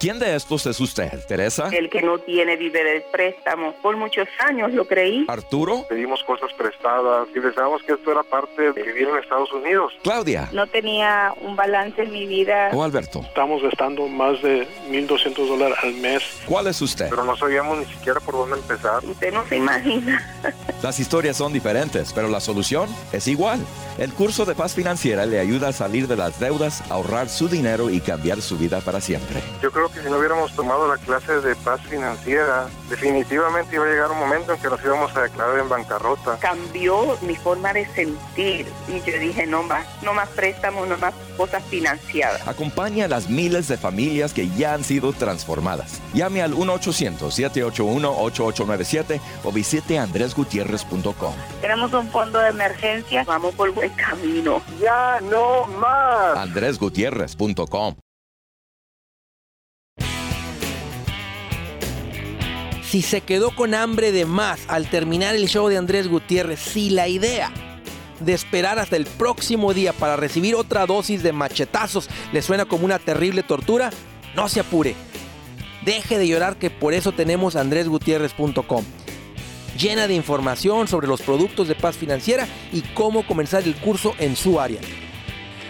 ¿Quién 0.00 0.20
de 0.20 0.36
estos 0.36 0.64
es 0.66 0.78
usted, 0.78 1.26
Teresa? 1.26 1.70
El 1.72 1.90
que 1.90 2.02
no 2.02 2.20
tiene 2.20 2.54
vive 2.54 2.84
del 2.84 3.02
préstamo. 3.10 3.72
Por 3.82 3.96
muchos 3.96 4.28
años 4.46 4.72
lo 4.72 4.84
creí. 4.84 5.24
¿Arturo? 5.26 5.86
Pedimos 5.88 6.22
cosas 6.22 6.52
prestadas 6.52 7.26
y 7.34 7.40
pensábamos 7.40 7.82
que 7.82 7.94
esto 7.94 8.12
era 8.12 8.22
parte 8.22 8.70
de 8.70 8.80
vivir 8.84 9.08
en 9.08 9.18
Estados 9.18 9.52
Unidos. 9.52 9.92
¿Claudia? 10.04 10.50
No 10.52 10.68
tenía 10.68 11.34
un 11.40 11.56
balance 11.56 12.00
en 12.00 12.12
mi 12.12 12.28
vida. 12.28 12.70
¿O 12.72 12.84
Alberto? 12.84 13.22
Estamos 13.22 13.60
gastando 13.60 14.06
más 14.06 14.40
de 14.40 14.68
1.200 14.88 15.34
dólares 15.34 15.76
al 15.82 15.94
mes. 15.94 16.22
¿Cuál 16.46 16.68
es 16.68 16.80
usted? 16.80 17.08
Pero 17.10 17.24
no 17.24 17.36
sabíamos 17.36 17.78
ni 17.78 17.86
siquiera 17.86 18.20
por 18.20 18.34
dónde 18.36 18.54
empezar. 18.58 19.04
Usted 19.04 19.32
no 19.32 19.44
se 19.48 19.56
imagina. 19.56 20.24
Las 20.80 21.00
historias 21.00 21.36
son 21.36 21.52
diferentes, 21.52 22.12
pero 22.12 22.28
la 22.28 22.38
solución 22.38 22.88
es 23.10 23.26
igual. 23.26 23.58
El 23.98 24.12
curso 24.12 24.44
de 24.44 24.54
paz 24.54 24.74
financiera 24.74 25.26
le 25.26 25.40
ayuda 25.40 25.70
a 25.70 25.72
salir 25.72 26.06
de 26.06 26.14
las 26.14 26.38
deudas, 26.38 26.88
ahorrar 26.88 27.28
su 27.28 27.48
dinero 27.48 27.90
y 27.90 28.00
cambiar 28.00 28.40
su 28.40 28.56
vida 28.56 28.80
para 28.80 29.00
siempre. 29.00 29.42
Yo 29.60 29.72
creo 29.72 29.87
que 29.90 30.02
si 30.02 30.10
no 30.10 30.18
hubiéramos 30.18 30.52
tomado 30.54 30.86
la 30.88 30.96
clase 30.98 31.40
de 31.40 31.54
paz 31.56 31.80
financiera, 31.82 32.68
definitivamente 32.88 33.74
iba 33.76 33.84
a 33.84 33.88
llegar 33.88 34.10
un 34.10 34.18
momento 34.18 34.52
en 34.52 34.60
que 34.60 34.68
nos 34.68 34.82
íbamos 34.84 35.16
a 35.16 35.22
declarar 35.22 35.58
en 35.58 35.68
bancarrota. 35.68 36.38
Cambió 36.38 37.16
mi 37.22 37.34
forma 37.36 37.72
de 37.72 37.86
sentir. 37.94 38.66
Y 38.88 39.00
yo 39.00 39.18
dije, 39.18 39.46
no 39.46 39.62
más, 39.62 39.86
no 40.02 40.12
más 40.14 40.28
préstamos, 40.30 40.88
no 40.88 40.96
más 40.98 41.14
cosas 41.36 41.62
financiadas. 41.64 42.46
Acompaña 42.46 43.06
a 43.06 43.08
las 43.08 43.28
miles 43.30 43.66
de 43.68 43.76
familias 43.76 44.32
que 44.32 44.48
ya 44.50 44.74
han 44.74 44.84
sido 44.84 45.12
transformadas. 45.12 46.00
Llame 46.14 46.42
al 46.42 46.54
1-800-781-8897 46.54 49.20
o 49.44 49.52
visite 49.52 49.98
andresgutierrez.com. 49.98 51.34
Tenemos 51.60 51.92
un 51.92 52.08
fondo 52.08 52.38
de 52.40 52.48
emergencia. 52.48 53.22
Vamos 53.24 53.54
por 53.54 53.70
buen 53.72 53.90
camino. 53.90 54.62
Ya 54.80 55.20
no 55.22 55.66
más. 55.66 56.36
andresgutierrez.com. 56.36 57.94
Si 62.90 63.02
se 63.02 63.20
quedó 63.20 63.50
con 63.50 63.74
hambre 63.74 64.12
de 64.12 64.24
más 64.24 64.60
al 64.66 64.88
terminar 64.88 65.34
el 65.34 65.46
show 65.46 65.68
de 65.68 65.76
Andrés 65.76 66.08
Gutiérrez, 66.08 66.58
si 66.58 66.88
la 66.88 67.06
idea 67.06 67.52
de 68.20 68.32
esperar 68.32 68.78
hasta 68.78 68.96
el 68.96 69.04
próximo 69.04 69.74
día 69.74 69.92
para 69.92 70.16
recibir 70.16 70.54
otra 70.54 70.86
dosis 70.86 71.22
de 71.22 71.34
machetazos 71.34 72.08
le 72.32 72.40
suena 72.40 72.64
como 72.64 72.86
una 72.86 72.98
terrible 72.98 73.42
tortura, 73.42 73.90
no 74.34 74.48
se 74.48 74.60
apure. 74.60 74.94
Deje 75.84 76.16
de 76.16 76.28
llorar 76.28 76.56
que 76.56 76.70
por 76.70 76.94
eso 76.94 77.12
tenemos 77.12 77.56
andresgutierrez.com. 77.56 78.84
Llena 79.78 80.08
de 80.08 80.14
información 80.14 80.88
sobre 80.88 81.08
los 81.08 81.20
productos 81.20 81.68
de 81.68 81.74
paz 81.74 81.94
financiera 81.94 82.48
y 82.72 82.80
cómo 82.94 83.26
comenzar 83.26 83.64
el 83.64 83.76
curso 83.76 84.14
en 84.18 84.34
su 84.34 84.60
área. 84.60 84.80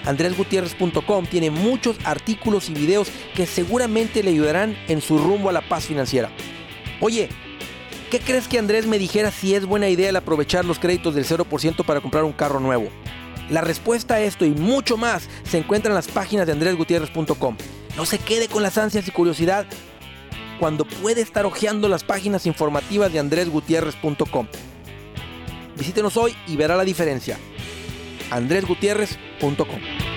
andresgutierrez.com 0.04 1.26
tiene 1.26 1.50
muchos 1.50 1.96
artículos 2.04 2.70
y 2.70 2.74
videos 2.74 3.08
que 3.34 3.44
seguramente 3.44 4.22
le 4.22 4.30
ayudarán 4.30 4.76
en 4.86 5.00
su 5.00 5.18
rumbo 5.18 5.48
a 5.48 5.52
la 5.52 5.68
paz 5.68 5.84
financiera. 5.84 6.30
Oye, 7.00 7.28
¿qué 8.10 8.20
crees 8.20 8.48
que 8.48 8.58
Andrés 8.58 8.86
me 8.86 8.98
dijera 8.98 9.30
si 9.30 9.54
es 9.54 9.66
buena 9.66 9.88
idea 9.88 10.10
el 10.10 10.16
aprovechar 10.16 10.64
los 10.64 10.78
créditos 10.78 11.14
del 11.14 11.24
0% 11.24 11.84
para 11.84 12.00
comprar 12.00 12.24
un 12.24 12.32
carro 12.32 12.60
nuevo? 12.60 12.88
La 13.50 13.60
respuesta 13.60 14.14
a 14.14 14.20
esto 14.20 14.44
y 14.44 14.50
mucho 14.50 14.96
más 14.96 15.28
se 15.44 15.58
encuentra 15.58 15.90
en 15.90 15.94
las 15.94 16.08
páginas 16.08 16.46
de 16.46 16.52
andresgutierrez.com. 16.52 17.56
No 17.96 18.04
se 18.04 18.18
quede 18.18 18.48
con 18.48 18.62
las 18.62 18.76
ansias 18.78 19.08
y 19.08 19.10
curiosidad 19.10 19.66
cuando 20.58 20.84
puede 20.84 21.22
estar 21.22 21.46
hojeando 21.46 21.88
las 21.88 22.04
páginas 22.04 22.46
informativas 22.46 23.12
de 23.12 23.20
andresgutierrez.com. 23.20 24.48
Visítenos 25.76 26.16
hoy 26.16 26.34
y 26.46 26.56
verá 26.56 26.76
la 26.76 26.84
diferencia. 26.84 27.38
andresgutierrez.com 28.30 30.07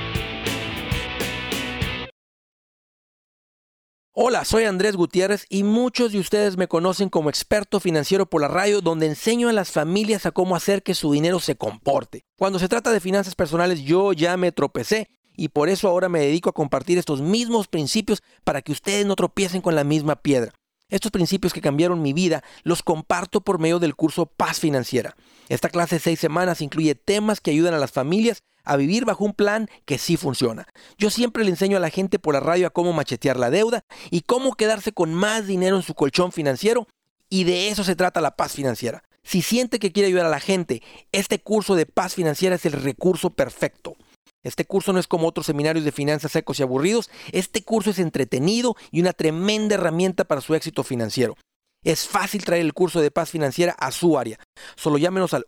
Hola, 4.23 4.45
soy 4.45 4.65
Andrés 4.65 4.95
Gutiérrez 4.95 5.47
y 5.49 5.63
muchos 5.63 6.11
de 6.11 6.19
ustedes 6.19 6.55
me 6.55 6.67
conocen 6.67 7.09
como 7.09 7.31
experto 7.31 7.79
financiero 7.79 8.27
por 8.27 8.39
la 8.39 8.47
radio 8.47 8.79
donde 8.79 9.07
enseño 9.07 9.49
a 9.49 9.51
las 9.51 9.71
familias 9.71 10.27
a 10.27 10.31
cómo 10.31 10.55
hacer 10.55 10.83
que 10.83 10.93
su 10.93 11.11
dinero 11.11 11.39
se 11.39 11.55
comporte. 11.55 12.23
Cuando 12.37 12.59
se 12.59 12.67
trata 12.67 12.91
de 12.91 12.99
finanzas 12.99 13.33
personales 13.33 13.81
yo 13.81 14.13
ya 14.13 14.37
me 14.37 14.51
tropecé 14.51 15.09
y 15.35 15.47
por 15.47 15.69
eso 15.69 15.87
ahora 15.87 16.07
me 16.07 16.19
dedico 16.19 16.51
a 16.51 16.53
compartir 16.53 16.99
estos 16.99 17.19
mismos 17.19 17.67
principios 17.67 18.21
para 18.43 18.61
que 18.61 18.71
ustedes 18.71 19.07
no 19.07 19.15
tropiecen 19.15 19.59
con 19.59 19.73
la 19.73 19.83
misma 19.83 20.17
piedra. 20.17 20.53
Estos 20.87 21.11
principios 21.11 21.51
que 21.51 21.61
cambiaron 21.61 22.03
mi 22.03 22.13
vida 22.13 22.43
los 22.61 22.83
comparto 22.83 23.41
por 23.41 23.57
medio 23.57 23.79
del 23.79 23.95
curso 23.95 24.27
Paz 24.27 24.59
Financiera. 24.59 25.15
Esta 25.49 25.69
clase 25.69 25.95
de 25.95 26.01
seis 26.01 26.19
semanas 26.19 26.61
incluye 26.61 26.93
temas 26.93 27.41
que 27.41 27.49
ayudan 27.49 27.73
a 27.73 27.79
las 27.79 27.91
familias 27.91 28.43
a 28.63 28.77
vivir 28.77 29.05
bajo 29.05 29.25
un 29.25 29.33
plan 29.33 29.67
que 29.85 29.97
sí 29.97 30.17
funciona. 30.17 30.67
Yo 30.97 31.09
siempre 31.09 31.43
le 31.43 31.51
enseño 31.51 31.77
a 31.77 31.81
la 31.81 31.89
gente 31.89 32.19
por 32.19 32.33
la 32.33 32.39
radio 32.39 32.67
a 32.67 32.71
cómo 32.71 32.93
machetear 32.93 33.37
la 33.37 33.49
deuda 33.49 33.83
y 34.09 34.21
cómo 34.21 34.53
quedarse 34.53 34.91
con 34.91 35.13
más 35.13 35.47
dinero 35.47 35.75
en 35.75 35.83
su 35.83 35.93
colchón 35.93 36.31
financiero 36.31 36.87
y 37.29 37.45
de 37.45 37.69
eso 37.69 37.83
se 37.83 37.95
trata 37.95 38.21
la 38.21 38.35
paz 38.35 38.53
financiera. 38.53 39.03
Si 39.23 39.41
siente 39.41 39.79
que 39.79 39.91
quiere 39.91 40.07
ayudar 40.07 40.25
a 40.25 40.29
la 40.29 40.39
gente, 40.39 40.81
este 41.11 41.39
curso 41.39 41.75
de 41.75 41.85
paz 41.85 42.15
financiera 42.15 42.55
es 42.55 42.65
el 42.65 42.73
recurso 42.73 43.29
perfecto. 43.29 43.95
Este 44.43 44.65
curso 44.65 44.91
no 44.91 44.99
es 44.99 45.07
como 45.07 45.27
otros 45.27 45.45
seminarios 45.45 45.85
de 45.85 45.91
finanzas 45.91 46.31
secos 46.31 46.59
y 46.59 46.63
aburridos. 46.63 47.09
Este 47.31 47.63
curso 47.63 47.91
es 47.91 47.99
entretenido 47.99 48.75
y 48.91 49.01
una 49.01 49.13
tremenda 49.13 49.75
herramienta 49.75 50.25
para 50.25 50.41
su 50.41 50.55
éxito 50.55 50.83
financiero. 50.83 51.37
Es 51.83 52.07
fácil 52.07 52.43
traer 52.43 52.61
el 52.61 52.73
curso 52.73 53.01
de 53.01 53.11
paz 53.11 53.31
financiera 53.31 53.73
a 53.73 53.91
su 53.91 54.17
área. 54.17 54.39
Solo 54.75 54.97
llámenos 54.97 55.33
al 55.33 55.45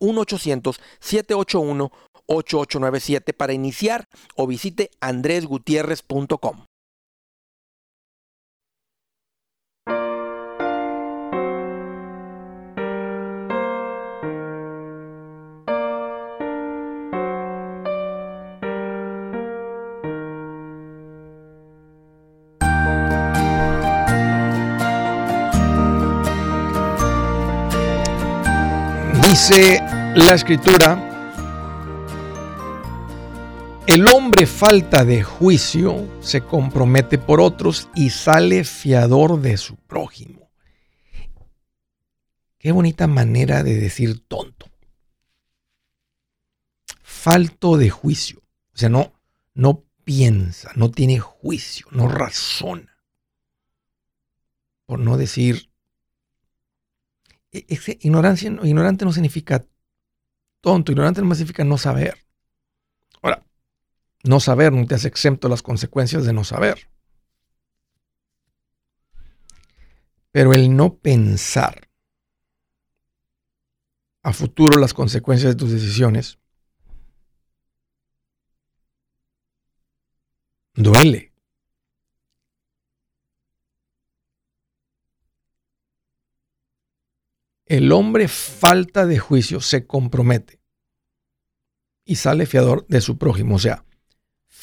1-800-781-8897 2.34 3.34
para 3.34 3.54
iniciar 3.54 4.08
o 4.36 4.48
visite 4.48 4.90
andresgutierrez.com. 5.02 6.66
Dice 29.34 29.82
la 30.16 30.36
escritura, 30.36 31.03
el 33.94 34.08
hombre 34.08 34.48
falta 34.48 35.06
de 35.06 35.22
juicio 35.22 36.10
se 36.20 36.42
compromete 36.42 37.20
por 37.20 37.40
otros 37.40 37.90
y 37.94 38.10
sale 38.10 38.64
fiador 38.64 39.40
de 39.40 39.56
su 39.58 39.76
prójimo. 39.76 40.50
Qué 42.58 42.72
bonita 42.72 43.06
manera 43.06 43.62
de 43.62 43.76
decir 43.76 44.28
tonto. 44.28 44.66
Falto 47.04 47.78
de 47.78 47.92
juicio. 47.92 48.42
O 48.74 48.78
sea, 48.78 48.90
no, 48.90 49.14
no 49.54 49.84
piensa, 50.04 50.72
no 50.76 50.90
tiene 50.90 51.20
juicio, 51.20 51.86
no 51.92 52.08
razona. 52.08 52.98
Por 54.88 54.98
no 54.98 55.18
decir 55.18 55.70
e-, 57.52 58.00
ignorante 58.02 59.06
no 59.06 59.14
significa 59.14 59.64
tonto, 60.62 60.92
ignorante 60.92 61.22
no 61.22 61.36
significa 61.36 61.64
no 61.64 61.78
saber. 61.78 62.24
No 64.24 64.40
saber 64.40 64.72
no 64.72 64.86
te 64.88 64.96
hace 64.96 65.10
exento 65.10 65.48
de 65.48 65.52
las 65.52 65.62
consecuencias 65.62 66.26
de 66.26 66.34
no 66.34 66.44
saber. 66.44 66.90
Pero 70.32 70.54
el 70.54 70.76
no 70.76 70.96
pensar 70.96 71.90
a 74.24 74.32
futuro 74.32 74.80
las 74.80 74.94
consecuencias 74.94 75.52
de 75.52 75.58
tus 75.58 75.72
decisiones 75.72 76.40
duele. 80.74 81.34
El 87.66 87.92
hombre 87.92 88.28
falta 88.28 89.06
de 89.06 89.20
juicio 89.20 89.60
se 89.60 89.86
compromete 89.86 90.62
y 92.06 92.16
sale 92.16 92.46
fiador 92.46 92.86
de 92.88 93.02
su 93.02 93.18
prójimo, 93.18 93.56
o 93.56 93.60
sea, 93.60 93.86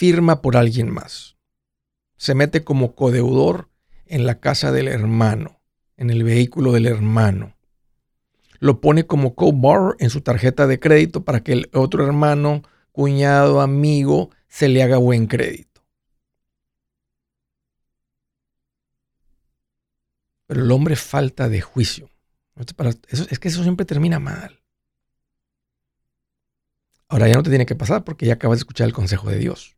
firma 0.01 0.41
por 0.41 0.57
alguien 0.57 0.91
más. 0.91 1.37
Se 2.17 2.35
mete 2.35 2.65
como 2.65 2.95
codeudor 2.95 3.69
en 4.07 4.25
la 4.25 4.41
casa 4.41 4.73
del 4.73 4.89
hermano, 4.89 5.61
en 5.99 6.09
el 6.09 6.25
vehículo 6.25 6.73
del 6.73 6.87
hermano. 6.87 7.55
Lo 8.61 8.81
pone 8.81 9.07
como 9.07 9.35
co-borrower 9.35 9.97
en 9.99 10.09
su 10.09 10.23
tarjeta 10.23 10.67
de 10.67 10.81
crédito 10.81 11.23
para 11.23 11.43
que 11.43 11.53
el 11.53 11.71
otro 11.75 12.07
hermano, 12.07 12.63
cuñado, 12.93 13.61
amigo, 13.61 14.31
se 14.49 14.71
le 14.71 14.83
haga 14.83 14.97
buen 14.97 15.27
crédito. 15.27 15.83
Pero 20.47 20.63
el 20.63 20.71
hombre 20.71 20.97
falta 20.97 21.51
de 21.51 21.61
juicio 21.61 22.09
es 23.29 23.39
que 23.39 23.49
eso 23.49 23.63
siempre 23.63 23.85
termina 23.85 24.19
mal. 24.19 24.63
Ahora 27.07 27.29
ya 27.29 27.35
no 27.35 27.43
te 27.43 27.51
tiene 27.51 27.67
que 27.67 27.77
pasar 27.77 28.03
porque 28.03 28.25
ya 28.25 28.33
acabas 28.33 28.57
de 28.57 28.63
escuchar 28.63 28.87
el 28.87 28.95
consejo 28.95 29.29
de 29.29 29.37
Dios. 29.37 29.77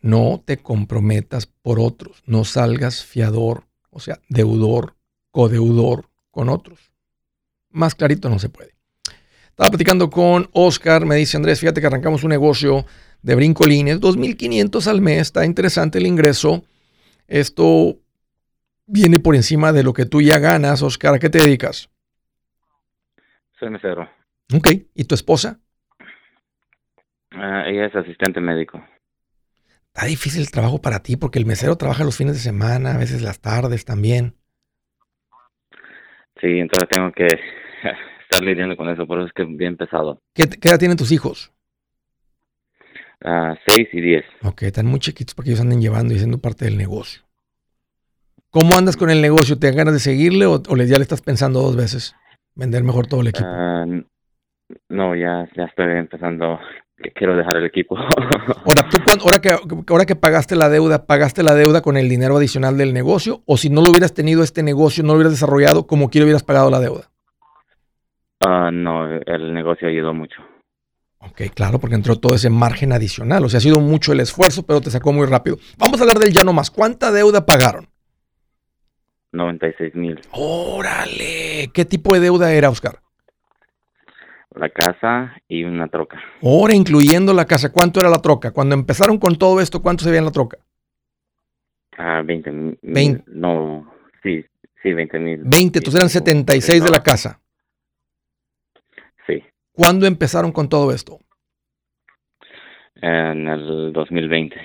No 0.00 0.42
te 0.44 0.58
comprometas 0.58 1.46
por 1.46 1.80
otros, 1.80 2.22
no 2.26 2.44
salgas 2.44 3.04
fiador, 3.04 3.64
o 3.90 4.00
sea, 4.00 4.20
deudor, 4.28 4.94
codeudor 5.30 6.06
con 6.30 6.48
otros. 6.48 6.92
Más 7.70 7.94
clarito 7.94 8.28
no 8.28 8.38
se 8.38 8.48
puede. 8.48 8.74
Estaba 9.48 9.70
platicando 9.70 10.08
con 10.08 10.48
Oscar, 10.52 11.04
me 11.04 11.16
dice 11.16 11.36
Andrés, 11.36 11.60
fíjate 11.60 11.80
que 11.80 11.88
arrancamos 11.88 12.22
un 12.22 12.30
negocio 12.30 12.86
de 13.22 13.34
brincolines, 13.34 14.00
2.500 14.00 14.86
al 14.86 15.00
mes, 15.00 15.22
está 15.22 15.44
interesante 15.44 15.98
el 15.98 16.06
ingreso. 16.06 16.64
Esto 17.26 17.98
viene 18.86 19.18
por 19.18 19.34
encima 19.34 19.72
de 19.72 19.82
lo 19.82 19.92
que 19.92 20.06
tú 20.06 20.22
ya 20.22 20.38
ganas. 20.38 20.82
Oscar, 20.82 21.14
¿a 21.14 21.18
qué 21.18 21.28
te 21.28 21.38
dedicas? 21.38 21.90
Soy 23.58 23.70
mesero. 23.70 24.08
Ok, 24.54 24.68
¿y 24.94 25.04
tu 25.04 25.14
esposa? 25.14 25.58
Ah, 27.32 27.64
ella 27.66 27.86
es 27.86 27.94
asistente 27.94 28.40
médico. 28.40 28.82
Está 29.98 30.06
difícil 30.06 30.42
el 30.42 30.50
trabajo 30.52 30.80
para 30.80 31.00
ti 31.00 31.16
porque 31.16 31.40
el 31.40 31.44
mesero 31.44 31.74
trabaja 31.74 32.04
los 32.04 32.16
fines 32.16 32.34
de 32.34 32.38
semana, 32.38 32.94
a 32.94 32.98
veces 32.98 33.20
las 33.20 33.40
tardes 33.40 33.84
también. 33.84 34.36
Sí, 36.40 36.60
entonces 36.60 36.88
tengo 36.88 37.10
que 37.10 37.26
estar 38.22 38.40
lidiando 38.40 38.76
con 38.76 38.88
eso, 38.90 39.08
por 39.08 39.18
eso 39.18 39.26
es 39.26 39.32
que 39.32 39.42
es 39.42 39.48
bien 39.56 39.76
pesado. 39.76 40.22
¿Qué, 40.34 40.48
qué 40.48 40.68
edad 40.68 40.78
tienen 40.78 40.96
tus 40.96 41.10
hijos? 41.10 41.52
Ah, 43.24 43.56
seis 43.66 43.88
y 43.92 44.00
diez. 44.00 44.24
Ok, 44.44 44.62
están 44.62 44.86
muy 44.86 45.00
chiquitos 45.00 45.34
para 45.34 45.46
que 45.46 45.50
ellos 45.50 45.62
anden 45.62 45.80
llevando 45.80 46.14
y 46.14 46.18
siendo 46.18 46.38
parte 46.38 46.66
del 46.66 46.78
negocio. 46.78 47.24
¿Cómo 48.50 48.78
andas 48.78 48.96
con 48.96 49.10
el 49.10 49.20
negocio? 49.20 49.58
¿Te 49.58 49.66
dan 49.66 49.78
ganas 49.78 49.94
de 49.94 50.00
seguirle 50.00 50.46
o, 50.46 50.62
ya 50.62 50.96
le 50.96 51.02
estás 51.02 51.22
pensando 51.22 51.60
dos 51.60 51.74
veces? 51.74 52.14
Vender 52.54 52.84
mejor 52.84 53.08
todo 53.08 53.22
el 53.22 53.28
equipo. 53.28 53.48
Ah, 53.50 53.84
no, 54.90 55.16
ya, 55.16 55.48
ya 55.56 55.64
estoy 55.64 55.90
empezando. 55.98 56.60
Quiero 57.14 57.36
dejar 57.36 57.56
el 57.56 57.66
equipo. 57.66 57.96
ahora, 57.96 58.88
¿tú 58.90 58.98
ahora, 59.22 59.40
que, 59.40 59.56
ahora 59.88 60.04
que 60.04 60.16
pagaste 60.16 60.56
la 60.56 60.68
deuda, 60.68 61.06
¿pagaste 61.06 61.42
la 61.42 61.54
deuda 61.54 61.80
con 61.80 61.96
el 61.96 62.08
dinero 62.08 62.36
adicional 62.36 62.76
del 62.76 62.92
negocio? 62.92 63.42
¿O 63.46 63.56
si 63.56 63.70
no 63.70 63.82
lo 63.82 63.90
hubieras 63.90 64.14
tenido 64.14 64.42
este 64.42 64.62
negocio, 64.62 65.04
no 65.04 65.10
lo 65.12 65.16
hubieras 65.16 65.32
desarrollado, 65.32 65.86
como 65.86 66.10
quiero 66.10 66.24
hubieras 66.24 66.42
pagado 66.42 66.70
la 66.70 66.80
deuda? 66.80 67.10
Ah, 68.44 68.70
no, 68.72 69.06
el 69.06 69.54
negocio 69.54 69.88
ayudó 69.88 70.12
mucho. 70.12 70.42
Ok, 71.20 71.42
claro, 71.54 71.78
porque 71.78 71.96
entró 71.96 72.16
todo 72.16 72.34
ese 72.34 72.50
margen 72.50 72.92
adicional. 72.92 73.44
O 73.44 73.48
sea, 73.48 73.58
ha 73.58 73.60
sido 73.60 73.80
mucho 73.80 74.12
el 74.12 74.20
esfuerzo, 74.20 74.64
pero 74.64 74.80
te 74.80 74.90
sacó 74.90 75.12
muy 75.12 75.26
rápido. 75.26 75.58
Vamos 75.76 76.00
a 76.00 76.02
hablar 76.02 76.18
del 76.18 76.32
ya 76.32 76.44
no 76.44 76.52
más. 76.52 76.70
¿Cuánta 76.70 77.12
deuda 77.12 77.44
pagaron? 77.46 77.88
96 79.32 79.94
mil. 79.94 80.20
Órale, 80.32 81.70
¿qué 81.72 81.84
tipo 81.84 82.14
de 82.14 82.20
deuda 82.20 82.52
era, 82.52 82.70
Oscar? 82.70 83.00
La 84.54 84.70
casa 84.70 85.36
y 85.46 85.64
una 85.64 85.88
troca. 85.88 86.20
Ahora, 86.42 86.74
incluyendo 86.74 87.34
la 87.34 87.44
casa, 87.44 87.70
¿cuánto 87.70 88.00
era 88.00 88.08
la 88.08 88.22
troca? 88.22 88.50
Cuando 88.50 88.74
empezaron 88.74 89.18
con 89.18 89.36
todo 89.36 89.60
esto, 89.60 89.82
¿cuánto 89.82 90.04
se 90.04 90.10
veía 90.10 90.20
en 90.20 90.24
la 90.24 90.32
troca? 90.32 90.58
Ah, 91.98 92.22
20 92.24 92.78
mil. 92.82 93.22
No, 93.26 93.92
sí, 94.22 94.44
sí, 94.82 94.92
20 94.92 95.18
mil. 95.18 95.40
20, 95.44 95.78
entonces 95.78 95.98
eran 95.98 96.08
76 96.08 96.84
de 96.84 96.90
la 96.90 97.02
casa. 97.02 97.40
Sí. 99.26 99.42
¿Cuándo 99.72 100.06
empezaron 100.06 100.52
con 100.52 100.68
todo 100.68 100.92
esto? 100.92 101.18
En 102.94 103.46
el 103.48 103.92
2020. 103.92 104.56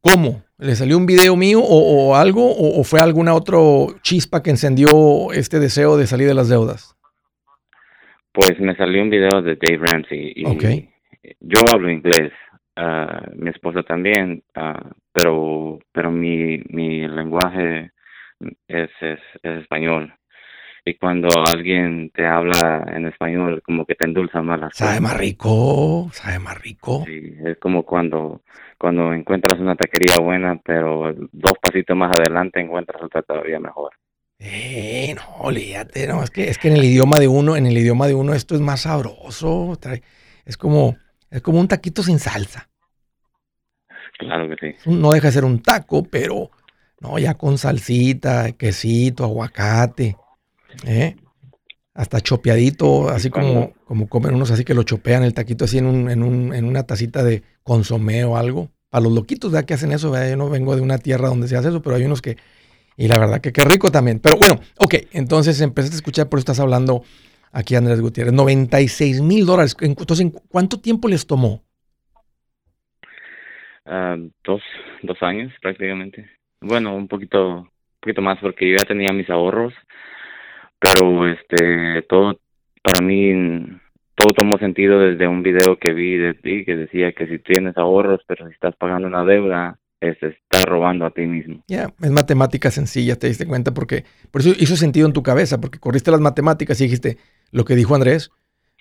¿Cómo? 0.00 0.42
¿Le 0.58 0.74
salió 0.74 0.96
un 0.96 1.06
video 1.06 1.36
mío 1.36 1.60
o, 1.62 2.16
algo? 2.16 2.54
O, 2.56 2.82
fue 2.84 3.00
alguna 3.00 3.34
otra 3.34 3.58
chispa 4.02 4.42
que 4.42 4.50
encendió 4.50 5.32
este 5.32 5.58
deseo 5.58 5.96
de 5.96 6.06
salir 6.06 6.26
de 6.26 6.34
las 6.34 6.48
deudas? 6.48 6.96
Pues 8.32 8.60
me 8.60 8.76
salió 8.76 9.02
un 9.02 9.10
video 9.10 9.42
de 9.42 9.56
Dave 9.56 9.78
Ramsey. 9.86 10.32
Y 10.36 10.44
Yo 11.40 11.60
hablo 11.72 11.90
inglés. 11.90 12.32
ah, 12.76 13.26
mi 13.36 13.50
esposa 13.50 13.82
también, 13.82 14.42
ah, 14.54 14.90
pero 15.12 15.78
pero 15.92 16.10
mi 16.10 16.62
mi 16.68 17.06
lenguaje 17.08 17.90
es, 18.68 18.90
es, 19.00 19.20
es 19.42 19.60
español. 19.62 20.14
Y 20.84 20.94
cuando 20.94 21.28
alguien 21.46 22.10
te 22.10 22.24
habla 22.24 22.86
en 22.94 23.06
español, 23.06 23.60
como 23.62 23.84
que 23.84 23.94
te 23.94 24.06
endulza 24.06 24.40
más 24.40 24.58
las 24.60 24.74
Sabe 24.76 25.00
más 25.00 25.16
rico, 25.18 26.08
sabe 26.12 26.38
más 26.38 26.58
rico. 26.60 27.04
Sí, 27.06 27.34
es 27.44 27.58
como 27.58 27.82
cuando 27.82 28.42
cuando 28.78 29.12
encuentras 29.12 29.60
una 29.60 29.76
taquería 29.76 30.16
buena, 30.22 30.58
pero 30.64 31.12
dos 31.32 31.52
pasitos 31.60 31.96
más 31.96 32.16
adelante 32.16 32.60
encuentras 32.60 33.02
otra 33.02 33.22
todavía 33.22 33.60
mejor. 33.60 33.92
Eh, 34.42 35.14
no, 35.14 35.22
olvídate, 35.44 36.06
no, 36.06 36.22
es 36.22 36.30
que, 36.30 36.48
es 36.48 36.56
que 36.56 36.68
en 36.68 36.76
el 36.78 36.84
idioma 36.84 37.18
de 37.18 37.28
uno, 37.28 37.56
en 37.56 37.66
el 37.66 37.76
idioma 37.76 38.06
de 38.06 38.14
uno 38.14 38.32
esto 38.32 38.54
es 38.54 38.62
más 38.62 38.80
sabroso, 38.82 39.76
trae- 39.78 40.02
es 40.46 40.56
como, 40.56 40.96
es 41.30 41.42
como 41.42 41.60
un 41.60 41.68
taquito 41.68 42.02
sin 42.02 42.18
salsa. 42.18 42.70
Claro 44.18 44.48
que 44.48 44.56
sí. 44.74 44.90
No 44.90 45.10
deja 45.10 45.28
de 45.28 45.32
ser 45.32 45.44
un 45.44 45.60
taco, 45.62 46.04
pero 46.04 46.50
no, 47.00 47.18
ya 47.18 47.34
con 47.34 47.58
salsita, 47.58 48.52
quesito, 48.52 49.24
aguacate, 49.24 50.16
¿eh? 50.86 51.16
hasta 51.92 52.20
chopeadito, 52.20 53.10
así 53.10 53.28
como, 53.28 53.74
como 53.84 54.08
comen 54.08 54.34
unos 54.34 54.50
así 54.50 54.64
que 54.64 54.72
lo 54.74 54.84
chopean 54.84 55.22
el 55.22 55.34
taquito 55.34 55.66
así 55.66 55.76
en, 55.78 55.86
un, 55.86 56.10
en, 56.10 56.22
un, 56.22 56.54
en 56.54 56.64
una 56.64 56.84
tacita 56.84 57.22
de 57.22 57.42
consomé 57.62 58.24
o 58.24 58.38
algo. 58.38 58.70
Para 58.88 59.04
los 59.04 59.12
loquitos 59.12 59.52
¿verdad? 59.52 59.66
que 59.66 59.74
hacen 59.74 59.92
eso, 59.92 60.10
¿verdad? 60.10 60.30
yo 60.30 60.36
no 60.36 60.48
vengo 60.48 60.74
de 60.76 60.80
una 60.82 60.96
tierra 60.98 61.28
donde 61.28 61.46
se 61.46 61.56
hace 61.56 61.68
eso, 61.68 61.82
pero 61.82 61.96
hay 61.96 62.04
unos 62.04 62.22
que, 62.22 62.38
y 63.00 63.08
la 63.08 63.18
verdad 63.18 63.40
que 63.40 63.50
qué 63.50 63.62
rico 63.64 63.90
también. 63.90 64.20
Pero 64.20 64.36
bueno, 64.36 64.60
ok, 64.76 64.94
entonces 65.12 65.58
empezaste 65.62 65.96
a 65.96 66.00
escuchar, 66.00 66.28
por 66.28 66.38
eso 66.38 66.42
estás 66.42 66.60
hablando 66.60 67.02
aquí 67.50 67.74
Andrés 67.74 68.02
Gutiérrez, 68.02 68.34
96 68.34 69.22
mil 69.22 69.46
dólares. 69.46 69.74
Entonces, 69.80 70.20
¿en 70.20 70.32
¿cuánto 70.50 70.78
tiempo 70.78 71.08
les 71.08 71.26
tomó? 71.26 71.62
Ah, 73.86 74.16
dos, 74.44 74.60
dos 75.02 75.16
años 75.22 75.50
prácticamente. 75.62 76.28
Bueno, 76.60 76.94
un 76.94 77.08
poquito, 77.08 77.60
un 77.60 77.70
poquito 78.00 78.20
más 78.20 78.38
porque 78.38 78.68
yo 78.68 78.76
ya 78.76 78.84
tenía 78.86 79.14
mis 79.14 79.30
ahorros, 79.30 79.72
pero 80.78 81.26
este, 81.26 82.02
todo, 82.02 82.38
para 82.82 83.02
mí, 83.02 83.32
todo 84.14 84.34
tomó 84.34 84.58
sentido 84.58 85.00
desde 85.00 85.26
un 85.26 85.42
video 85.42 85.78
que 85.78 85.94
vi 85.94 86.18
de 86.18 86.34
ti 86.34 86.66
que 86.66 86.76
decía 86.76 87.12
que 87.12 87.26
si 87.28 87.38
tienes 87.38 87.78
ahorros, 87.78 88.20
pero 88.26 88.46
si 88.46 88.52
estás 88.52 88.76
pagando 88.76 89.08
una 89.08 89.24
deuda, 89.24 89.79
eh, 90.00 90.16
se 90.18 90.28
está 90.28 90.64
robando 90.64 91.04
a 91.04 91.10
ti 91.10 91.22
mismo. 91.22 91.62
Ya, 91.68 91.92
es 92.00 92.10
matemática 92.10 92.70
sencilla, 92.70 93.16
te 93.16 93.26
diste 93.28 93.46
cuenta, 93.46 93.72
porque 93.74 94.04
por 94.30 94.40
eso 94.40 94.50
hizo 94.58 94.76
sentido 94.76 95.06
en 95.06 95.12
tu 95.12 95.22
cabeza, 95.22 95.60
porque 95.60 95.78
corriste 95.78 96.10
las 96.10 96.20
matemáticas 96.20 96.80
y 96.80 96.84
dijiste, 96.84 97.18
lo 97.52 97.64
que 97.64 97.76
dijo 97.76 97.94
Andrés 97.94 98.30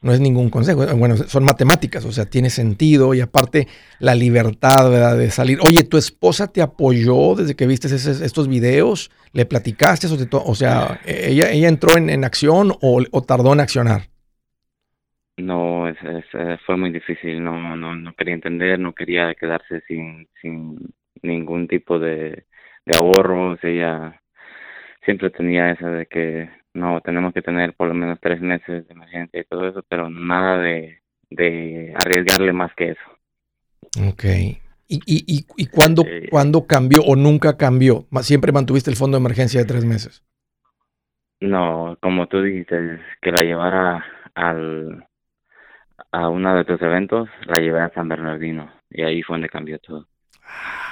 no 0.02 0.14
es 0.14 0.22
ningún 0.22 0.50
consejo, 0.50 0.86
bueno, 0.96 1.18
son 1.18 1.44
matemáticas, 1.44 2.06
o 2.06 2.12
sea, 2.14 2.26
tiene 2.26 2.50
sentido 2.50 3.14
y 3.14 3.20
aparte 3.20 3.68
la 4.00 4.16
libertad 4.16 4.90
¿verdad? 4.90 5.18
de 5.18 5.30
salir. 5.30 5.60
Oye, 5.62 5.84
¿tu 5.84 5.98
esposa 5.98 6.52
te 6.52 6.62
apoyó 6.62 7.36
desde 7.36 7.56
que 7.56 7.68
viste 7.68 7.94
estos 7.94 8.48
videos? 8.48 9.12
¿Le 9.34 9.46
platicaste? 9.46 10.08
O, 10.08 10.18
te 10.18 10.28
o 10.32 10.56
sea, 10.56 11.02
¿ella, 11.06 11.52
ella 11.52 11.68
entró 11.68 11.98
en, 11.98 12.10
en 12.10 12.24
acción 12.24 12.72
o, 12.82 13.04
o 13.12 13.22
tardó 13.24 13.52
en 13.52 13.60
accionar? 13.60 14.04
No, 15.38 15.88
es, 15.88 15.98
es, 16.04 16.26
eh, 16.34 16.58
fue 16.66 16.78
muy 16.78 16.92
difícil, 16.92 17.44
no, 17.44 17.76
no, 17.76 17.96
no 17.96 18.14
quería 18.14 18.36
entender, 18.36 18.80
no 18.80 18.94
quería 18.94 19.34
quedarse 19.36 19.82
sin, 19.88 20.28
sin 20.42 20.78
ningún 21.22 21.68
tipo 21.68 22.00
de, 22.00 22.46
de 22.86 22.98
ahorros, 23.00 23.60
ella 23.64 24.22
siempre 25.06 25.30
tenía 25.30 25.72
esa 25.72 25.90
de 25.90 26.06
que 26.06 26.50
no, 26.74 27.02
tenemos 27.02 27.34
que 27.34 27.42
tener 27.42 27.74
por 27.74 27.88
lo 27.88 27.94
menos 27.94 28.20
tres 28.22 28.42
meses 28.42 28.88
de 28.88 28.94
emergencia 28.94 29.42
y 29.42 29.46
todo 29.46 29.68
eso, 29.68 29.84
pero 29.88 30.10
nada 30.10 30.58
de, 30.60 31.02
de 31.30 31.94
arriesgarle 31.96 32.54
más 32.54 32.74
que 32.76 32.92
eso. 32.92 33.02
Ok. 34.08 34.24
¿Y, 34.92 35.00
y, 35.06 35.24
y, 35.28 35.46
y 35.56 35.68
cuándo, 35.68 36.04
cuándo 36.32 36.66
cambió 36.66 37.02
o 37.04 37.16
nunca 37.16 37.58
cambió? 37.58 38.06
Siempre 38.22 38.52
mantuviste 38.52 38.90
el 38.90 38.98
fondo 38.98 39.18
de 39.18 39.22
emergencia 39.22 39.60
de 39.60 39.68
tres 39.68 39.86
meses. 39.86 40.24
No, 41.42 41.98
como 42.02 42.28
tú 42.28 42.42
dijiste, 42.42 43.00
que 43.22 43.32
la 43.32 43.44
llevara 43.44 44.04
al, 44.34 45.08
a 46.12 46.30
uno 46.30 46.56
de 46.56 46.66
tus 46.66 46.82
eventos, 46.82 47.30
la 47.46 47.60
llevé 47.60 47.82
a 47.82 47.94
San 47.94 48.10
Bernardino 48.10 48.72
y 48.90 49.04
ahí 49.04 49.22
fue 49.22 49.36
donde 49.36 49.50
cambió 49.50 49.80
todo. 49.80 50.08
Ah, 50.44 50.89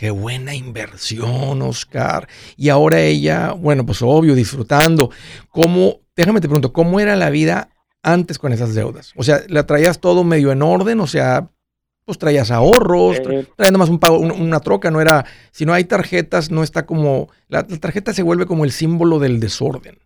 Qué 0.00 0.10
buena 0.10 0.54
inversión, 0.54 1.60
Oscar. 1.60 2.26
Y 2.56 2.70
ahora 2.70 3.00
ella, 3.02 3.52
bueno, 3.52 3.84
pues 3.84 4.00
obvio, 4.00 4.34
disfrutando. 4.34 5.10
¿Cómo, 5.50 5.98
déjame 6.16 6.40
te 6.40 6.48
pregunto, 6.48 6.72
cómo 6.72 7.00
era 7.00 7.16
la 7.16 7.28
vida 7.28 7.68
antes 8.02 8.38
con 8.38 8.54
esas 8.54 8.74
deudas? 8.74 9.12
O 9.14 9.22
sea, 9.22 9.42
¿la 9.48 9.66
traías 9.66 10.00
todo 10.00 10.24
medio 10.24 10.52
en 10.52 10.62
orden? 10.62 11.00
O 11.00 11.06
sea, 11.06 11.50
pues 12.06 12.16
traías 12.16 12.50
ahorros, 12.50 13.18
tra- 13.20 13.40
Eh. 13.42 13.46
traías 13.58 13.72
nomás 13.72 13.90
un 13.90 13.98
pago, 13.98 14.18
un- 14.18 14.30
una 14.32 14.60
troca, 14.60 14.90
no 14.90 15.02
era, 15.02 15.26
si 15.52 15.66
no 15.66 15.74
hay 15.74 15.84
tarjetas, 15.84 16.50
no 16.50 16.62
está 16.62 16.86
como, 16.86 17.28
la, 17.48 17.66
la 17.68 17.76
tarjeta 17.76 18.14
se 18.14 18.22
vuelve 18.22 18.46
como 18.46 18.64
el 18.64 18.72
símbolo 18.72 19.18
del 19.18 19.38
desorden. 19.38 19.98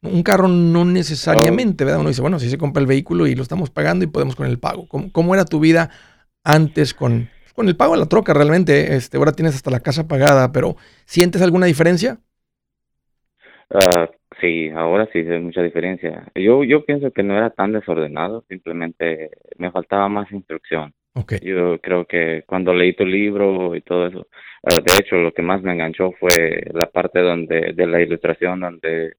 Un 0.00 0.22
carro 0.22 0.48
no 0.48 0.86
necesariamente, 0.86 1.84
¿verdad? 1.84 2.00
Uno 2.00 2.08
dice, 2.08 2.22
bueno, 2.22 2.38
si 2.40 2.48
se 2.48 2.56
compra 2.56 2.80
el 2.80 2.86
vehículo 2.86 3.26
y 3.26 3.34
lo 3.34 3.42
estamos 3.42 3.68
pagando 3.68 4.04
y 4.04 4.08
podemos 4.08 4.36
con 4.36 4.46
el 4.46 4.58
pago. 4.58 4.88
¿Cómo, 4.88 5.12
cómo 5.12 5.34
era 5.34 5.44
tu 5.44 5.60
vida 5.60 5.90
antes 6.44 6.94
con, 6.94 7.28
con 7.58 7.68
el 7.68 7.76
pago 7.76 7.94
de 7.94 7.98
la 7.98 8.06
troca 8.06 8.32
realmente? 8.32 8.94
Este, 8.94 9.16
ahora 9.16 9.32
tienes 9.32 9.56
hasta 9.56 9.72
la 9.72 9.80
casa 9.80 10.06
pagada, 10.06 10.52
pero 10.52 10.76
¿sientes 11.04 11.42
alguna 11.42 11.66
diferencia? 11.66 12.18
Ah, 13.74 14.08
sí, 14.40 14.70
ahora 14.70 15.08
sí 15.12 15.18
hay 15.18 15.40
mucha 15.40 15.60
diferencia. 15.60 16.24
Yo, 16.36 16.62
yo 16.62 16.84
pienso 16.84 17.10
que 17.10 17.24
no 17.24 17.36
era 17.36 17.50
tan 17.50 17.72
desordenado, 17.72 18.44
simplemente 18.48 19.30
me 19.58 19.72
faltaba 19.72 20.08
más 20.08 20.30
instrucción. 20.30 20.94
Yo 21.42 21.80
creo 21.80 22.04
que 22.04 22.44
cuando 22.46 22.72
leí 22.72 22.94
tu 22.94 23.04
libro 23.04 23.74
y 23.74 23.80
todo 23.80 24.06
eso, 24.06 24.28
ah, 24.62 24.76
de 24.76 24.92
hecho 25.00 25.16
lo 25.16 25.32
que 25.32 25.42
más 25.42 25.60
me 25.60 25.72
enganchó 25.72 26.12
fue 26.12 26.62
la 26.72 26.86
parte 26.86 27.18
donde 27.18 27.72
de 27.74 27.86
la 27.88 28.00
ilustración 28.00 28.60
donde 28.60 29.14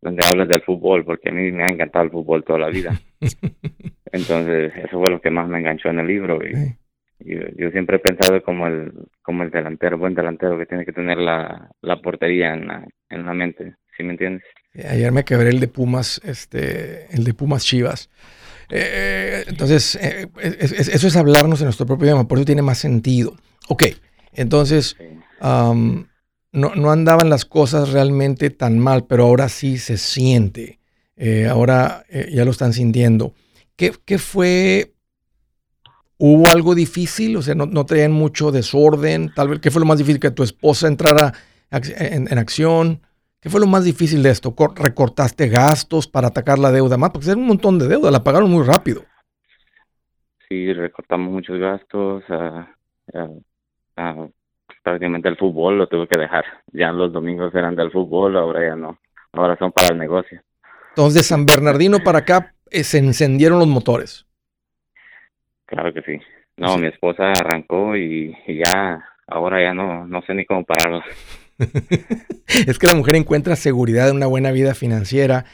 donde 0.00 0.22
hablas 0.26 0.48
del 0.48 0.62
fútbol, 0.62 1.04
porque 1.04 1.28
a 1.28 1.32
mí 1.32 1.52
me 1.52 1.62
ha 1.62 1.68
encantado 1.68 2.04
el 2.04 2.10
fútbol 2.10 2.42
toda 2.42 2.58
la 2.58 2.68
vida. 2.70 3.00
Entonces, 4.12 4.72
eso 4.76 4.98
fue 4.98 5.10
lo 5.10 5.20
que 5.20 5.30
más 5.30 5.48
me 5.48 5.58
enganchó 5.58 5.90
en 5.90 6.00
el 6.00 6.06
libro 6.08 6.40
y 6.44 6.76
yo, 7.20 7.40
yo 7.56 7.70
siempre 7.70 7.96
he 7.96 8.00
pensado 8.00 8.42
como 8.42 8.66
el 8.66 8.92
como 9.22 9.42
el 9.42 9.50
delantero, 9.50 9.98
buen 9.98 10.14
delantero 10.14 10.58
que 10.58 10.66
tiene 10.66 10.84
que 10.84 10.92
tener 10.92 11.18
la, 11.18 11.70
la 11.82 12.00
portería 12.00 12.54
en 12.54 12.66
la, 12.68 12.86
en 13.10 13.26
la 13.26 13.34
mente, 13.34 13.74
¿sí 13.96 14.02
me 14.02 14.12
entiendes? 14.12 14.44
Eh, 14.74 14.86
Ayer 14.88 15.12
me 15.12 15.24
quebré 15.24 15.50
el 15.50 15.60
de 15.60 15.68
Pumas, 15.68 16.20
este, 16.24 17.06
el 17.14 17.24
de 17.24 17.34
Pumas 17.34 17.64
Chivas. 17.64 18.10
Eh, 18.70 19.44
entonces, 19.48 19.96
eh, 19.96 20.28
es- 20.40 20.72
es- 20.72 20.88
eso 20.88 21.06
es 21.06 21.16
hablarnos 21.16 21.60
en 21.60 21.66
nuestro 21.66 21.86
propio 21.86 22.06
idioma, 22.06 22.28
por 22.28 22.38
eso 22.38 22.44
tiene 22.44 22.62
más 22.62 22.78
sentido. 22.78 23.36
Ok, 23.68 23.84
entonces, 24.32 24.96
am, 25.40 26.08
no, 26.52 26.74
no 26.74 26.90
andaban 26.90 27.30
las 27.30 27.44
cosas 27.44 27.90
realmente 27.92 28.50
tan 28.50 28.78
mal, 28.78 29.06
pero 29.06 29.24
ahora 29.24 29.48
sí 29.48 29.78
se 29.78 29.96
siente. 29.96 30.78
Eh, 31.16 31.46
ahora 31.46 32.04
eh, 32.08 32.28
ya 32.32 32.44
lo 32.44 32.50
están 32.52 32.72
sintiendo. 32.72 33.34
¿Qué, 33.76 33.92
qué 34.04 34.18
fue? 34.18 34.92
¿Hubo 36.18 36.48
algo 36.48 36.74
difícil? 36.74 37.36
O 37.36 37.42
sea, 37.42 37.54
no, 37.54 37.66
no 37.66 37.86
traían 37.86 38.12
mucho 38.12 38.50
desorden. 38.50 39.32
Tal 39.34 39.48
vez, 39.48 39.60
¿qué 39.60 39.70
fue 39.70 39.80
lo 39.80 39.86
más 39.86 39.98
difícil? 39.98 40.20
Que 40.20 40.30
tu 40.30 40.42
esposa 40.42 40.88
entrara 40.88 41.32
en, 41.70 42.26
en 42.30 42.38
acción. 42.38 43.00
¿Qué 43.40 43.48
fue 43.50 43.60
lo 43.60 43.66
más 43.68 43.84
difícil 43.84 44.22
de 44.22 44.30
esto? 44.30 44.54
Cor- 44.56 44.74
¿Recortaste 44.76 45.48
gastos 45.48 46.08
para 46.08 46.28
atacar 46.28 46.58
la 46.58 46.72
deuda 46.72 46.96
más? 46.96 47.10
Porque 47.10 47.28
era 47.30 47.36
un 47.36 47.46
montón 47.46 47.78
de 47.78 47.86
deuda, 47.86 48.10
la 48.10 48.24
pagaron 48.24 48.50
muy 48.50 48.64
rápido. 48.64 49.04
Sí, 50.48 50.72
recortamos 50.72 51.30
muchos 51.30 51.58
gastos, 51.58 52.24
ah, 52.30 52.66
prácticamente 54.82 55.28
el 55.28 55.36
fútbol 55.36 55.78
lo 55.78 55.86
tuve 55.86 56.08
que 56.08 56.18
dejar. 56.18 56.44
Ya 56.72 56.90
los 56.90 57.12
domingos 57.12 57.54
eran 57.54 57.76
del 57.76 57.92
fútbol, 57.92 58.36
ahora 58.36 58.66
ya 58.70 58.74
no. 58.74 58.98
Ahora 59.32 59.56
son 59.58 59.70
para 59.72 59.92
el 59.92 59.98
negocio. 59.98 60.42
Entonces, 60.90 61.14
de 61.14 61.22
San 61.22 61.46
Bernardino 61.46 61.98
para 62.02 62.20
acá 62.20 62.54
eh, 62.70 62.82
se 62.82 62.98
encendieron 62.98 63.58
los 63.58 63.68
motores. 63.68 64.26
Claro 65.68 65.92
que 65.92 66.02
sí. 66.02 66.18
No, 66.56 66.76
mi 66.78 66.88
esposa 66.88 67.30
arrancó 67.30 67.96
y, 67.96 68.34
y 68.46 68.58
ya, 68.58 69.04
ahora 69.26 69.62
ya 69.62 69.74
no, 69.74 70.06
no 70.06 70.22
sé 70.22 70.34
ni 70.34 70.44
cómo 70.44 70.64
pararlo. 70.64 71.02
Es 72.66 72.78
que 72.78 72.86
la 72.86 72.94
mujer 72.94 73.16
encuentra 73.16 73.56
seguridad 73.56 74.08
en 74.08 74.16
una 74.16 74.26
buena 74.26 74.50
vida 74.52 74.74
financiera 74.74 75.44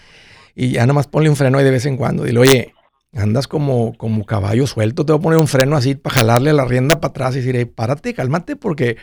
y 0.54 0.72
ya 0.72 0.82
nada 0.82 0.92
más 0.92 1.08
ponle 1.08 1.28
un 1.28 1.34
freno 1.34 1.58
ahí 1.58 1.64
de 1.64 1.72
vez 1.72 1.86
en 1.86 1.96
cuando. 1.96 2.22
Dile, 2.22 2.38
oye, 2.38 2.74
andas 3.12 3.48
como, 3.48 3.94
como 3.96 4.24
caballo 4.24 4.66
suelto, 4.68 5.04
te 5.04 5.12
voy 5.12 5.18
a 5.18 5.22
poner 5.22 5.40
un 5.40 5.48
freno 5.48 5.76
así 5.76 5.96
para 5.96 6.14
jalarle 6.14 6.52
la 6.52 6.64
rienda 6.64 7.00
para 7.00 7.10
atrás 7.10 7.34
y 7.34 7.38
decir, 7.38 7.56
"Ey, 7.56 7.64
párate, 7.64 8.14
cálmate, 8.14 8.54
porque 8.54 8.96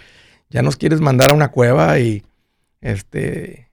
ya 0.50 0.62
nos 0.62 0.78
quieres 0.78 1.02
mandar 1.02 1.32
a 1.32 1.36
una 1.36 1.50
cueva 1.50 2.00
y 2.00 2.24
este 2.80 3.68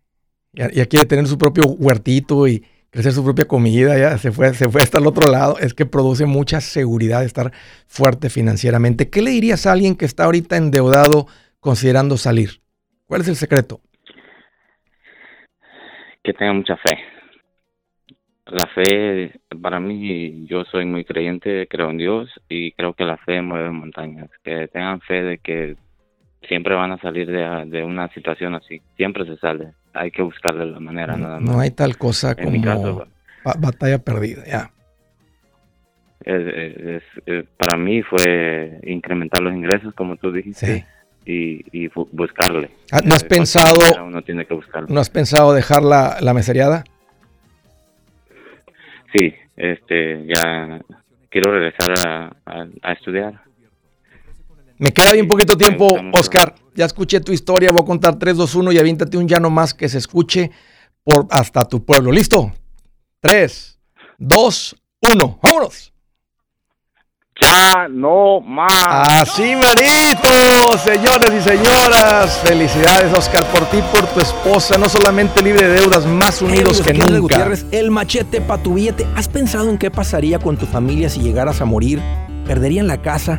ya, 0.53 0.70
ya 0.70 0.86
quiere 0.86 1.07
tener 1.07 1.28
su 1.28 1.39
propio 1.39 1.64
huertito 1.66 2.49
y 2.49 2.64
crecer 2.91 3.12
su 3.12 3.24
propia 3.24 3.47
comida, 3.47 3.99
ya 3.99 4.16
se 4.18 4.32
fue, 4.32 4.55
se 4.55 4.68
fue 4.68 4.82
hasta 4.82 4.99
el 4.99 5.07
otro 5.07 5.30
lado. 5.30 5.59
Es 5.59 5.74
que 5.74 5.86
produce 5.86 6.26
mucha 6.26 6.61
seguridad 6.61 7.24
estar 7.24 7.53
fuerte 7.86 8.30
financieramente. 8.30 9.11
¿Qué 9.11 9.22
le 9.22 9.30
dirías 9.30 9.66
a 9.66 9.72
alguien 9.72 9.97
que 9.97 10.05
está 10.05 10.24
ahorita 10.24 10.57
endeudado 10.57 11.26
considerando 11.61 12.16
salir? 12.16 12.61
¿Cuál 13.07 13.22
es 13.22 13.28
el 13.28 13.36
secreto? 13.36 13.80
Que 16.22 16.32
tenga 16.34 16.53
mucha 16.53 16.76
fe. 16.76 16.99
la 18.47 18.66
fe, 18.74 19.41
para 19.62 19.78
mí, 19.80 20.47
yo 20.47 20.64
soy 20.64 20.84
muy 20.84 21.05
creyente, 21.05 21.66
creo 21.68 21.91
en 21.91 21.99
Dios 21.99 22.30
y 22.49 22.72
creo 22.72 22.95
que 22.95 23.05
la 23.05 23.16
fe 23.18 23.43
mueve 23.43 23.70
montañas. 23.70 24.30
Que 24.43 24.68
tengan 24.68 25.01
fe 25.01 25.22
de 25.22 25.39
que 25.39 25.76
siempre 26.49 26.74
van 26.74 26.93
a 26.93 26.99
salir 26.99 27.26
de, 27.26 27.66
de 27.66 27.84
una 27.84 28.09
situación 28.09 28.55
así. 28.55 28.80
Siempre 28.97 29.24
se 29.26 29.36
sale. 29.36 29.72
Hay 29.95 30.11
que 30.11 30.22
buscarle 30.22 30.66
la 30.66 30.80
manera, 30.80 31.16
nada 31.16 31.41
más. 31.41 31.51
No 31.55 31.61
hay 31.61 31.70
tal 31.70 31.97
cosa 31.97 32.34
En 32.36 32.45
como 32.45 32.62
caso, 32.62 33.07
batalla 33.59 33.99
perdida, 33.99 34.45
ya. 34.47 34.70
es- 36.24 36.47
es- 36.47 36.76
es- 36.86 37.22
es- 37.26 37.45
para 37.57 37.76
mí 37.78 38.03
fue 38.03 38.80
incrementar 38.84 39.41
los 39.43 39.55
ingresos, 39.55 39.95
como 39.95 40.16
tú 40.16 40.30
dijiste, 40.32 40.86
y, 41.24 41.64
y 41.72 41.89
bu- 41.89 42.09
buscarle. 42.12 42.70
Ah, 42.93 43.01
¿No 43.05 43.14
has 43.14 43.22
cualquier 43.24 43.28
pensado, 43.28 44.05
Uno 44.05 44.22
tiene 44.22 44.45
que 44.45 44.55
buscarlo. 44.55 44.89
no 44.91 45.01
has 45.01 45.11
pensado 45.11 45.53
dejar 45.55 45.82
la, 45.82 46.18
la 46.20 46.34
meseriada? 46.34 46.84
Sí, 49.12 49.34
este, 49.57 50.26
ya 50.26 50.80
quiero 51.30 51.51
regresar 51.53 51.95
a, 52.07 52.26
a- 52.47 52.66
a 52.82 52.93
estudiar. 52.93 53.41
Me 54.79 54.93
queda 54.93 55.12
bien 55.12 55.26
poquito 55.26 55.57
tiempo, 55.57 55.89
Oscar. 56.12 56.55
Ya 56.74 56.85
escuché 56.85 57.20
tu 57.20 57.33
historia, 57.33 57.70
voy 57.72 57.83
a 57.83 57.85
contar 57.85 58.16
3, 58.16 58.37
2, 58.37 58.55
1 58.55 58.72
y 58.72 58.79
avíntate 58.79 59.16
un 59.16 59.26
ya 59.26 59.41
no 59.41 59.51
más 59.51 59.74
que 59.74 59.89
se 59.89 59.99
escuche 59.99 60.51
por 61.03 61.26
hasta 61.31 61.64
tu 61.64 61.85
pueblo. 61.85 62.12
¿Listo? 62.12 62.53
3, 63.20 63.79
2, 64.18 64.76
1. 65.12 65.39
¡Vámonos! 65.43 65.93
Ya 67.41 67.87
no 67.89 68.41
más. 68.41 68.68
Así 69.22 69.55
merito, 69.55 70.76
señores 70.79 71.31
y 71.39 71.41
señoras. 71.41 72.41
Felicidades, 72.45 73.16
Oscar, 73.16 73.45
por 73.47 73.64
ti, 73.66 73.79
por 73.93 74.07
tu 74.09 74.20
esposa. 74.20 74.76
No 74.76 74.89
solamente 74.89 75.41
libre 75.41 75.68
de 75.68 75.81
deudas, 75.81 76.05
más 76.05 76.43
unidos 76.43 76.81
que 76.81 76.95
nunca. 76.95 77.18
Gutiérrez, 77.18 77.66
el 77.70 77.93
machete 77.93 78.41
para 78.41 78.62
tu 78.62 78.74
billete. 78.74 79.07
¿Has 79.14 79.29
pensado 79.29 79.70
en 79.70 79.79
qué 79.79 79.91
pasaría 79.91 80.41
con 80.41 80.57
tu 80.57 80.66
familia 80.66 81.09
si 81.09 81.20
llegaras 81.20 81.61
a 81.61 81.64
morir? 81.64 82.01
¿Perderían 82.45 82.89
la 82.89 83.03
casa? 83.03 83.39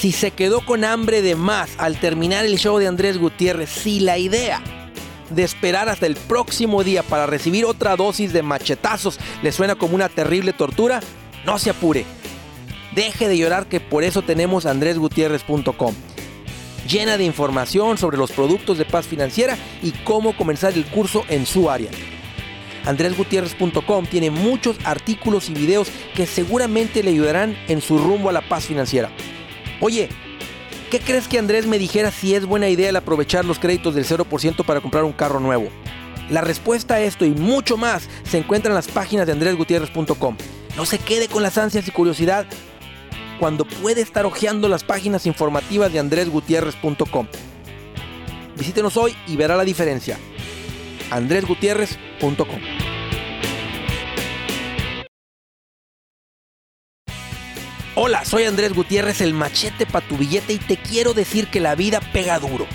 Si 0.00 0.12
se 0.12 0.30
quedó 0.30 0.64
con 0.64 0.82
hambre 0.82 1.20
de 1.20 1.34
más 1.34 1.72
al 1.76 2.00
terminar 2.00 2.46
el 2.46 2.56
show 2.56 2.78
de 2.78 2.86
Andrés 2.86 3.18
Gutiérrez, 3.18 3.68
si 3.68 4.00
la 4.00 4.16
idea 4.16 4.62
de 5.28 5.42
esperar 5.42 5.90
hasta 5.90 6.06
el 6.06 6.16
próximo 6.16 6.82
día 6.82 7.02
para 7.02 7.26
recibir 7.26 7.66
otra 7.66 7.96
dosis 7.96 8.32
de 8.32 8.42
machetazos 8.42 9.20
le 9.42 9.52
suena 9.52 9.74
como 9.74 9.94
una 9.94 10.08
terrible 10.08 10.54
tortura, 10.54 11.00
no 11.44 11.58
se 11.58 11.68
apure. 11.68 12.06
Deje 12.94 13.28
de 13.28 13.36
llorar 13.36 13.66
que 13.66 13.78
por 13.78 14.02
eso 14.02 14.22
tenemos 14.22 14.64
andresgutierrez.com. 14.64 15.94
Llena 16.88 17.18
de 17.18 17.24
información 17.24 17.98
sobre 17.98 18.16
los 18.16 18.32
productos 18.32 18.78
de 18.78 18.86
paz 18.86 19.06
financiera 19.06 19.58
y 19.82 19.90
cómo 19.90 20.34
comenzar 20.34 20.72
el 20.72 20.86
curso 20.86 21.26
en 21.28 21.44
su 21.44 21.68
área. 21.68 21.90
andresgutierrez.com 22.86 24.06
tiene 24.06 24.30
muchos 24.30 24.78
artículos 24.82 25.50
y 25.50 25.52
videos 25.52 25.88
que 26.14 26.24
seguramente 26.24 27.02
le 27.02 27.10
ayudarán 27.10 27.54
en 27.68 27.82
su 27.82 27.98
rumbo 27.98 28.30
a 28.30 28.32
la 28.32 28.40
paz 28.40 28.64
financiera. 28.64 29.10
Oye, 29.80 30.08
¿qué 30.90 31.00
crees 31.00 31.26
que 31.26 31.38
Andrés 31.38 31.66
me 31.66 31.78
dijera 31.78 32.10
si 32.10 32.34
es 32.34 32.44
buena 32.44 32.68
idea 32.68 32.90
el 32.90 32.96
aprovechar 32.96 33.44
los 33.44 33.58
créditos 33.58 33.94
del 33.94 34.04
0% 34.04 34.64
para 34.64 34.80
comprar 34.80 35.04
un 35.04 35.12
carro 35.12 35.40
nuevo? 35.40 35.68
La 36.28 36.42
respuesta 36.42 36.94
a 36.94 37.00
esto 37.00 37.24
y 37.24 37.30
mucho 37.30 37.76
más 37.76 38.08
se 38.22 38.38
encuentra 38.38 38.70
en 38.70 38.76
las 38.76 38.88
páginas 38.88 39.26
de 39.26 39.32
andresgutierrez.com. 39.32 40.36
No 40.76 40.86
se 40.86 40.98
quede 40.98 41.28
con 41.28 41.42
las 41.42 41.58
ansias 41.58 41.88
y 41.88 41.90
curiosidad 41.90 42.46
cuando 43.40 43.64
puede 43.64 44.02
estar 44.02 44.26
hojeando 44.26 44.68
las 44.68 44.84
páginas 44.84 45.26
informativas 45.26 45.92
de 45.92 45.98
andresgutierrez.com. 45.98 47.26
Visítenos 48.56 48.96
hoy 48.96 49.16
y 49.26 49.36
verá 49.36 49.56
la 49.56 49.64
diferencia. 49.64 50.18
andresgutierrez.com. 51.10 52.79
Hola, 57.96 58.24
soy 58.24 58.44
Andrés 58.44 58.72
Gutiérrez, 58.72 59.20
el 59.20 59.34
machete 59.34 59.84
para 59.84 60.06
tu 60.06 60.16
billete 60.16 60.52
y 60.52 60.58
te 60.58 60.76
quiero 60.76 61.12
decir 61.12 61.48
que 61.48 61.58
la 61.58 61.74
vida 61.74 61.98
pega 62.12 62.38
duro. 62.38 62.68